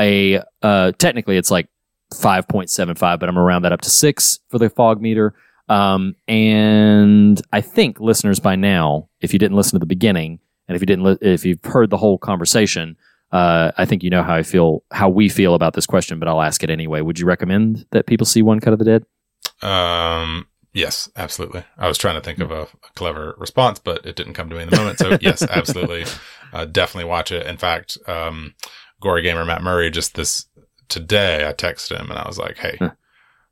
a 0.00 0.42
uh, 0.62 0.92
technically 0.92 1.36
it's 1.36 1.50
like 1.50 1.68
five 2.14 2.48
point 2.48 2.70
seven 2.70 2.96
five, 2.96 3.20
but 3.20 3.28
I'm 3.28 3.34
gonna 3.34 3.44
round 3.44 3.64
that 3.64 3.72
up 3.72 3.82
to 3.82 3.90
six 3.90 4.38
for 4.48 4.58
the 4.58 4.70
fog 4.70 5.00
meter. 5.00 5.34
Um, 5.68 6.16
and 6.26 7.40
I 7.52 7.60
think 7.60 8.00
listeners 8.00 8.40
by 8.40 8.56
now, 8.56 9.08
if 9.20 9.32
you 9.32 9.38
didn't 9.38 9.56
listen 9.56 9.72
to 9.72 9.78
the 9.78 9.86
beginning, 9.86 10.40
and 10.66 10.74
if 10.74 10.82
you 10.82 10.86
didn't, 10.86 11.04
li- 11.04 11.18
if 11.20 11.44
you've 11.44 11.64
heard 11.64 11.90
the 11.90 11.96
whole 11.96 12.18
conversation, 12.18 12.96
uh, 13.30 13.70
I 13.76 13.84
think 13.84 14.02
you 14.02 14.10
know 14.10 14.24
how 14.24 14.34
I 14.34 14.42
feel, 14.42 14.82
how 14.90 15.08
we 15.08 15.28
feel 15.28 15.54
about 15.54 15.74
this 15.74 15.86
question. 15.86 16.18
But 16.18 16.28
I'll 16.28 16.42
ask 16.42 16.64
it 16.64 16.70
anyway. 16.70 17.00
Would 17.02 17.20
you 17.20 17.26
recommend 17.26 17.86
that 17.92 18.06
people 18.06 18.26
see 18.26 18.42
One 18.42 18.58
Cut 18.58 18.72
of 18.72 18.80
the 18.80 18.84
Dead? 18.84 19.06
Um, 19.62 20.48
yes, 20.72 21.08
absolutely. 21.14 21.62
I 21.78 21.86
was 21.86 21.98
trying 21.98 22.16
to 22.16 22.20
think 22.20 22.40
of 22.40 22.50
a, 22.50 22.62
a 22.62 22.92
clever 22.96 23.34
response, 23.38 23.78
but 23.78 24.04
it 24.04 24.16
didn't 24.16 24.34
come 24.34 24.50
to 24.50 24.56
me 24.56 24.62
in 24.62 24.70
the 24.70 24.76
moment. 24.76 24.98
So 24.98 25.18
yes, 25.20 25.42
absolutely. 25.48 26.04
Uh, 26.52 26.64
definitely 26.64 27.08
watch 27.08 27.30
it. 27.30 27.46
In 27.46 27.56
fact, 27.56 27.96
um, 28.08 28.54
Gory 29.00 29.22
Gamer 29.22 29.44
Matt 29.44 29.62
Murray 29.62 29.90
just 29.90 30.14
this 30.14 30.46
today, 30.88 31.46
I 31.48 31.52
texted 31.52 31.98
him 31.98 32.10
and 32.10 32.18
I 32.18 32.26
was 32.26 32.38
like, 32.38 32.58
Hey, 32.58 32.76
Huh. 32.78 32.90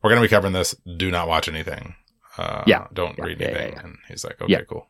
we're 0.02 0.10
going 0.10 0.20
to 0.22 0.26
be 0.26 0.30
covering 0.30 0.52
this. 0.52 0.74
Do 0.96 1.10
not 1.10 1.28
watch 1.28 1.48
anything. 1.48 1.94
Uh, 2.36 2.62
Yeah. 2.66 2.86
don't 2.92 3.16
Yeah, 3.18 3.24
read 3.24 3.40
yeah, 3.40 3.46
anything. 3.48 3.72
yeah. 3.74 3.80
And 3.84 3.96
he's 4.08 4.24
like, 4.24 4.40
okay, 4.42 4.62
cool. 4.68 4.86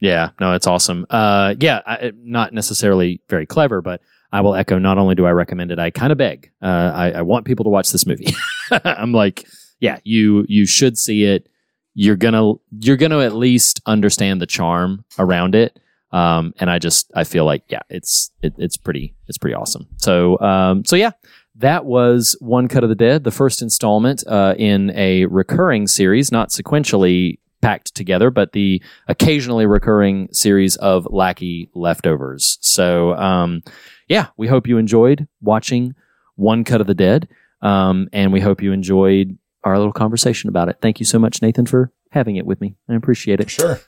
Yeah, 0.00 0.30
no, 0.40 0.52
it's 0.54 0.66
awesome. 0.66 1.06
Uh, 1.10 1.54
yeah, 1.60 1.80
I, 1.86 2.12
not 2.16 2.52
necessarily 2.52 3.20
very 3.28 3.46
clever, 3.46 3.80
but 3.80 4.00
I 4.32 4.40
will 4.40 4.54
echo. 4.56 4.78
Not 4.78 4.98
only 4.98 5.14
do 5.14 5.26
I 5.26 5.30
recommend 5.30 5.70
it, 5.70 5.78
I 5.78 5.90
kind 5.90 6.10
of 6.10 6.18
beg. 6.18 6.50
Uh, 6.60 6.90
I, 6.94 7.10
I 7.12 7.22
want 7.22 7.44
people 7.46 7.64
to 7.64 7.70
watch 7.70 7.92
this 7.92 8.04
movie. 8.06 8.26
I'm 8.70 9.12
like, 9.12 9.46
yeah, 9.78 9.98
you 10.02 10.44
you 10.48 10.66
should 10.66 10.98
see 10.98 11.24
it. 11.24 11.48
You're 11.94 12.16
gonna 12.16 12.54
you're 12.80 12.96
gonna 12.96 13.20
at 13.20 13.34
least 13.34 13.80
understand 13.86 14.40
the 14.40 14.46
charm 14.46 15.04
around 15.20 15.54
it. 15.54 15.78
Um, 16.12 16.52
and 16.58 16.70
I 16.70 16.78
just 16.78 17.10
I 17.14 17.24
feel 17.24 17.44
like 17.44 17.64
yeah, 17.68 17.80
it's 17.88 18.30
it, 18.42 18.54
it's 18.58 18.76
pretty 18.76 19.14
it's 19.28 19.38
pretty 19.38 19.54
awesome. 19.54 19.86
So 19.96 20.38
um, 20.40 20.84
so 20.84 20.96
yeah, 20.96 21.12
that 21.56 21.84
was 21.84 22.36
one 22.40 22.68
cut 22.68 22.82
of 22.82 22.88
the 22.88 22.94
dead, 22.94 23.24
the 23.24 23.30
first 23.30 23.62
installment 23.62 24.24
uh, 24.26 24.54
in 24.58 24.90
a 24.94 25.26
recurring 25.26 25.86
series, 25.86 26.32
not 26.32 26.50
sequentially 26.50 27.38
packed 27.60 27.94
together, 27.94 28.30
but 28.30 28.52
the 28.52 28.82
occasionally 29.08 29.66
recurring 29.66 30.28
series 30.32 30.76
of 30.76 31.06
Lackey 31.10 31.70
leftovers. 31.74 32.58
So, 32.60 33.14
um, 33.14 33.62
yeah, 34.08 34.28
we 34.36 34.48
hope 34.48 34.66
you 34.66 34.78
enjoyed 34.78 35.28
watching 35.40 35.94
One 36.34 36.64
Cut 36.64 36.80
of 36.80 36.86
the 36.86 36.94
Dead, 36.94 37.28
um, 37.62 38.08
and 38.12 38.32
we 38.32 38.40
hope 38.40 38.60
you 38.62 38.72
enjoyed 38.72 39.38
our 39.64 39.78
little 39.78 39.92
conversation 39.92 40.48
about 40.48 40.68
it. 40.68 40.78
Thank 40.82 40.98
you 40.98 41.06
so 41.06 41.18
much, 41.18 41.40
Nathan, 41.40 41.66
for 41.66 41.92
having 42.10 42.36
it 42.36 42.44
with 42.44 42.60
me. 42.60 42.74
I 42.88 42.94
appreciate 42.94 43.40
it. 43.40 43.48
Sure. 43.48 43.80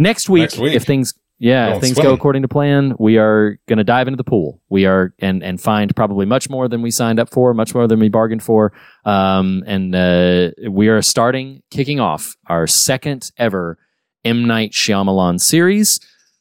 Next 0.00 0.30
week, 0.30 0.42
Next 0.42 0.58
week. 0.58 0.74
if 0.74 0.84
things 0.84 1.12
yeah, 1.38 1.74
if 1.74 1.82
things 1.82 1.98
go 1.98 2.12
according 2.14 2.42
to 2.42 2.48
plan, 2.48 2.94
we 2.98 3.18
are 3.18 3.58
going 3.66 3.76
to 3.76 3.84
dive 3.84 4.08
into 4.08 4.16
the 4.16 4.24
pool. 4.24 4.60
We 4.70 4.86
are 4.86 5.14
and 5.18 5.42
and 5.42 5.60
find 5.60 5.94
probably 5.94 6.24
much 6.24 6.48
more 6.48 6.68
than 6.68 6.80
we 6.80 6.90
signed 6.90 7.20
up 7.20 7.30
for, 7.30 7.52
much 7.54 7.74
more 7.74 7.86
than 7.86 8.00
we 8.00 8.08
bargained 8.08 8.42
for. 8.42 8.72
Um, 9.04 9.62
and 9.66 9.94
uh, 9.94 10.50
we 10.70 10.88
are 10.88 11.02
starting, 11.02 11.62
kicking 11.70 12.00
off 12.00 12.34
our 12.46 12.66
second 12.66 13.30
ever 13.36 13.78
M 14.24 14.46
Night 14.46 14.72
Shyamalan 14.72 15.38
series 15.38 16.00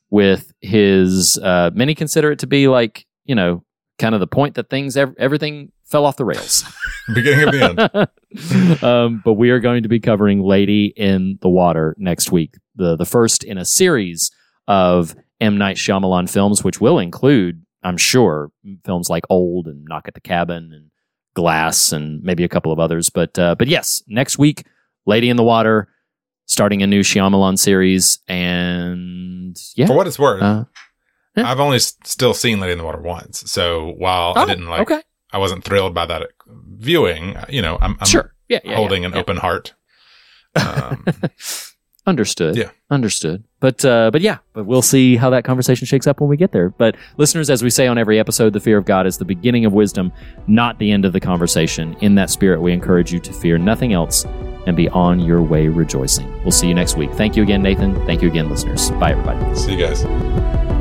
with 0.10 0.54
his. 0.62 1.38
Uh, 1.38 1.72
many 1.74 1.96
consider 1.96 2.32
it 2.32 2.40
to 2.40 2.48
be 2.48 2.70
like 2.70 3.06
you 3.26 3.36
know, 3.36 3.64
kind 4.00 4.16
of 4.16 4.20
the 4.22 4.28
point 4.28 4.56
that 4.56 4.70
things 4.70 4.98
ev- 4.98 5.16
everything 5.20 5.72
fell 5.86 6.06
off 6.06 6.18
the 6.18 6.26
rails. 6.26 6.64
Beginning 7.14 7.48
of 7.48 7.54
the 7.54 8.10
end. 8.74 8.84
um, 8.84 9.22
but 9.24 9.34
we 9.34 9.50
are 9.52 9.60
going 9.60 9.84
to 9.84 9.90
be 9.90 10.00
covering 10.00 10.42
Lady 10.42 10.94
in 10.96 11.38
the 11.42 11.50
Water 11.50 11.96
next 11.98 12.32
week, 12.32 12.56
the 12.80 12.96
the 12.96 13.06
first 13.06 13.44
in 13.44 13.60
a 13.60 13.66
series 13.66 14.32
of 14.68 15.16
M 15.40 15.58
Night 15.58 15.78
Shyamalan 15.78 16.30
films, 16.30 16.64
which 16.64 16.82
will 16.82 17.00
include, 17.00 17.64
I'm 17.84 17.98
sure, 17.98 18.52
films 18.84 19.10
like 19.10 19.26
Old 19.30 19.68
and 19.68 19.86
Knock 19.86 20.08
at 20.08 20.16
the 20.16 20.22
Cabin 20.22 20.72
and 20.74 20.92
Glass 21.36 21.92
and 21.92 22.24
maybe 22.24 22.44
a 22.44 22.50
couple 22.50 22.72
of 22.72 22.80
others. 22.80 23.10
But 23.10 23.38
uh, 23.38 23.56
but 23.56 23.68
yes, 23.68 24.02
next 24.08 24.38
week, 24.38 24.66
Lady 25.06 25.30
in 25.30 25.38
the 25.38 25.44
Water, 25.44 25.90
starting 26.46 26.82
a 26.82 26.88
new 26.88 27.02
Shyamalan 27.02 27.58
series, 27.58 28.20
and 28.28 29.58
yeah, 29.76 29.86
For 29.86 29.96
what 29.96 30.08
it's 30.08 30.20
worth, 30.20 30.42
uh, 30.42 30.66
yeah. 31.38 31.50
I've 31.50 31.60
only 31.60 31.78
s- 31.78 31.96
still 32.04 32.34
seen 32.34 32.60
Lady 32.60 32.74
in 32.74 32.80
the 32.80 32.84
Water 32.84 33.02
once. 33.02 33.50
So 33.50 33.94
while 33.98 34.34
I 34.36 34.44
oh, 34.44 34.46
didn't 34.46 34.68
like, 34.68 34.82
okay, 34.82 35.02
I 35.32 35.38
wasn't 35.38 35.64
thrilled 35.64 35.94
by 35.94 36.06
that 36.08 36.32
viewing, 36.48 37.38
you 37.48 37.62
know, 37.62 37.78
I'm, 37.80 37.98
I'm 38.00 38.08
sure, 38.08 38.34
yeah, 38.48 38.60
yeah, 38.64 38.76
holding 38.76 39.04
yeah, 39.04 39.10
an 39.10 39.16
open 39.16 39.38
heart. 39.38 39.74
Um, 40.56 41.06
Understood. 42.10 42.58
Yeah. 42.58 42.72
Understood. 42.90 43.44
But 43.60 43.86
uh, 43.86 44.10
but 44.10 44.22
yeah, 44.22 44.40
but 44.54 44.66
we'll 44.66 44.82
see 44.82 45.16
how 45.16 45.30
that 45.30 45.44
conversation 45.44 45.86
shakes 45.86 46.08
up 46.08 46.20
when 46.20 46.28
we 46.28 46.38
get 46.38 46.52
there. 46.52 46.70
But 46.70 46.96
listeners, 47.18 47.52
as 47.52 47.62
we 47.62 47.70
say 47.70 47.86
on 47.86 48.00
every 48.00 48.18
episode, 48.18 48.54
the 48.54 48.60
fear 48.60 48.80
of 48.80 48.86
God 48.86 49.06
is 49.06 49.20
the 49.20 49.26
beginning 49.26 49.64
of 49.66 49.74
wisdom, 49.74 50.12
not 50.48 50.80
the 50.80 50.92
end 50.92 51.06
of 51.06 51.14
the 51.14 51.20
conversation. 51.20 51.96
In 52.02 52.16
that 52.16 52.32
spirit, 52.32 52.62
we 52.62 52.74
encourage 52.74 53.14
you 53.14 53.20
to 53.20 53.32
fear 53.32 53.60
nothing 53.60 53.94
else 53.94 54.26
and 54.66 54.76
be 54.76 54.90
on 54.90 55.20
your 55.20 55.44
way 55.44 55.68
rejoicing. 55.68 56.32
We'll 56.42 56.52
see 56.52 56.68
you 56.68 56.74
next 56.74 56.98
week. 56.98 57.12
Thank 57.12 57.36
you 57.36 57.44
again, 57.44 57.62
Nathan. 57.62 57.94
Thank 58.08 58.24
you 58.24 58.28
again, 58.28 58.50
listeners. 58.50 58.90
Bye, 58.92 59.12
everybody. 59.12 59.56
see 59.56 59.76
you 59.76 59.86
guys. 59.86 60.79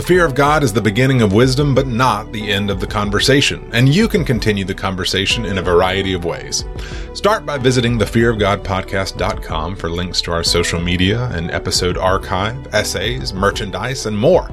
The 0.00 0.06
fear 0.06 0.24
of 0.24 0.34
God 0.34 0.62
is 0.62 0.72
the 0.72 0.80
beginning 0.80 1.20
of 1.20 1.34
wisdom, 1.34 1.74
but 1.74 1.86
not 1.86 2.32
the 2.32 2.50
end 2.50 2.70
of 2.70 2.80
the 2.80 2.86
conversation, 2.86 3.68
and 3.74 3.86
you 3.86 4.08
can 4.08 4.24
continue 4.24 4.64
the 4.64 4.72
conversation 4.72 5.44
in 5.44 5.58
a 5.58 5.62
variety 5.62 6.14
of 6.14 6.24
ways. 6.24 6.64
Start 7.12 7.44
by 7.44 7.58
visiting 7.58 7.98
thefearofgodpodcast.com 7.98 9.76
for 9.76 9.90
links 9.90 10.22
to 10.22 10.32
our 10.32 10.42
social 10.42 10.80
media 10.80 11.28
and 11.34 11.50
episode 11.50 11.98
archive, 11.98 12.66
essays, 12.72 13.34
merchandise, 13.34 14.06
and 14.06 14.16
more. 14.16 14.48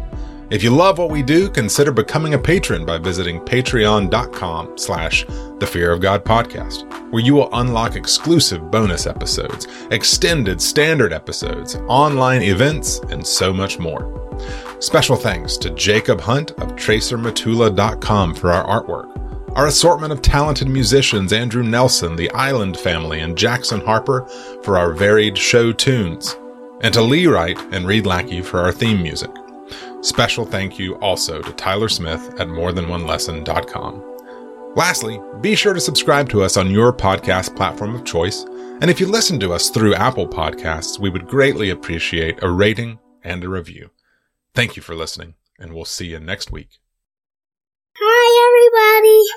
If 0.49 0.63
you 0.63 0.69
love 0.69 0.97
what 0.97 1.09
we 1.09 1.23
do, 1.23 1.49
consider 1.49 1.91
becoming 1.91 2.33
a 2.33 2.39
patron 2.39 2.85
by 2.85 2.99
visiting 2.99 3.41
patreon.com 3.41 4.77
slash 4.77 5.25
the 5.59 5.67
Fear 5.67 5.91
of 5.91 5.99
God 5.99 6.23
podcast, 6.23 6.89
where 7.11 7.21
you 7.21 7.33
will 7.33 7.49
unlock 7.51 7.97
exclusive 7.97 8.71
bonus 8.71 9.07
episodes, 9.07 9.67
extended 9.91 10.61
standard 10.61 11.11
episodes, 11.11 11.75
online 11.89 12.41
events, 12.43 12.99
and 13.09 13.27
so 13.27 13.51
much 13.51 13.77
more. 13.77 14.13
Special 14.79 15.17
thanks 15.17 15.57
to 15.57 15.69
Jacob 15.71 16.21
Hunt 16.21 16.51
of 16.51 16.77
TracerMatula.com 16.77 18.33
for 18.33 18.53
our 18.53 18.81
artwork. 18.81 19.13
Our 19.57 19.67
assortment 19.67 20.13
of 20.13 20.21
talented 20.21 20.69
musicians 20.69 21.33
Andrew 21.33 21.63
Nelson, 21.63 22.15
the 22.15 22.31
Island 22.31 22.77
Family, 22.77 23.19
and 23.19 23.37
Jackson 23.37 23.81
Harper 23.81 24.25
for 24.63 24.77
our 24.77 24.93
varied 24.93 25.37
show 25.37 25.73
tunes. 25.73 26.37
And 26.79 26.93
to 26.93 27.01
Lee 27.01 27.27
Wright 27.27 27.57
and 27.73 27.85
Reed 27.85 28.05
Lackey 28.05 28.41
for 28.41 28.61
our 28.61 28.71
theme 28.71 29.01
music. 29.01 29.31
Special 30.01 30.45
thank 30.45 30.79
you 30.79 30.97
also 30.99 31.41
to 31.41 31.51
Tyler 31.53 31.89
Smith 31.89 32.21
at 32.39 32.47
morethanonelesson.com. 32.47 34.03
Lastly, 34.75 35.19
be 35.41 35.55
sure 35.55 35.73
to 35.73 35.81
subscribe 35.81 36.29
to 36.29 36.43
us 36.43 36.55
on 36.55 36.69
your 36.69 36.93
podcast 36.93 37.55
platform 37.55 37.95
of 37.95 38.05
choice. 38.05 38.43
And 38.79 38.91
if 38.91 38.99
you 38.99 39.07
listen 39.07 39.39
to 39.39 39.53
us 39.53 39.71
through 39.71 39.95
Apple 39.95 40.27
Podcasts, 40.27 40.99
we 40.99 41.09
would 41.09 41.27
greatly 41.27 41.71
appreciate 41.71 42.43
a 42.43 42.51
rating 42.51 42.99
and 43.23 43.43
a 43.43 43.49
review. 43.49 43.89
Thank 44.53 44.75
you 44.75 44.83
for 44.83 44.93
listening, 44.93 45.33
and 45.59 45.73
we'll 45.73 45.85
see 45.85 46.05
you 46.07 46.19
next 46.19 46.51
week. 46.51 46.69
Hi, 47.99 48.47
everybody. 48.47 49.27